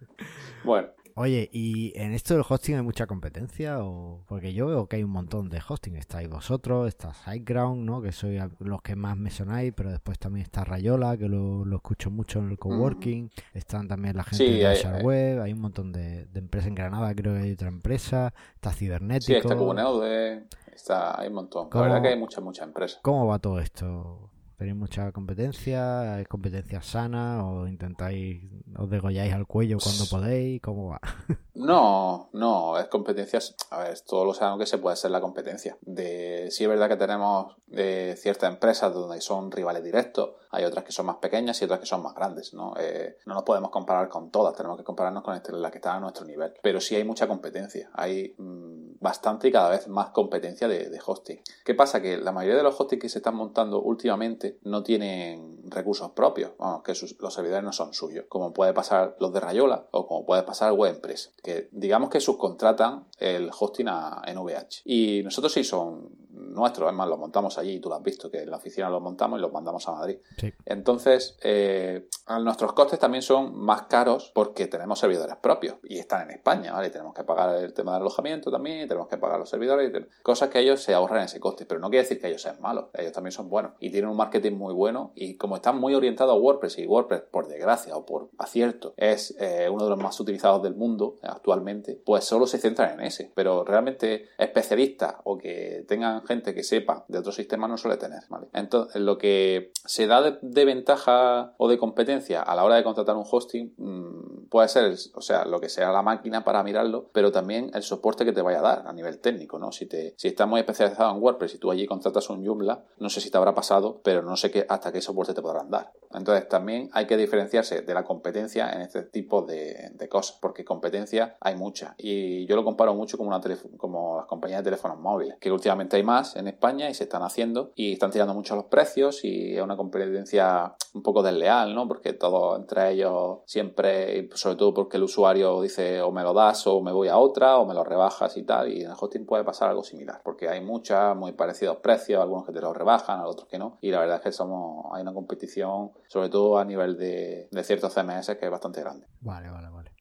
bueno, 0.64 0.88
Oye, 1.20 1.50
¿y 1.52 1.92
en 1.96 2.12
esto 2.12 2.34
del 2.34 2.44
hosting 2.48 2.76
hay 2.76 2.82
mucha 2.82 3.08
competencia? 3.08 3.80
o 3.80 4.22
Porque 4.28 4.52
yo 4.52 4.68
veo 4.68 4.86
que 4.86 4.96
hay 4.96 5.02
un 5.02 5.10
montón 5.10 5.48
de 5.48 5.60
hosting. 5.66 5.96
Estáis 5.96 6.28
vosotros, 6.28 6.86
está 6.86 7.12
SiteGround, 7.12 7.84
¿no? 7.84 8.00
Que 8.00 8.12
sois 8.12 8.40
los 8.60 8.82
que 8.82 8.94
más 8.94 9.16
me 9.16 9.28
sonáis, 9.28 9.72
pero 9.76 9.90
después 9.90 10.16
también 10.20 10.44
está 10.44 10.62
Rayola, 10.62 11.16
que 11.16 11.28
lo, 11.28 11.64
escucho 11.74 12.12
mucho 12.12 12.38
en 12.38 12.50
el 12.50 12.58
coworking. 12.58 13.32
Están 13.52 13.88
también 13.88 14.16
la 14.16 14.22
gente 14.22 14.44
de 14.44 14.64
hay, 14.64 15.02
Web, 15.02 15.42
hay 15.42 15.52
un 15.54 15.60
montón 15.60 15.90
de, 15.90 16.28
empresas 16.34 16.68
en 16.68 16.76
Granada, 16.76 17.12
creo 17.16 17.34
que 17.34 17.40
hay 17.40 17.52
otra 17.52 17.66
empresa. 17.66 18.32
Está 18.54 18.70
Cibernético. 18.70 19.26
Sí, 19.26 19.34
está 19.34 19.56
Kubernetes, 19.56 20.44
está, 20.72 21.20
hay 21.20 21.26
un 21.26 21.34
montón. 21.34 21.68
La 21.74 21.80
verdad 21.80 22.00
que 22.00 22.08
hay 22.10 22.18
muchas, 22.18 22.44
muchas 22.44 22.64
empresas. 22.64 23.00
¿Cómo 23.02 23.26
va 23.26 23.40
todo 23.40 23.58
esto? 23.58 24.30
¿Tenéis 24.58 24.76
mucha 24.76 25.12
competencia? 25.12 26.20
¿Es 26.20 26.26
competencia 26.26 26.82
sana? 26.82 27.46
¿O 27.46 27.68
intentáis, 27.68 28.42
os 28.76 28.90
degolláis 28.90 29.32
al 29.32 29.46
cuello 29.46 29.78
cuando 29.78 30.04
podéis? 30.10 30.60
¿Cómo 30.60 30.88
va? 30.88 31.00
No, 31.58 32.30
no, 32.34 32.78
es 32.78 32.86
competencia. 32.86 33.40
A 33.70 33.80
ver, 33.80 34.00
todos 34.02 34.24
lo 34.24 34.32
sabemos 34.32 34.60
que 34.60 34.66
se 34.66 34.78
puede 34.78 34.94
ser 34.94 35.10
la 35.10 35.20
competencia. 35.20 35.76
De, 35.80 36.52
sí 36.52 36.62
es 36.62 36.70
verdad 36.70 36.88
que 36.88 36.96
tenemos 36.96 37.56
de 37.66 38.14
ciertas 38.16 38.52
empresas 38.52 38.94
donde 38.94 39.20
son 39.20 39.50
rivales 39.50 39.82
directos, 39.82 40.36
hay 40.50 40.64
otras 40.64 40.84
que 40.84 40.92
son 40.92 41.06
más 41.06 41.16
pequeñas 41.16 41.60
y 41.60 41.64
otras 41.64 41.80
que 41.80 41.86
son 41.86 42.02
más 42.02 42.14
grandes, 42.14 42.54
¿no? 42.54 42.74
Eh, 42.78 43.16
no 43.26 43.34
nos 43.34 43.42
podemos 43.42 43.70
comparar 43.70 44.08
con 44.08 44.30
todas, 44.30 44.54
tenemos 44.56 44.78
que 44.78 44.84
compararnos 44.84 45.24
con 45.24 45.34
este, 45.34 45.52
la 45.52 45.70
que 45.70 45.78
está 45.78 45.94
a 45.94 46.00
nuestro 46.00 46.24
nivel. 46.24 46.54
Pero 46.62 46.80
sí 46.80 46.94
hay 46.94 47.02
mucha 47.02 47.26
competencia, 47.26 47.90
hay 47.92 48.34
mm, 48.38 48.98
bastante 49.00 49.48
y 49.48 49.52
cada 49.52 49.70
vez 49.70 49.88
más 49.88 50.10
competencia 50.10 50.68
de, 50.68 50.88
de, 50.88 51.00
hosting. 51.04 51.40
¿Qué 51.64 51.74
pasa? 51.74 52.00
Que 52.00 52.18
la 52.18 52.30
mayoría 52.30 52.56
de 52.56 52.62
los 52.62 52.80
hostings 52.80 53.02
que 53.02 53.08
se 53.08 53.18
están 53.18 53.34
montando 53.34 53.82
últimamente 53.82 54.47
no 54.62 54.82
tienen 54.82 55.62
recursos 55.70 56.10
propios, 56.12 56.52
vamos, 56.58 56.82
que 56.82 56.92
los 57.20 57.34
servidores 57.34 57.64
no 57.64 57.72
son 57.72 57.92
suyos, 57.92 58.26
como 58.28 58.52
puede 58.52 58.72
pasar 58.72 59.16
los 59.20 59.32
de 59.32 59.40
Rayola 59.40 59.88
o 59.90 60.06
como 60.06 60.24
puede 60.24 60.42
pasar 60.42 60.72
WebEmpress 60.72 61.34
digamos 61.70 62.10
que 62.10 62.20
subcontratan 62.20 63.06
el 63.18 63.50
hosting 63.56 63.88
a 63.88 64.22
NVH. 64.26 64.82
Y 64.84 65.22
nosotros 65.22 65.52
sí 65.52 65.64
son 65.64 66.10
nuestros, 66.30 66.88
además 66.88 67.08
los 67.08 67.18
montamos 67.18 67.58
allí, 67.58 67.80
tú 67.80 67.88
lo 67.88 67.96
has 67.96 68.02
visto, 68.02 68.30
que 68.30 68.42
en 68.42 68.50
la 68.50 68.56
oficina 68.56 68.90
los 68.90 69.02
montamos 69.02 69.38
y 69.38 69.42
los 69.42 69.52
mandamos 69.52 69.86
a 69.88 69.92
Madrid. 69.92 70.18
Entonces, 70.64 71.38
eh, 71.42 72.08
nuestros 72.42 72.72
costes 72.72 72.98
también 72.98 73.22
son 73.22 73.56
más 73.58 73.82
caros 73.82 74.30
porque 74.34 74.66
tenemos 74.66 74.98
servidores 74.98 75.36
propios 75.36 75.76
y 75.84 75.98
están 75.98 76.28
en 76.28 76.36
España, 76.36 76.72
¿vale? 76.72 76.90
tenemos 76.90 77.14
que 77.14 77.24
pagar 77.24 77.56
el 77.56 77.72
tema 77.72 77.92
del 77.92 78.02
alojamiento 78.02 78.50
también, 78.50 78.88
tenemos 78.88 79.08
que 79.08 79.16
pagar 79.16 79.38
los 79.38 79.48
servidores, 79.48 79.92
cosas 80.22 80.48
que 80.50 80.60
ellos 80.60 80.82
se 80.82 80.94
ahorran 80.94 81.24
ese 81.24 81.40
coste, 81.40 81.66
pero 81.66 81.80
no 81.80 81.88
quiere 81.90 82.02
decir 82.02 82.20
que 82.20 82.28
ellos 82.28 82.42
sean 82.42 82.60
malos, 82.60 82.86
ellos 82.94 83.12
también 83.12 83.32
son 83.32 83.48
buenos 83.48 83.72
y 83.80 83.90
tienen 83.90 84.10
un 84.10 84.16
marketing 84.16 84.52
muy 84.52 84.74
bueno 84.74 85.12
y 85.14 85.36
como 85.36 85.56
están 85.56 85.78
muy 85.78 85.94
orientados 85.94 86.34
a 86.34 86.38
WordPress 86.38 86.78
y 86.78 86.86
WordPress, 86.86 87.22
por 87.30 87.48
desgracia 87.48 87.96
o 87.96 88.04
por 88.04 88.30
acierto, 88.38 88.94
es 88.96 89.34
eh, 89.38 89.68
uno 89.70 89.84
de 89.84 89.90
los 89.90 89.98
más 89.98 90.18
utilizados 90.20 90.62
del 90.62 90.74
mundo 90.74 91.16
actualmente, 91.22 92.00
pues 92.04 92.24
solo 92.24 92.46
se 92.46 92.58
centran 92.58 92.98
en 92.98 93.06
ese, 93.06 93.32
pero 93.34 93.64
realmente 93.64 94.28
especialistas 94.38 95.16
o 95.24 95.38
que 95.38 95.84
tengan 95.88 96.17
gente 96.22 96.54
que 96.54 96.62
sepa 96.62 97.04
de 97.08 97.18
otro 97.18 97.32
sistema 97.32 97.68
no 97.68 97.76
suele 97.76 97.96
tener. 97.96 98.22
Entonces, 98.52 99.00
lo 99.00 99.18
que 99.18 99.72
se 99.84 100.06
da 100.06 100.38
de, 100.40 100.64
ventaja 100.64 101.54
o 101.58 101.68
de 101.68 101.78
competencia 101.78 102.42
a 102.42 102.54
la 102.54 102.64
hora 102.64 102.76
de 102.76 102.84
contratar 102.84 103.16
un 103.16 103.24
hosting 103.28 103.74
mm, 103.76 104.37
puede 104.48 104.68
ser, 104.68 104.94
o 105.14 105.20
sea, 105.20 105.44
lo 105.44 105.60
que 105.60 105.68
sea 105.68 105.92
la 105.92 106.02
máquina 106.02 106.44
para 106.44 106.62
mirarlo, 106.62 107.10
pero 107.12 107.32
también 107.32 107.70
el 107.74 107.82
soporte 107.82 108.24
que 108.24 108.32
te 108.32 108.42
vaya 108.42 108.58
a 108.58 108.62
dar 108.62 108.84
a 108.86 108.92
nivel 108.92 109.18
técnico, 109.18 109.58
¿no? 109.58 109.72
Si, 109.72 109.86
te, 109.86 110.14
si 110.16 110.28
estás 110.28 110.48
muy 110.48 110.60
especializado 110.60 111.14
en 111.14 111.22
WordPress 111.22 111.54
y 111.54 111.58
tú 111.58 111.70
allí 111.70 111.86
contratas 111.86 112.30
un 112.30 112.44
Joomla, 112.44 112.84
no 112.98 113.10
sé 113.10 113.20
si 113.20 113.30
te 113.30 113.36
habrá 113.36 113.54
pasado, 113.54 114.00
pero 114.02 114.22
no 114.22 114.36
sé 114.36 114.50
qué, 114.50 114.66
hasta 114.68 114.92
qué 114.92 115.00
soporte 115.00 115.34
te 115.34 115.42
podrán 115.42 115.70
dar. 115.70 115.92
Entonces, 116.12 116.48
también 116.48 116.88
hay 116.92 117.06
que 117.06 117.16
diferenciarse 117.16 117.82
de 117.82 117.94
la 117.94 118.04
competencia 118.04 118.72
en 118.72 118.82
este 118.82 119.02
tipo 119.02 119.42
de, 119.42 119.92
cosas, 120.08 120.38
porque 120.40 120.64
competencia 120.64 121.36
hay 121.40 121.54
mucha. 121.54 121.94
Y 121.98 122.46
yo 122.46 122.56
lo 122.56 122.64
comparo 122.64 122.94
mucho 122.94 123.18
como, 123.18 123.28
una 123.28 123.40
como 123.76 124.16
las 124.18 124.26
compañías 124.26 124.60
de 124.60 124.64
teléfonos 124.64 124.98
móviles, 124.98 125.36
que 125.38 125.52
últimamente 125.52 125.96
hay 125.96 126.02
más 126.02 126.36
en 126.36 126.48
España 126.48 126.88
y 126.88 126.94
se 126.94 127.04
están 127.04 127.22
haciendo 127.22 127.72
y 127.74 127.92
están 127.92 128.10
tirando 128.10 128.34
mucho 128.34 128.56
los 128.56 128.64
precios 128.66 129.24
y 129.24 129.56
es 129.56 129.62
una 129.62 129.76
competencia 129.76 130.74
un 130.94 131.02
poco 131.02 131.22
desleal, 131.22 131.74
¿no? 131.74 131.86
Porque 131.86 132.12
todo 132.12 132.56
entre 132.56 132.92
ellos 132.92 133.38
siempre, 133.46 134.28
sobre 134.38 134.56
todo 134.56 134.72
porque 134.72 134.96
el 134.96 135.02
usuario 135.02 135.60
dice 135.60 136.00
o 136.00 136.12
me 136.12 136.22
lo 136.22 136.32
das 136.32 136.66
o 136.66 136.80
me 136.80 136.92
voy 136.92 137.08
a 137.08 137.18
otra 137.18 137.58
o 137.58 137.66
me 137.66 137.74
lo 137.74 137.84
rebajas 137.84 138.36
y 138.36 138.44
tal 138.44 138.72
y 138.72 138.82
en 138.82 138.90
el 138.90 138.96
hosting 138.98 139.26
puede 139.26 139.44
pasar 139.44 139.68
algo 139.68 139.82
similar 139.82 140.20
porque 140.24 140.48
hay 140.48 140.60
muchas 140.60 141.16
muy 141.16 141.32
parecidos 141.32 141.78
precios, 141.78 142.22
algunos 142.22 142.46
que 142.46 142.52
te 142.52 142.60
los 142.60 142.76
rebajan, 142.76 143.20
otros 143.20 143.48
que 143.48 143.58
no 143.58 143.78
y 143.80 143.90
la 143.90 144.00
verdad 144.00 144.16
es 144.16 144.22
que 144.22 144.32
somos 144.32 144.86
hay 144.94 145.02
una 145.02 145.12
competición 145.12 145.92
sobre 146.08 146.28
todo 146.28 146.58
a 146.58 146.64
nivel 146.64 146.96
de, 146.96 147.48
de 147.50 147.64
ciertos 147.64 147.94
CMS 147.94 148.36
que 148.36 148.44
es 148.46 148.50
bastante 148.50 148.80
grande. 148.80 149.06
Vale, 149.20 149.50
vale, 149.50 149.68
vale. 149.70 149.97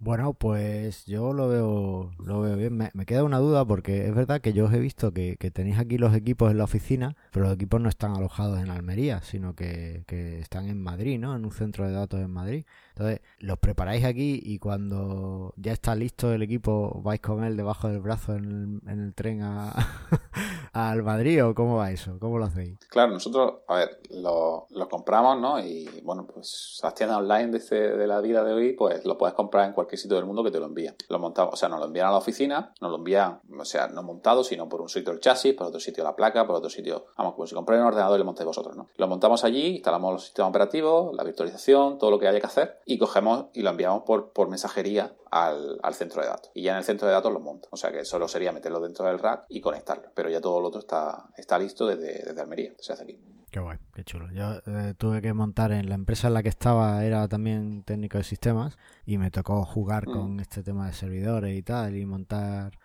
Bueno, 0.00 0.32
pues 0.32 1.06
yo 1.06 1.32
lo 1.32 1.48
veo, 1.48 2.12
lo 2.24 2.40
veo 2.40 2.56
bien. 2.56 2.76
Me, 2.76 3.06
queda 3.06 3.24
una 3.24 3.38
duda 3.38 3.64
porque 3.64 4.06
es 4.06 4.14
verdad 4.14 4.40
que 4.40 4.52
yo 4.52 4.66
os 4.66 4.72
he 4.72 4.78
visto 4.78 5.12
que, 5.12 5.36
tenéis 5.52 5.78
aquí 5.78 5.98
los 5.98 6.14
equipos 6.14 6.52
en 6.52 6.58
la 6.58 6.64
oficina, 6.64 7.16
pero 7.32 7.46
los 7.46 7.54
equipos 7.54 7.80
no 7.80 7.88
están 7.88 8.12
alojados 8.14 8.60
en 8.60 8.70
Almería, 8.70 9.22
sino 9.22 9.56
que, 9.56 10.04
que 10.06 10.38
están 10.38 10.68
en 10.68 10.80
Madrid, 10.80 11.18
¿no? 11.18 11.34
En 11.34 11.44
un 11.44 11.50
centro 11.50 11.84
de 11.84 11.92
datos 11.92 12.20
en 12.20 12.30
Madrid. 12.30 12.64
Entonces, 12.90 13.20
los 13.38 13.58
preparáis 13.58 14.04
aquí 14.04 14.40
y 14.42 14.58
cuando 14.58 15.52
ya 15.56 15.72
está 15.72 15.94
listo 15.94 16.32
el 16.32 16.42
equipo, 16.42 17.00
vais 17.02 17.20
con 17.20 17.44
él 17.44 17.56
debajo 17.56 17.88
del 17.88 18.00
brazo 18.00 18.34
en 18.34 18.80
el, 18.88 19.14
tren 19.14 19.42
a, 19.42 19.72
al 20.72 21.04
Madrid 21.04 21.44
o 21.44 21.54
cómo 21.54 21.76
va 21.76 21.92
eso? 21.92 22.18
¿Cómo 22.18 22.38
lo 22.38 22.46
hacéis? 22.46 22.78
Claro, 22.88 23.12
nosotros, 23.12 23.60
a 23.68 23.76
ver, 23.76 24.00
lo, 24.10 24.66
compramos, 24.90 25.40
¿no? 25.40 25.60
Y 25.60 25.88
bueno, 26.02 26.26
pues 26.26 26.80
las 26.82 26.94
tiendas 26.94 27.18
online 27.18 27.58
de, 27.58 27.96
de 27.96 28.06
la 28.06 28.20
vida 28.20 28.42
de 28.42 28.52
hoy, 28.52 28.72
pues 28.72 29.04
lo 29.04 29.16
puedes 29.16 29.34
comprar 29.34 29.66
en 29.66 29.74
cualquier 29.74 29.87
sitio 29.96 30.16
del 30.16 30.26
mundo 30.26 30.44
que 30.44 30.50
te 30.50 30.58
lo 30.58 30.66
envíen. 30.66 30.94
Lo 31.08 31.18
montamos, 31.18 31.54
o 31.54 31.56
sea, 31.56 31.68
nos 31.68 31.80
lo 31.80 31.86
envían 31.86 32.08
a 32.08 32.10
la 32.10 32.18
oficina, 32.18 32.72
nos 32.80 32.90
lo 32.90 32.98
envían, 32.98 33.40
o 33.58 33.64
sea, 33.64 33.88
no 33.88 34.02
montado, 34.02 34.44
sino 34.44 34.68
por 34.68 34.80
un 34.80 34.88
sitio 34.88 35.12
el 35.12 35.20
chasis, 35.20 35.54
por 35.54 35.66
otro 35.66 35.80
sitio 35.80 36.04
la 36.04 36.14
placa, 36.14 36.46
por 36.46 36.56
otro 36.56 36.70
sitio, 36.70 37.06
vamos, 37.16 37.34
como 37.34 37.46
si 37.46 37.54
compráis 37.54 37.80
un 37.80 37.88
ordenador 37.88 38.16
y 38.16 38.18
lo 38.18 38.24
montáis 38.24 38.46
vosotros, 38.46 38.76
¿no? 38.76 38.88
Lo 38.96 39.08
montamos 39.08 39.44
allí, 39.44 39.76
instalamos 39.76 40.12
los 40.12 40.24
sistemas 40.24 40.50
operativos, 40.50 41.14
la 41.14 41.24
virtualización, 41.24 41.98
todo 41.98 42.10
lo 42.10 42.18
que 42.18 42.28
haya 42.28 42.40
que 42.40 42.46
hacer 42.46 42.80
y 42.84 42.98
cogemos 42.98 43.46
y 43.52 43.62
lo 43.62 43.70
enviamos 43.70 44.02
por, 44.02 44.32
por 44.32 44.48
mensajería 44.48 45.14
al, 45.30 45.94
centro 45.94 46.22
de 46.22 46.28
datos. 46.28 46.50
Y 46.54 46.62
ya 46.62 46.72
en 46.72 46.78
el 46.78 46.84
centro 46.84 47.06
de 47.08 47.14
datos 47.14 47.32
lo 47.32 47.40
monto. 47.40 47.68
O 47.70 47.76
sea 47.76 47.90
que 47.90 48.04
solo 48.04 48.28
sería 48.28 48.52
meterlo 48.52 48.80
dentro 48.80 49.06
del 49.06 49.18
rack 49.18 49.46
y 49.48 49.60
conectarlo. 49.60 50.10
Pero 50.14 50.30
ya 50.30 50.40
todo 50.40 50.60
lo 50.60 50.68
otro 50.68 50.80
está, 50.80 51.28
está 51.36 51.58
listo 51.58 51.86
desde, 51.86 52.24
desde 52.24 52.40
Almería. 52.40 52.72
Se 52.78 52.92
hace 52.92 53.04
aquí. 53.04 53.18
Qué 53.50 53.60
guay, 53.60 53.78
qué 53.94 54.04
chulo. 54.04 54.30
Yo 54.32 54.60
eh, 54.66 54.94
tuve 54.96 55.22
que 55.22 55.32
montar 55.32 55.72
en 55.72 55.88
la 55.88 55.94
empresa 55.94 56.28
en 56.28 56.34
la 56.34 56.42
que 56.42 56.50
estaba, 56.50 57.02
era 57.04 57.26
también 57.28 57.82
técnico 57.82 58.18
de 58.18 58.24
sistemas 58.24 58.76
y 59.06 59.16
me 59.16 59.30
tocó 59.30 59.64
jugar 59.64 60.06
mm. 60.06 60.12
con 60.12 60.40
este 60.40 60.62
tema 60.62 60.86
de 60.86 60.92
servidores 60.92 61.56
y 61.56 61.62
tal 61.62 61.96
y 61.96 62.04
montar 62.04 62.78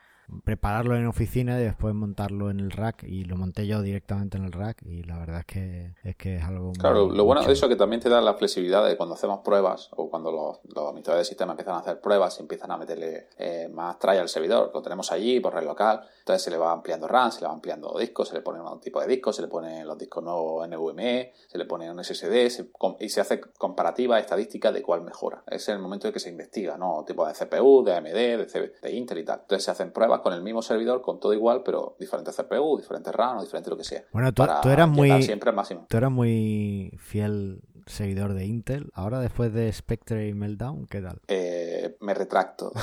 prepararlo 0.44 0.96
en 0.96 1.06
oficina 1.08 1.60
y 1.60 1.64
después 1.64 1.94
montarlo 1.94 2.50
en 2.50 2.60
el 2.60 2.72
rack 2.72 3.04
y 3.04 3.26
lo 3.26 3.38
monté 3.38 3.68
yo 3.68 3.82
directamente 3.82 4.38
en 4.38 4.46
el 4.46 4.52
rack 4.52 4.82
y 4.84 5.04
la 5.04 5.18
verdad 5.20 5.40
es 5.40 5.46
que 5.46 5.96
es, 6.04 6.16
que 6.16 6.38
es 6.38 6.44
algo 6.44 6.72
Claro, 6.74 7.10
lo 7.10 7.26
bueno 7.26 7.44
de 7.44 7.54
eso 7.54 7.66
es 7.66 7.70
que 7.70 7.76
también 7.76 8.02
te 8.02 8.10
da 8.10 8.22
la 8.22 8.34
flexibilidad 8.34 8.86
de 8.88 8.98
cuando 8.98 9.16
hacemos 9.16 9.40
pruebas 9.40 9.90
o 9.96 10.10
cuando 10.10 10.32
los, 10.32 10.60
los 10.76 10.88
administradores 10.90 11.28
de 11.28 11.30
sistema 11.30 11.54
empiezan 11.54 11.76
a 11.76 11.80
hacer 11.80 12.00
pruebas 12.00 12.38
y 12.40 12.42
empiezan 12.42 12.72
a 12.72 12.78
meterle 12.78 13.28
eh, 13.38 13.70
más 13.72 14.00
try 14.00 14.18
al 14.18 14.30
servidor, 14.30 14.72
lo 14.74 14.82
tenemos 14.82 15.12
allí 15.12 15.40
por 15.40 15.54
red 15.54 15.66
local, 15.66 16.02
entonces 16.20 16.42
se 16.42 16.52
le 16.52 16.58
va 16.58 16.72
ampliando 16.72 17.08
RAM, 17.08 17.32
se 17.32 17.42
le 17.42 17.48
va 17.48 17.54
ampliando 17.54 17.96
discos, 18.00 18.30
se 18.30 18.36
le 18.36 18.42
pone 18.42 18.62
un 18.62 18.80
tipo 18.80 19.00
de 19.02 19.08
discos, 19.08 19.36
se 19.36 19.42
le 19.42 19.48
ponen 19.48 19.86
los 19.86 19.98
discos 19.98 20.24
nuevos 20.24 20.68
NVMe, 20.68 21.34
se 21.48 21.58
le 21.58 21.66
pone 21.66 21.92
un 21.92 22.04
SSD 22.04 22.64
y 23.00 23.10
se 23.10 23.22
hace 23.22 23.42
comparativa 23.58 24.20
estadística 24.20 24.72
de 24.72 24.82
cuál 24.82 25.02
mejora. 25.02 25.44
Es 25.48 25.68
el 25.70 25.80
momento 25.80 26.08
en 26.08 26.14
que 26.14 26.20
se 26.20 26.30
investiga, 26.30 26.78
¿no? 26.78 27.04
Tipo 27.06 27.26
de 27.28 27.34
CPU, 27.34 27.84
de 27.84 27.96
AMD, 27.96 28.14
de, 28.14 28.74
de 28.82 28.92
Intel 28.92 29.20
y 29.20 29.26
tal. 29.26 29.40
Entonces 29.42 29.66
se 29.66 29.72
hacen 29.72 29.92
pruebas 29.92 30.12
con 30.21 30.34
el 30.34 30.41
mismo 30.41 30.62
servidor, 30.62 31.02
con 31.02 31.19
todo 31.19 31.34
igual, 31.34 31.63
pero 31.63 31.95
diferentes 31.99 32.36
CPU, 32.36 32.78
diferentes 32.78 33.13
RAM 33.13 33.38
o 33.38 33.41
diferente 33.41 33.69
lo 33.69 33.78
que 33.78 33.84
sea. 33.84 34.04
Bueno, 34.12 34.34
tú, 34.34 34.43
eras 34.69 34.89
muy. 34.89 35.23
Siempre 35.23 35.52
máximo. 35.52 35.86
Tú 35.89 35.97
eras 35.97 36.12
muy 36.12 36.91
fiel 36.97 37.62
seguidor 37.86 38.34
de 38.34 38.45
Intel. 38.45 38.91
Ahora, 38.93 39.19
después 39.19 39.54
de 39.54 39.71
Spectre 39.71 40.28
y 40.28 40.34
Meltdown, 40.34 40.88
¿qué 40.88 41.02
tal? 41.02 41.21
Eh, 41.28 41.97
me 41.99 42.13
retracto. 42.13 42.71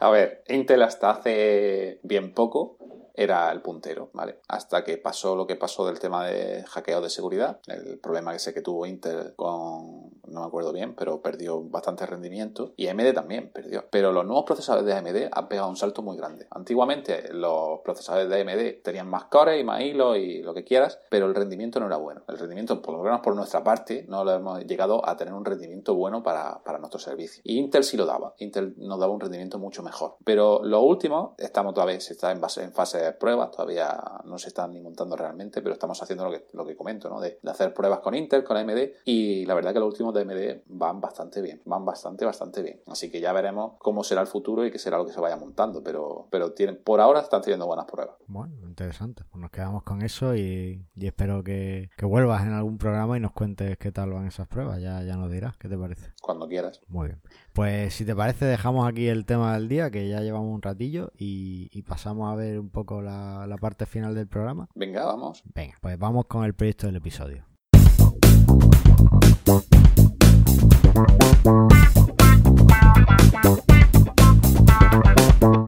A 0.00 0.10
ver, 0.10 0.44
Intel 0.48 0.82
hasta 0.82 1.10
hace 1.10 2.00
bien 2.02 2.34
poco 2.34 2.76
era 3.22 3.52
el 3.52 3.60
puntero, 3.60 4.10
¿vale? 4.14 4.40
Hasta 4.48 4.82
que 4.82 4.96
pasó 4.96 5.36
lo 5.36 5.46
que 5.46 5.56
pasó 5.56 5.86
del 5.86 6.00
tema 6.00 6.26
de 6.26 6.64
hackeo 6.64 7.02
de 7.02 7.10
seguridad, 7.10 7.60
el 7.66 7.98
problema 7.98 8.32
que 8.32 8.38
sé 8.38 8.54
que 8.54 8.62
tuvo 8.62 8.86
Intel 8.86 9.34
con 9.36 10.10
no 10.30 10.40
me 10.40 10.46
acuerdo 10.46 10.72
bien, 10.72 10.94
pero 10.94 11.20
perdió 11.20 11.62
bastante 11.62 12.06
rendimiento 12.06 12.72
y 12.76 12.88
AMD 12.88 13.12
también 13.12 13.50
perdió. 13.52 13.84
Pero 13.90 14.12
los 14.12 14.24
nuevos 14.24 14.44
procesadores 14.44 14.86
de 14.86 14.94
AMD 14.94 15.28
han 15.30 15.48
pegado 15.48 15.68
un 15.68 15.76
salto 15.76 16.02
muy 16.02 16.16
grande. 16.16 16.46
Antiguamente 16.50 17.32
los 17.32 17.80
procesadores 17.80 18.28
de 18.28 18.40
AMD 18.40 18.82
tenían 18.82 19.08
más 19.08 19.24
cores 19.24 19.60
y 19.60 19.64
más 19.64 19.82
hilos 19.82 20.16
y 20.18 20.42
lo 20.42 20.54
que 20.54 20.64
quieras, 20.64 21.00
pero 21.10 21.26
el 21.26 21.34
rendimiento 21.34 21.80
no 21.80 21.86
era 21.86 21.96
bueno. 21.96 22.22
El 22.28 22.38
rendimiento, 22.38 22.80
por 22.80 22.96
lo 22.96 23.02
menos 23.02 23.20
por 23.20 23.34
nuestra 23.34 23.62
parte, 23.62 24.06
no 24.08 24.24
lo 24.24 24.32
hemos 24.32 24.64
llegado 24.64 25.06
a 25.06 25.16
tener 25.16 25.34
un 25.34 25.44
rendimiento 25.44 25.94
bueno 25.94 26.22
para, 26.22 26.62
para 26.62 26.78
nuestro 26.78 27.00
servicio. 27.00 27.42
Y 27.44 27.58
Intel 27.58 27.84
sí 27.84 27.96
lo 27.96 28.06
daba. 28.06 28.34
Intel 28.38 28.74
nos 28.78 28.98
daba 29.00 29.12
un 29.12 29.20
rendimiento 29.20 29.58
mucho 29.58 29.82
mejor. 29.82 30.16
Pero 30.24 30.62
lo 30.62 30.80
último, 30.82 31.34
estamos 31.38 31.74
todavía, 31.74 31.96
está 31.96 32.30
en, 32.30 32.40
base, 32.40 32.62
en 32.62 32.72
fase 32.72 33.09
pruebas, 33.14 33.50
todavía 33.50 33.98
no 34.24 34.38
se 34.38 34.48
están 34.48 34.72
ni 34.72 34.80
montando 34.80 35.16
realmente, 35.16 35.62
pero 35.62 35.72
estamos 35.72 36.02
haciendo 36.02 36.24
lo 36.24 36.30
que, 36.30 36.46
lo 36.52 36.66
que 36.66 36.76
comento, 36.76 37.08
¿no? 37.08 37.20
De, 37.20 37.38
de 37.42 37.50
hacer 37.50 37.72
pruebas 37.74 38.00
con 38.00 38.14
Intel, 38.14 38.44
con 38.44 38.56
AMD, 38.56 38.78
y 39.04 39.44
la 39.46 39.54
verdad 39.54 39.72
que 39.72 39.80
los 39.80 39.88
últimos 39.88 40.14
de 40.14 40.22
AMD 40.22 40.62
van 40.66 41.00
bastante 41.00 41.40
bien, 41.40 41.62
van 41.64 41.84
bastante, 41.84 42.24
bastante 42.24 42.62
bien. 42.62 42.80
Así 42.86 43.10
que 43.10 43.20
ya 43.20 43.32
veremos 43.32 43.74
cómo 43.78 44.04
será 44.04 44.20
el 44.20 44.26
futuro 44.26 44.64
y 44.64 44.70
qué 44.70 44.78
será 44.78 44.98
lo 44.98 45.06
que 45.06 45.12
se 45.12 45.20
vaya 45.20 45.36
montando, 45.36 45.82
pero, 45.82 46.28
pero 46.30 46.52
tienen, 46.52 46.82
por 46.82 47.00
ahora 47.00 47.20
están 47.20 47.42
teniendo 47.42 47.66
buenas 47.66 47.86
pruebas. 47.86 48.16
Bueno, 48.26 48.54
interesante. 48.66 49.24
Pues 49.30 49.40
nos 49.40 49.50
quedamos 49.50 49.82
con 49.82 50.02
eso 50.02 50.34
y, 50.34 50.84
espero 50.96 51.42
que, 51.42 51.90
vuelvas 52.02 52.42
en 52.42 52.52
algún 52.52 52.78
programa 52.78 53.16
y 53.16 53.20
nos 53.20 53.32
cuentes 53.32 53.78
qué 53.78 53.92
tal 53.92 54.12
van 54.12 54.26
esas 54.26 54.48
pruebas. 54.48 54.80
Ya, 54.80 55.02
ya 55.02 55.16
nos 55.16 55.30
dirás, 55.30 55.56
¿qué 55.56 55.68
te 55.68 55.76
parece? 55.76 56.12
Cuando 56.20 56.48
quieras. 56.48 56.80
Muy 56.88 57.08
bien. 57.08 57.20
Pues 57.60 57.92
si 57.92 58.06
te 58.06 58.16
parece, 58.16 58.46
dejamos 58.46 58.88
aquí 58.88 59.08
el 59.08 59.26
tema 59.26 59.52
del 59.52 59.68
día, 59.68 59.90
que 59.90 60.08
ya 60.08 60.22
llevamos 60.22 60.54
un 60.54 60.62
ratillo, 60.62 61.12
y, 61.18 61.82
pasamos 61.82 62.32
a 62.32 62.34
ver 62.34 62.58
un 62.58 62.70
poco 62.70 63.02
la, 63.02 63.46
la 63.46 63.58
parte 63.58 63.84
final 63.84 64.14
del 64.14 64.26
programa. 64.28 64.66
Venga, 64.74 65.04
vamos. 65.04 65.42
Venga, 65.54 65.76
pues 65.82 65.98
vamos 65.98 66.24
con 66.24 66.46
el 66.46 66.54
proyecto 66.54 66.86
del 66.86 66.96
episodio. 66.96 67.44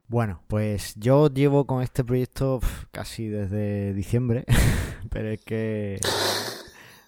Bueno, 0.07 0.41
pues 0.47 0.95
yo 0.95 1.27
llevo 1.27 1.67
con 1.67 1.83
este 1.83 2.03
proyecto 2.03 2.59
casi 2.91 3.27
desde 3.27 3.93
diciembre, 3.93 4.45
pero 5.11 5.29
es 5.29 5.45
que, 5.45 5.99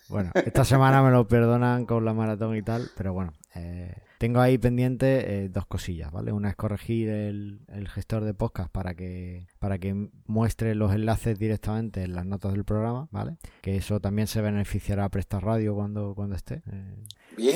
bueno, 0.10 0.32
esta 0.34 0.66
semana 0.66 1.01
me 1.01 1.12
lo 1.12 1.28
perdonan 1.28 1.86
con 1.86 2.06
la 2.06 2.14
maratón 2.14 2.56
y 2.56 2.62
tal, 2.62 2.89
pero 2.95 3.14
bueno, 3.14 3.34
eh, 3.56 3.93
tengo 4.18 4.39
ahí 4.39 4.58
pendiente 4.58 5.45
eh, 5.45 5.49
dos 5.49 5.66
cosillas, 5.66 6.12
¿vale? 6.12 6.32
Una 6.32 6.49
es 6.49 6.56
corregir 6.56 7.10
el, 7.10 7.60
gestor 7.93 8.24
de 8.24 8.34
podcast 8.34 8.72
para 8.72 8.95
que, 8.95 9.47
para 9.60 9.78
que 9.78 10.10
muestre 10.26 10.76
los 10.76 10.93
enlaces 10.93 11.38
directamente 11.38 12.03
en 12.03 12.14
las 12.14 12.26
notas 12.26 12.53
del 12.53 12.66
programa, 12.66 13.08
¿vale? 13.12 13.38
Que 13.62 13.78
eso 13.78 13.99
también 13.99 14.28
se 14.28 14.41
beneficiará 14.41 15.06
a 15.06 15.10
Presta 15.10 15.39
Radio 15.39 15.76
cuando, 15.76 16.16
cuando 16.16 16.36
esté. 16.36 16.64
Eh. 16.72 16.95
¡Bien! 17.38 17.56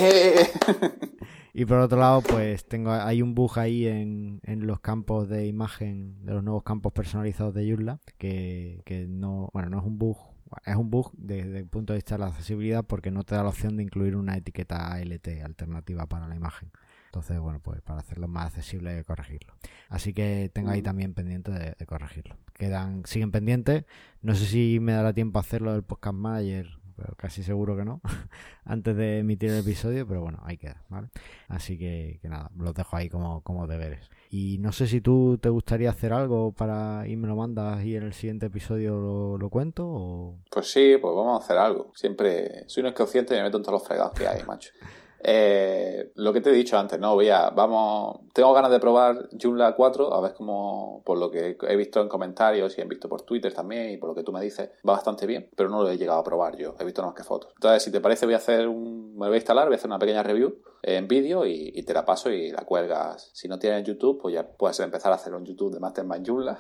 Y 1.52 1.66
por 1.66 1.80
otro 1.80 2.00
lado, 2.00 2.22
pues 2.22 2.66
tengo 2.66 2.92
hay 2.92 3.22
un 3.24 3.34
bug 3.34 3.58
ahí 3.58 3.88
en, 3.88 4.40
en 4.44 4.68
los 4.68 4.80
campos 4.80 5.28
de 5.28 5.48
imagen, 5.48 6.24
de 6.24 6.34
los 6.34 6.44
nuevos 6.44 6.64
campos 6.64 6.94
personalizados 6.94 7.54
de 7.56 7.68
Joomla, 7.68 8.00
que, 8.18 8.82
que 8.86 9.08
no, 9.08 9.50
bueno, 9.52 9.70
no 9.70 9.80
es 9.80 9.86
un 9.86 9.98
bug 9.98 10.18
es 10.66 10.76
un 10.76 10.90
bug 10.90 11.12
desde 11.14 11.60
el 11.60 11.68
punto 11.68 11.94
de 11.94 11.98
vista 11.98 12.16
de 12.16 12.20
la 12.20 12.28
accesibilidad 12.28 12.84
porque 12.84 13.12
no 13.12 13.24
te 13.24 13.36
da 13.36 13.44
la 13.44 13.50
opción 13.50 13.78
de 13.78 13.84
incluir 13.84 14.16
una 14.16 14.36
etiqueta 14.36 14.92
ALT 14.92 15.28
alternativa 15.44 16.06
para 16.06 16.28
la 16.28 16.36
imagen. 16.36 16.72
Entonces, 17.06 17.40
bueno, 17.40 17.60
pues 17.60 17.82
para 17.82 18.00
hacerlo 18.00 18.28
más 18.28 18.48
accesible 18.48 18.92
hay 18.92 18.98
que 18.98 19.04
corregirlo. 19.04 19.54
Así 19.88 20.14
que 20.14 20.52
tengo 20.54 20.70
ahí 20.70 20.84
también 20.84 21.16
pendiente 21.16 21.52
de, 21.52 21.86
corregirlo. 21.88 22.38
Quedan, 22.54 23.04
siguen 23.06 23.32
pendientes. 23.32 23.86
No 24.22 24.36
sé 24.36 24.46
si 24.46 24.80
me 24.80 24.92
dará 24.92 25.12
tiempo 25.14 25.40
a 25.40 25.42
hacerlo 25.42 25.74
del 25.74 25.84
podcast 25.84 26.16
manager, 26.16 26.79
pero 27.00 27.16
casi 27.16 27.44
seguro 27.44 27.78
que 27.78 27.86
no, 27.86 28.02
antes 28.66 28.96
de 28.96 29.20
emitir 29.20 29.50
el 29.52 29.60
episodio, 29.60 30.06
pero 30.08 30.22
bueno, 30.22 30.40
ahí 30.44 30.58
queda, 30.58 30.84
¿vale? 30.90 31.10
Así 31.48 31.78
que, 31.78 32.20
que 32.22 32.30
nada, 32.30 32.52
los 32.58 32.74
dejo 32.74 32.96
ahí 32.96 33.10
como, 33.10 33.42
como 33.42 33.68
deberes. 33.68 34.10
Y 34.30 34.58
no 34.60 34.72
sé 34.72 34.86
si 34.88 35.02
tú 35.02 35.40
te 35.42 35.50
gustaría 35.50 35.90
hacer 35.90 36.14
algo 36.14 36.52
para 36.52 37.08
y 37.08 37.16
me 37.16 37.28
lo 37.28 37.36
mandas 37.36 37.84
y 37.84 37.96
en 37.96 38.04
el 38.04 38.14
siguiente 38.14 38.48
episodio 38.48 39.38
lo, 39.38 39.50
cuento 39.50 39.88
o... 39.88 40.38
Pues 40.52 40.72
sí, 40.72 40.98
pues 41.02 41.16
vamos 41.16 41.42
a 41.42 41.44
hacer 41.44 41.58
algo. 41.58 41.92
Siempre 41.96 42.64
soy 42.68 42.84
un 42.84 42.90
inconsciente 42.90 43.34
y 43.34 43.38
me 43.38 43.44
meto 43.44 43.58
en 43.58 43.64
todos 43.64 43.80
los 43.80 43.88
fregados 43.88 44.14
que 44.14 44.28
hay, 44.28 44.44
macho. 44.44 44.72
Eh, 45.22 46.12
lo 46.16 46.32
que 46.32 46.42
te 46.42 46.50
he 46.50 46.54
dicho 46.54 46.78
antes, 46.78 47.00
no, 47.00 47.14
voy 47.14 47.30
a, 47.30 47.50
vamos, 47.50 48.22
tengo 48.34 48.54
ganas 48.54 48.72
de 48.72 48.80
probar 48.80 49.30
Joomla 49.38 49.76
4, 49.76 50.14
a 50.14 50.22
ver 50.22 50.34
cómo, 50.34 51.02
por 51.06 51.18
lo 51.18 51.30
que 51.30 51.58
he 51.62 51.76
visto 51.76 52.02
en 52.02 52.08
comentarios 52.08 52.78
y 52.78 52.82
he 52.82 52.86
visto 52.86 53.10
por 53.10 53.24
Twitter 53.24 53.54
también 53.54 53.90
y 53.90 53.98
por 53.98 54.10
lo 54.10 54.16
que 54.16 54.24
tú 54.24 54.32
me 54.32 54.42
dices, 54.42 54.70
va 54.88 54.94
bastante 54.94 55.26
bien, 55.26 55.50
pero 55.56 55.70
no 55.70 55.84
lo 55.84 55.90
he 55.90 55.98
llegado 55.98 56.20
a 56.20 56.24
probar 56.24 56.56
yo, 56.58 56.76
he 56.80 56.86
visto 56.86 57.02
nada 57.02 57.12
más 57.12 57.18
que 57.18 57.28
fotos. 57.28 57.52
Entonces, 57.56 57.84
si 57.84 57.92
te 57.92 58.00
parece, 58.00 58.26
voy 58.26 58.36
a 58.36 58.38
hacer 58.38 58.68
un, 58.68 59.14
me 59.14 59.26
lo 59.26 59.28
voy 59.28 59.36
a 59.36 59.38
instalar, 59.38 59.66
voy 59.66 59.74
a 59.74 59.78
hacer 59.78 59.90
una 59.90 60.00
pequeña 60.00 60.24
review 60.24 60.56
en 60.82 61.08
vídeo 61.08 61.46
y, 61.46 61.84
te 61.84 61.94
la 61.94 62.06
paso 62.06 62.30
y 62.30 62.52
la 62.52 62.64
cuelgas. 62.66 63.32
Si 63.34 63.48
no 63.48 63.58
tienes 63.58 63.84
YouTube, 63.84 64.22
pues 64.22 64.36
ya 64.36 64.48
puedes 64.48 64.80
empezar 64.80 65.12
a 65.12 65.16
hacer 65.16 65.34
un 65.34 65.44
YouTube 65.44 65.74
de 65.74 65.80
Mastermind 65.80 66.28
Joomla 66.28 66.58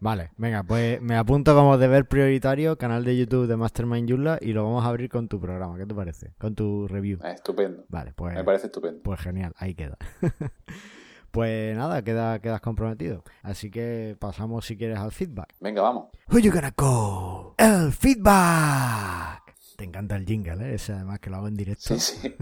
Vale, 0.00 0.30
venga, 0.36 0.62
pues 0.62 1.00
me 1.00 1.16
apunto 1.16 1.54
como 1.54 1.78
deber 1.78 2.06
prioritario, 2.06 2.78
canal 2.78 3.04
de 3.04 3.16
YouTube 3.16 3.46
de 3.46 3.56
Mastermind 3.56 4.08
Yula 4.08 4.38
y 4.40 4.52
lo 4.52 4.64
vamos 4.64 4.84
a 4.84 4.88
abrir 4.88 5.08
con 5.08 5.28
tu 5.28 5.40
programa. 5.40 5.76
¿Qué 5.76 5.86
te 5.86 5.94
parece? 5.94 6.32
Con 6.38 6.54
tu 6.54 6.88
review. 6.88 7.18
estupendo. 7.24 7.84
Vale, 7.88 8.12
pues. 8.14 8.34
Me 8.34 8.44
parece 8.44 8.66
estupendo. 8.66 9.02
Pues 9.02 9.20
genial, 9.20 9.54
ahí 9.58 9.74
queda. 9.74 9.96
pues 11.30 11.76
nada, 11.76 12.02
queda, 12.02 12.38
quedas 12.40 12.60
comprometido. 12.60 13.24
Así 13.42 13.70
que 13.70 14.16
pasamos, 14.18 14.66
si 14.66 14.76
quieres, 14.76 14.98
al 14.98 15.12
feedback. 15.12 15.54
Venga, 15.60 15.82
vamos. 15.82 16.08
Who 16.30 16.38
you 16.38 16.52
gonna 16.52 16.74
go? 16.76 17.54
El 17.58 17.92
feedback. 17.92 19.48
Te 19.76 19.84
encanta 19.84 20.16
el 20.16 20.26
jingle, 20.26 20.70
¿eh? 20.70 20.74
Ese 20.74 20.92
además 20.92 21.20
que 21.20 21.30
lo 21.30 21.36
hago 21.36 21.46
en 21.46 21.54
directo. 21.54 21.96
Sí, 21.96 22.00
sí. 22.00 22.34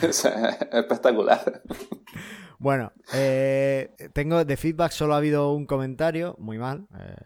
es 0.02 0.24
espectacular. 0.24 1.62
Bueno, 2.62 2.92
eh, 3.12 3.90
tengo 4.12 4.44
de 4.44 4.56
feedback 4.56 4.92
solo 4.92 5.14
ha 5.14 5.16
habido 5.16 5.52
un 5.52 5.66
comentario, 5.66 6.36
muy 6.38 6.58
mal, 6.58 6.86
eh, 6.96 7.16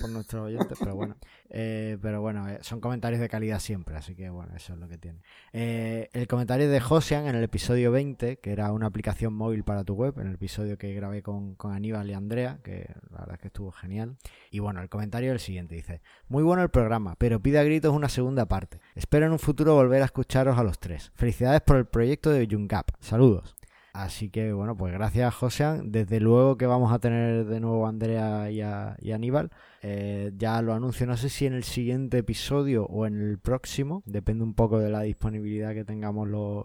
por 0.00 0.08
nuestros 0.08 0.46
oyentes, 0.46 0.78
pero 0.80 0.94
bueno. 0.96 1.16
Eh, 1.50 1.98
pero 2.00 2.22
bueno, 2.22 2.48
eh, 2.48 2.58
son 2.62 2.80
comentarios 2.80 3.20
de 3.20 3.28
calidad 3.28 3.60
siempre, 3.60 3.96
así 3.96 4.14
que 4.14 4.30
bueno, 4.30 4.56
eso 4.56 4.72
es 4.72 4.78
lo 4.78 4.88
que 4.88 4.96
tiene. 4.96 5.20
Eh, 5.52 6.08
el 6.14 6.26
comentario 6.26 6.70
de 6.70 6.80
Josian 6.80 7.26
en 7.26 7.36
el 7.36 7.44
episodio 7.44 7.92
20, 7.92 8.38
que 8.38 8.52
era 8.52 8.72
una 8.72 8.86
aplicación 8.86 9.34
móvil 9.34 9.62
para 9.62 9.84
tu 9.84 9.92
web, 9.92 10.18
en 10.18 10.28
el 10.28 10.34
episodio 10.36 10.78
que 10.78 10.94
grabé 10.94 11.22
con, 11.22 11.56
Aníbal 11.62 12.08
y 12.08 12.14
Andrea, 12.14 12.60
que 12.64 12.94
la 13.10 13.20
verdad 13.20 13.34
es 13.34 13.40
que 13.40 13.48
estuvo 13.48 13.72
genial. 13.72 14.16
Y 14.50 14.58
bueno, 14.58 14.80
el 14.80 14.88
comentario 14.88 15.30
es 15.30 15.34
el 15.34 15.40
siguiente, 15.40 15.74
dice, 15.74 16.00
muy 16.28 16.42
bueno 16.42 16.62
el 16.62 16.70
programa, 16.70 17.14
pero 17.18 17.40
pide 17.40 17.58
a 17.58 17.62
gritos 17.62 17.94
una 17.94 18.08
segunda 18.08 18.46
parte. 18.46 18.80
Espero 18.94 19.26
en 19.26 19.32
un 19.32 19.38
futuro 19.38 19.74
volver 19.74 20.00
a 20.00 20.06
escucharos 20.06 20.58
a 20.58 20.64
los 20.64 20.78
tres. 20.78 21.12
Felicidades 21.14 21.60
por 21.60 21.76
el 21.76 21.84
proyecto 21.84 22.30
de 22.30 22.48
Jungap. 22.50 22.90
Saludos. 23.00 23.54
Así 23.94 24.28
que 24.28 24.52
bueno, 24.52 24.76
pues 24.76 24.92
gracias 24.92 25.32
Josean. 25.36 25.92
Desde 25.92 26.18
luego 26.18 26.58
que 26.58 26.66
vamos 26.66 26.92
a 26.92 26.98
tener 26.98 27.44
de 27.44 27.60
nuevo 27.60 27.86
a 27.86 27.90
Andrea 27.90 28.50
y 28.50 28.60
a, 28.60 28.96
Aníbal. 29.14 29.52
Eh, 29.82 30.32
ya 30.36 30.60
lo 30.62 30.74
anuncio, 30.74 31.06
no 31.06 31.16
sé 31.16 31.28
si 31.28 31.46
en 31.46 31.54
el 31.54 31.62
siguiente 31.62 32.18
episodio 32.18 32.86
o 32.86 33.06
en 33.06 33.22
el 33.22 33.38
próximo. 33.38 34.02
Depende 34.04 34.42
un 34.42 34.54
poco 34.54 34.80
de 34.80 34.90
la 34.90 35.02
disponibilidad 35.02 35.74
que 35.74 35.84
tengamos 35.84 36.26
los, 36.26 36.64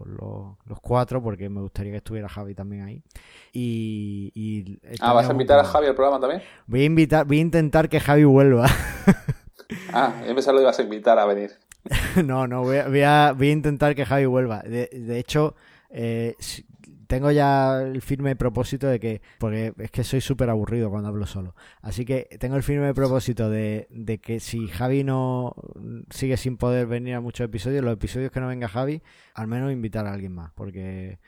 cuatro, 0.82 1.22
porque 1.22 1.48
me 1.48 1.60
gustaría 1.60 1.92
que 1.92 1.98
estuviera 1.98 2.28
Javi 2.28 2.56
también 2.56 2.82
ahí. 2.82 3.04
Y, 3.52 4.80
ah, 4.98 5.12
¿vas 5.12 5.28
a 5.28 5.32
invitar 5.32 5.60
a 5.60 5.64
Javi 5.64 5.86
al 5.86 5.94
programa 5.94 6.18
también? 6.18 6.42
Voy 6.66 6.80
a 6.80 6.84
invitar, 6.84 7.26
voy 7.26 7.38
a 7.38 7.42
intentar 7.42 7.88
que 7.88 8.00
Javi 8.00 8.24
vuelva. 8.24 8.66
ah, 9.92 10.14
yo 10.26 10.34
pensaba 10.34 10.58
que 10.58 10.62
ibas 10.62 10.80
a 10.80 10.82
invitar 10.82 11.16
a 11.16 11.26
venir. 11.26 11.52
no, 12.24 12.48
no, 12.48 12.64
voy 12.64 12.78
a, 12.78 12.88
voy 13.34 13.48
a, 13.48 13.52
intentar 13.52 13.94
que 13.94 14.04
Javi 14.04 14.26
vuelva. 14.26 14.62
De, 14.62 14.88
de 14.92 15.18
hecho, 15.20 15.54
eh, 15.90 16.34
tengo 17.10 17.32
ya 17.32 17.82
el 17.82 18.02
firme 18.02 18.36
propósito 18.36 18.86
de 18.86 19.00
que, 19.00 19.20
porque 19.40 19.74
es 19.78 19.90
que 19.90 20.04
soy 20.04 20.20
súper 20.20 20.48
aburrido 20.48 20.90
cuando 20.90 21.08
hablo 21.08 21.26
solo, 21.26 21.56
así 21.82 22.04
que 22.04 22.28
tengo 22.38 22.54
el 22.54 22.62
firme 22.62 22.94
propósito 22.94 23.50
de, 23.50 23.88
de, 23.90 24.18
que 24.18 24.38
si 24.38 24.68
Javi 24.68 25.02
no 25.02 25.56
sigue 26.10 26.36
sin 26.36 26.56
poder 26.56 26.86
venir 26.86 27.14
a 27.16 27.20
muchos 27.20 27.44
episodios, 27.44 27.82
los 27.82 27.94
episodios 27.94 28.30
que 28.30 28.38
no 28.38 28.46
venga 28.46 28.68
Javi, 28.68 29.02
al 29.34 29.48
menos 29.48 29.72
invitar 29.72 30.06
a 30.06 30.12
alguien 30.12 30.32
más, 30.32 30.52
porque 30.54 31.18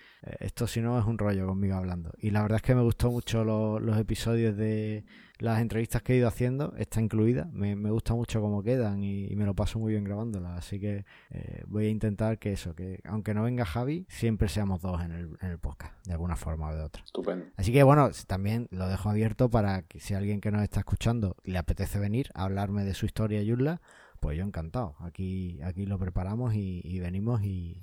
esto 0.40 0.66
si 0.66 0.80
no 0.80 0.98
es 0.98 1.04
un 1.04 1.18
rollo 1.18 1.46
conmigo 1.46 1.74
hablando. 1.74 2.12
Y 2.18 2.30
la 2.30 2.42
verdad 2.42 2.56
es 2.56 2.62
que 2.62 2.74
me 2.74 2.82
gustó 2.82 3.10
mucho 3.10 3.44
los 3.44 3.98
episodios 3.98 4.56
de 4.56 5.04
las 5.38 5.60
entrevistas 5.60 6.02
que 6.02 6.12
he 6.12 6.16
ido 6.16 6.28
haciendo, 6.28 6.72
está 6.76 7.00
incluida. 7.00 7.48
Me, 7.52 7.74
gusta 7.90 8.14
mucho 8.14 8.40
cómo 8.40 8.62
quedan 8.62 9.02
y, 9.02 9.34
me 9.34 9.44
lo 9.44 9.54
paso 9.54 9.80
muy 9.80 9.92
bien 9.92 10.04
grabándolas. 10.04 10.56
Así 10.56 10.78
que 10.78 11.04
eh, 11.30 11.64
voy 11.66 11.86
a 11.86 11.88
intentar 11.88 12.38
que 12.38 12.52
eso, 12.52 12.76
que 12.76 13.00
aunque 13.04 13.34
no 13.34 13.42
venga 13.42 13.64
Javi, 13.64 14.06
siempre 14.08 14.48
seamos 14.48 14.80
dos 14.80 15.02
en 15.02 15.10
el, 15.10 15.36
en 15.40 15.50
el 15.50 15.58
podcast, 15.58 15.94
de 16.06 16.12
alguna 16.12 16.36
forma 16.36 16.68
o 16.68 16.74
de 16.76 16.82
otra. 16.82 17.02
Estupendo. 17.04 17.46
Así 17.56 17.72
que 17.72 17.82
bueno, 17.82 18.08
también 18.28 18.68
lo 18.70 18.88
dejo 18.88 19.10
abierto 19.10 19.50
para 19.50 19.82
que 19.82 19.98
si 19.98 20.14
alguien 20.14 20.40
que 20.40 20.52
nos 20.52 20.62
está 20.62 20.80
escuchando 20.80 21.36
le 21.42 21.58
apetece 21.58 21.98
venir 21.98 22.30
a 22.34 22.44
hablarme 22.44 22.84
de 22.84 22.94
su 22.94 23.06
historia 23.06 23.42
Yurla, 23.42 23.80
pues 24.20 24.38
yo 24.38 24.44
encantado. 24.44 24.94
Aquí, 25.00 25.60
aquí 25.64 25.86
lo 25.86 25.98
preparamos 25.98 26.54
y 26.54 27.00
venimos 27.00 27.42
y, 27.42 27.82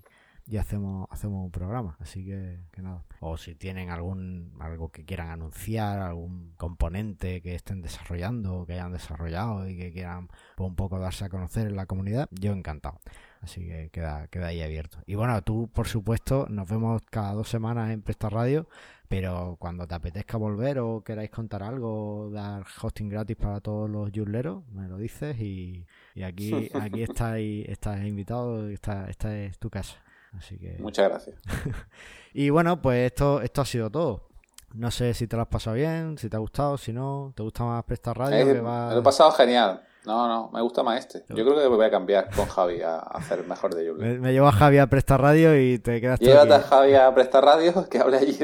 y 0.50 0.58
hacemos, 0.58 1.08
hacemos 1.12 1.46
un 1.46 1.52
programa. 1.52 1.96
Así 2.00 2.26
que, 2.26 2.60
que, 2.72 2.82
nada. 2.82 3.04
O 3.20 3.38
si 3.38 3.54
tienen 3.54 3.92
algún 3.92 4.52
algo 4.60 4.90
que 4.90 5.06
quieran 5.06 5.30
anunciar, 5.30 6.00
algún 6.00 6.54
componente 6.58 7.42
que 7.42 7.54
estén 7.54 7.82
desarrollando 7.82 8.66
que 8.66 8.74
hayan 8.74 8.92
desarrollado 8.92 9.70
y 9.70 9.78
que 9.78 9.92
quieran 9.92 10.28
pues, 10.56 10.68
un 10.68 10.76
poco 10.76 10.98
darse 11.00 11.26
a 11.26 11.30
conocer 11.30 11.68
en 11.68 11.76
la 11.76 11.86
comunidad, 11.86 12.30
yo 12.32 12.52
encantado. 12.52 13.00
Así 13.42 13.66
que 13.66 13.90
queda, 13.92 14.28
queda 14.28 14.48
ahí 14.48 14.62
abierto. 14.62 15.00
Y 15.06 15.16
bueno, 15.16 15.42
tú, 15.44 15.70
por 15.72 15.88
supuesto, 15.88 16.48
nos 16.50 16.68
vemos 16.68 17.02
cada 17.10 17.34
dos 17.34 17.48
semanas 17.48 17.92
en 17.92 18.02
Presta 18.02 18.30
Radio, 18.30 18.68
pero 19.08 19.56
cuando 19.60 19.88
te 19.88 19.96
apetezca 19.96 20.38
volver 20.38 20.80
o 20.80 21.04
queráis 21.04 21.30
contar 21.30 21.64
algo, 21.64 22.30
dar 22.34 22.66
hosting 22.82 23.08
gratis 23.08 23.38
para 23.38 23.62
todos 23.62 23.90
los 23.90 24.12
yurleros, 24.12 24.68
me 24.72 24.88
lo 24.88 24.98
dices 24.98 25.40
y, 25.40 25.86
aquí, 26.24 26.52
aquí 26.74 27.04
estáis, 27.04 27.70
estás 27.70 28.04
invitado, 28.04 28.68
esta, 28.68 29.10
esta 29.10 29.38
es 29.38 29.58
tu 29.60 29.70
casa. 29.70 30.02
Así 30.38 30.58
que... 30.58 30.78
Muchas 30.80 31.10
gracias. 31.10 31.36
y 32.34 32.50
bueno, 32.50 32.82
pues 32.82 33.08
esto, 33.08 33.42
esto 33.42 33.62
ha 33.62 33.66
sido 33.66 33.90
todo. 33.90 34.30
No 34.74 34.92
sé 34.92 35.14
si 35.14 35.28
te 35.28 35.36
lo 35.36 35.42
has 35.42 35.48
pasado 35.48 35.76
bien, 35.76 36.18
si 36.18 36.30
te 36.30 36.36
ha 36.36 36.40
gustado, 36.40 36.78
si 36.78 36.94
no, 36.94 37.34
te 37.36 37.42
gusta 37.42 37.64
más 37.64 37.84
prestar 37.84 38.18
radio. 38.18 38.38
Eh, 38.38 38.62
me 38.62 38.62
lo 38.62 39.00
he 39.00 39.04
pasado 39.04 39.32
genial. 39.32 39.82
No, 40.06 40.28
no, 40.28 40.50
me 40.52 40.62
gusta 40.62 40.82
más 40.82 41.00
este. 41.00 41.26
Yo 41.30 41.44
creo 41.44 41.58
que 41.58 41.68
voy 41.68 41.86
a 41.86 41.92
cambiar 41.92 42.34
con 42.34 42.46
Javi 42.46 42.82
a, 42.82 43.00
hacer 43.00 43.46
mejor 43.46 43.76
de 43.76 43.86
Yule. 43.86 44.18
Me, 44.18 44.32
llevo 44.32 44.48
a 44.48 44.52
Javi 44.52 44.78
a 44.78 44.88
prestar 44.88 45.22
radio 45.22 45.60
y 45.60 45.78
te 45.78 46.00
quedas 46.00 46.20
Llévate 46.20 46.54
a 46.54 46.62
Javi 46.62 46.96
a 46.96 47.14
prestar 47.14 47.44
radio, 47.44 47.88
que 47.90 48.00
hable 48.00 48.18
allí 48.18 48.38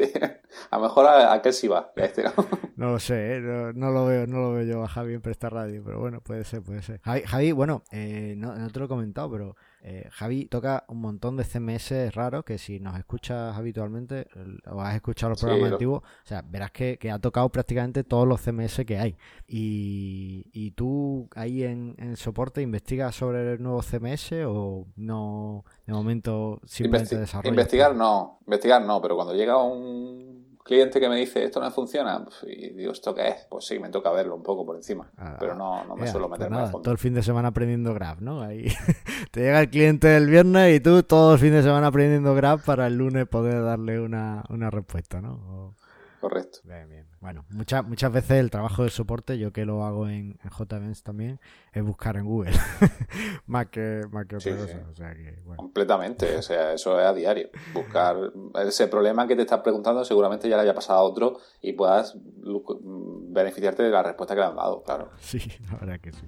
A 0.70 0.78
lo 0.78 0.84
mejor 0.84 1.06
a, 1.06 1.32
aquel 1.32 1.54
sí 1.54 1.68
va, 1.68 1.92
este 1.96 2.24
no. 2.24 2.34
no 2.76 2.92
lo 2.92 3.00
sé, 3.00 3.38
¿eh? 3.38 3.40
no, 3.40 3.90
lo 3.90 4.06
veo, 4.06 4.28
no 4.28 4.40
lo 4.40 4.52
veo 4.52 4.64
yo 4.64 4.84
a 4.84 4.88
Javi 4.88 5.14
en 5.14 5.22
prestar 5.22 5.54
radio, 5.54 5.82
pero 5.86 6.00
bueno, 6.00 6.20
puede 6.22 6.44
ser, 6.44 6.62
puede 6.62 6.82
ser. 6.82 7.00
Javi, 7.02 7.54
bueno, 7.54 7.84
eh, 7.92 8.36
no, 8.38 8.54
no 8.54 8.70
te 8.70 8.80
lo 8.80 8.86
he 8.86 8.90
comentado, 8.90 9.32
pero 9.32 9.56
eh, 9.88 10.10
Javi 10.12 10.48
toca 10.48 10.84
un 10.88 11.00
montón 11.00 11.38
de 11.38 11.44
CMS 11.44 12.16
raros 12.16 12.44
que 12.44 12.58
si 12.58 12.80
nos 12.80 12.98
escuchas 12.98 13.56
habitualmente 13.56 14.26
o 14.66 14.82
has 14.82 14.96
escuchado 14.96 15.30
los 15.30 15.40
programas 15.40 15.74
antiguos, 15.74 16.02
o 16.02 16.28
sea, 16.28 16.42
verás 16.42 16.72
que, 16.72 16.98
ha 17.12 17.20
tocado 17.20 17.50
prácticamente 17.50 18.04
todos 18.04 18.28
los 18.28 18.42
CMS 18.42 18.84
que 18.84 18.98
hay. 18.98 19.16
Y, 19.48 20.72
tú 20.72 21.30
ahí 21.36 21.64
en, 21.64 22.18
soporte 22.18 22.64
investigas 22.64 23.14
sobre 23.14 23.54
el 23.54 23.62
nuevo 23.62 23.84
CMS 23.84 24.32
o 24.48 24.88
no, 24.96 25.64
de 25.86 25.94
momento 25.94 26.60
simplemente 26.66 27.20
desarrollas. 27.20 27.52
Investigar 27.52 27.96
no, 27.96 28.40
investigar 28.48 28.82
no, 28.82 29.00
pero 29.04 29.16
cuando 29.16 29.36
llega 29.36 29.62
un 29.62 30.55
cliente 30.66 31.00
que 31.00 31.08
me 31.08 31.16
dice 31.18 31.44
esto 31.44 31.62
no 31.62 31.70
funciona 31.70 32.24
pues, 32.24 32.44
y 32.48 32.72
digo 32.72 32.92
esto 32.92 33.14
qué 33.14 33.28
es 33.28 33.46
pues 33.48 33.68
sí 33.68 33.78
me 33.78 33.90
toca 33.90 34.12
verlo 34.12 34.36
un 34.36 34.42
poco 34.42 34.66
por 34.66 34.76
encima 34.76 35.12
ah, 35.16 35.38
pero 35.40 35.54
no, 35.54 35.86
no 35.86 35.96
me 35.96 36.08
suelo 36.08 36.28
meter 36.28 36.50
pues 36.50 36.72
fondo 36.72 36.82
todo 36.82 36.92
el 36.92 36.98
fin 36.98 37.14
de 37.14 37.22
semana 37.22 37.50
aprendiendo 37.50 37.94
Graph 37.94 38.20
no 38.20 38.42
ahí 38.42 38.66
te 39.32 39.42
llega 39.42 39.62
el 39.62 39.70
cliente 39.70 40.18
el 40.18 40.28
viernes 40.28 40.76
y 40.76 40.80
tú 40.80 41.04
todo 41.04 41.34
el 41.34 41.40
fin 41.40 41.52
de 41.52 41.62
semana 41.62 41.88
aprendiendo 41.88 42.34
Graph 42.34 42.66
para 42.66 42.88
el 42.88 42.98
lunes 42.98 43.28
poder 43.28 43.64
darle 43.64 44.00
una, 44.00 44.44
una 44.50 44.72
respuesta 44.72 45.22
no 45.22 45.76
correcto. 46.20 46.60
Bien 46.64 46.90
bien 46.90 47.05
bueno, 47.26 47.44
muchas 47.50 47.84
muchas 47.84 48.12
veces 48.12 48.38
el 48.38 48.52
trabajo 48.52 48.84
de 48.84 48.92
soporte, 48.92 49.40
yo 49.40 49.52
que 49.52 49.66
lo 49.66 49.84
hago 49.84 50.08
en, 50.08 50.38
en 50.44 50.94
también, 51.02 51.40
es 51.74 51.84
buscar 51.84 52.18
en 52.18 52.26
Google, 52.26 52.52
más 53.48 53.66
que, 53.70 54.04
más 54.12 54.28
que 54.28 54.36
otra 54.36 54.56
cosa. 54.56 55.16
Completamente, 55.56 56.38
o 56.38 56.44
sea, 56.44 56.74
eso 56.74 57.00
es 57.00 57.06
a 57.08 57.14
diario. 57.14 57.50
Buscar 57.74 58.16
ese 58.64 58.88
problema 58.88 59.28
que 59.28 59.36
te 59.36 59.42
estás 59.42 59.62
preguntando, 59.62 60.06
seguramente 60.06 60.48
ya 60.48 60.56
le 60.56 60.62
haya 60.62 60.76
pasado 60.76 61.00
a 61.00 61.02
otro 61.02 61.40
y 61.64 61.74
puedas 61.74 62.16
beneficiarte 62.16 63.82
de 63.82 63.90
la 63.90 64.04
respuesta 64.04 64.36
que 64.36 64.42
le 64.42 64.46
han 64.46 64.56
dado, 64.56 64.84
claro. 64.84 65.10
Sí, 65.20 65.40
la 65.72 65.80
verdad 65.80 66.00
que 66.00 66.12
sí. 66.12 66.28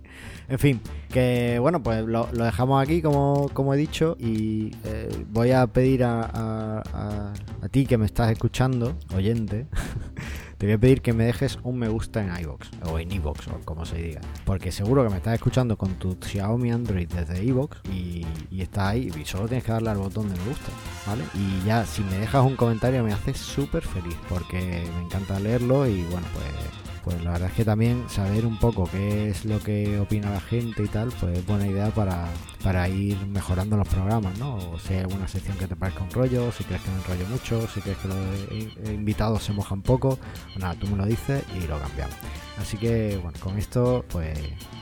En 0.50 0.58
fin, 0.58 0.82
que 1.14 1.60
bueno, 1.62 1.84
pues 1.84 2.04
lo, 2.06 2.26
dejamos 2.26 2.82
aquí, 2.82 3.04
como, 3.04 3.50
como 3.54 3.76
he 3.76 3.78
dicho, 3.78 4.18
y 4.18 4.72
eh, 4.84 5.26
voy 5.30 5.52
a 5.52 5.68
pedir 5.68 6.04
a, 6.04 6.22
a, 6.24 7.34
a 7.62 7.70
ti 7.70 7.86
que 7.86 8.00
me 8.00 8.08
estás 8.08 8.32
escuchando, 8.32 8.96
oyente, 9.14 9.68
te 10.58 10.66
voy 10.66 10.74
a 10.74 10.78
pedir 10.78 11.02
que 11.02 11.14
me 11.14 11.26
dejes 11.26 11.60
un 11.64 11.78
me 11.78 11.88
gusta 11.88 12.22
en 12.22 12.36
iVoox 12.42 12.70
o 12.86 13.00
en 13.00 13.12
iVoox 13.12 13.48
o 13.50 13.60
como 13.64 13.86
se 13.86 13.98
diga. 13.98 14.22
Porque 14.46 14.72
seguro 14.72 15.04
que 15.04 15.10
me 15.10 15.18
estás 15.18 15.36
escuchando 15.36 15.78
con 15.78 15.96
tu 15.96 16.18
Xiaomi 16.20 16.72
Android 16.72 17.08
desde 17.08 17.44
iVoox 17.44 17.78
y, 17.92 18.26
y 18.50 18.62
estás 18.62 18.90
ahí 18.90 19.12
solo 19.26 19.48
tienes 19.48 19.64
que 19.64 19.72
darle 19.72 19.90
al 19.90 19.98
botón 19.98 20.30
de 20.30 20.38
me 20.38 20.46
gusta, 20.46 20.72
¿vale? 21.06 21.24
Y 21.36 21.66
ya, 21.66 21.86
si 21.86 22.02
me 22.04 22.18
dejas 22.18 22.46
un 22.46 22.56
comentario 22.56 23.04
me 23.04 23.14
hace 23.14 23.34
súper 23.34 23.84
feliz 23.84 24.18
porque 24.30 24.84
me 24.96 25.06
encanta 25.06 25.40
leerlo 25.40 25.88
y 25.88 26.02
bueno, 26.04 26.28
pues 26.34 26.87
pues 27.08 27.24
la 27.24 27.32
verdad 27.32 27.48
es 27.48 27.56
que 27.56 27.64
también 27.64 28.04
saber 28.10 28.46
un 28.46 28.60
poco 28.60 28.90
qué 28.92 29.30
es 29.30 29.46
lo 29.46 29.60
que 29.60 29.98
opina 29.98 30.30
la 30.30 30.42
gente 30.42 30.84
y 30.84 30.90
tal, 30.90 31.08
pues 31.22 31.38
es 31.38 31.46
buena 31.46 31.66
idea 31.66 31.90
para, 31.90 32.28
para 32.62 32.90
ir 32.90 33.16
mejorando 33.28 33.78
los 33.78 33.88
programas, 33.88 34.38
¿no? 34.38 34.58
O 34.58 34.78
si 34.78 34.96
hay 34.96 35.00
alguna 35.00 35.26
sección 35.26 35.58
que 35.58 35.68
te 35.68 35.78
parezca 35.78 36.04
un 36.04 36.12
rollo, 36.12 36.52
si 36.52 36.66
crees 36.66 36.82
que 36.82 36.92
me 36.92 36.98
enrollo 36.98 37.26
mucho, 37.28 37.66
si 37.70 37.80
crees 37.80 37.98
que 38.00 38.10
los 38.10 38.92
invitados 38.92 39.42
se 39.42 39.54
mojan 39.54 39.82
poco, 39.82 40.20
pues 40.48 40.60
nada, 40.60 40.76
tú 40.76 40.86
me 40.88 40.98
lo 40.98 41.06
dices 41.06 41.46
y 41.56 41.66
lo 41.66 41.80
cambiamos. 41.80 42.16
Así 42.60 42.76
que, 42.76 43.18
bueno, 43.24 43.40
con 43.42 43.58
esto, 43.58 44.04
pues 44.10 44.38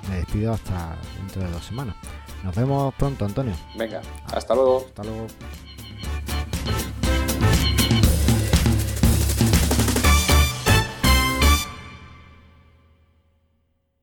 me 0.10 0.16
despido 0.16 0.54
hasta 0.54 0.98
dentro 1.20 1.44
de 1.44 1.52
dos 1.52 1.64
semanas. 1.64 1.96
Nos 2.44 2.56
vemos 2.56 2.92
pronto, 2.96 3.26
Antonio. 3.26 3.54
Venga, 3.78 4.02
hasta 4.34 4.56
luego. 4.56 4.84
Hasta 4.88 5.04
luego. 5.04 5.28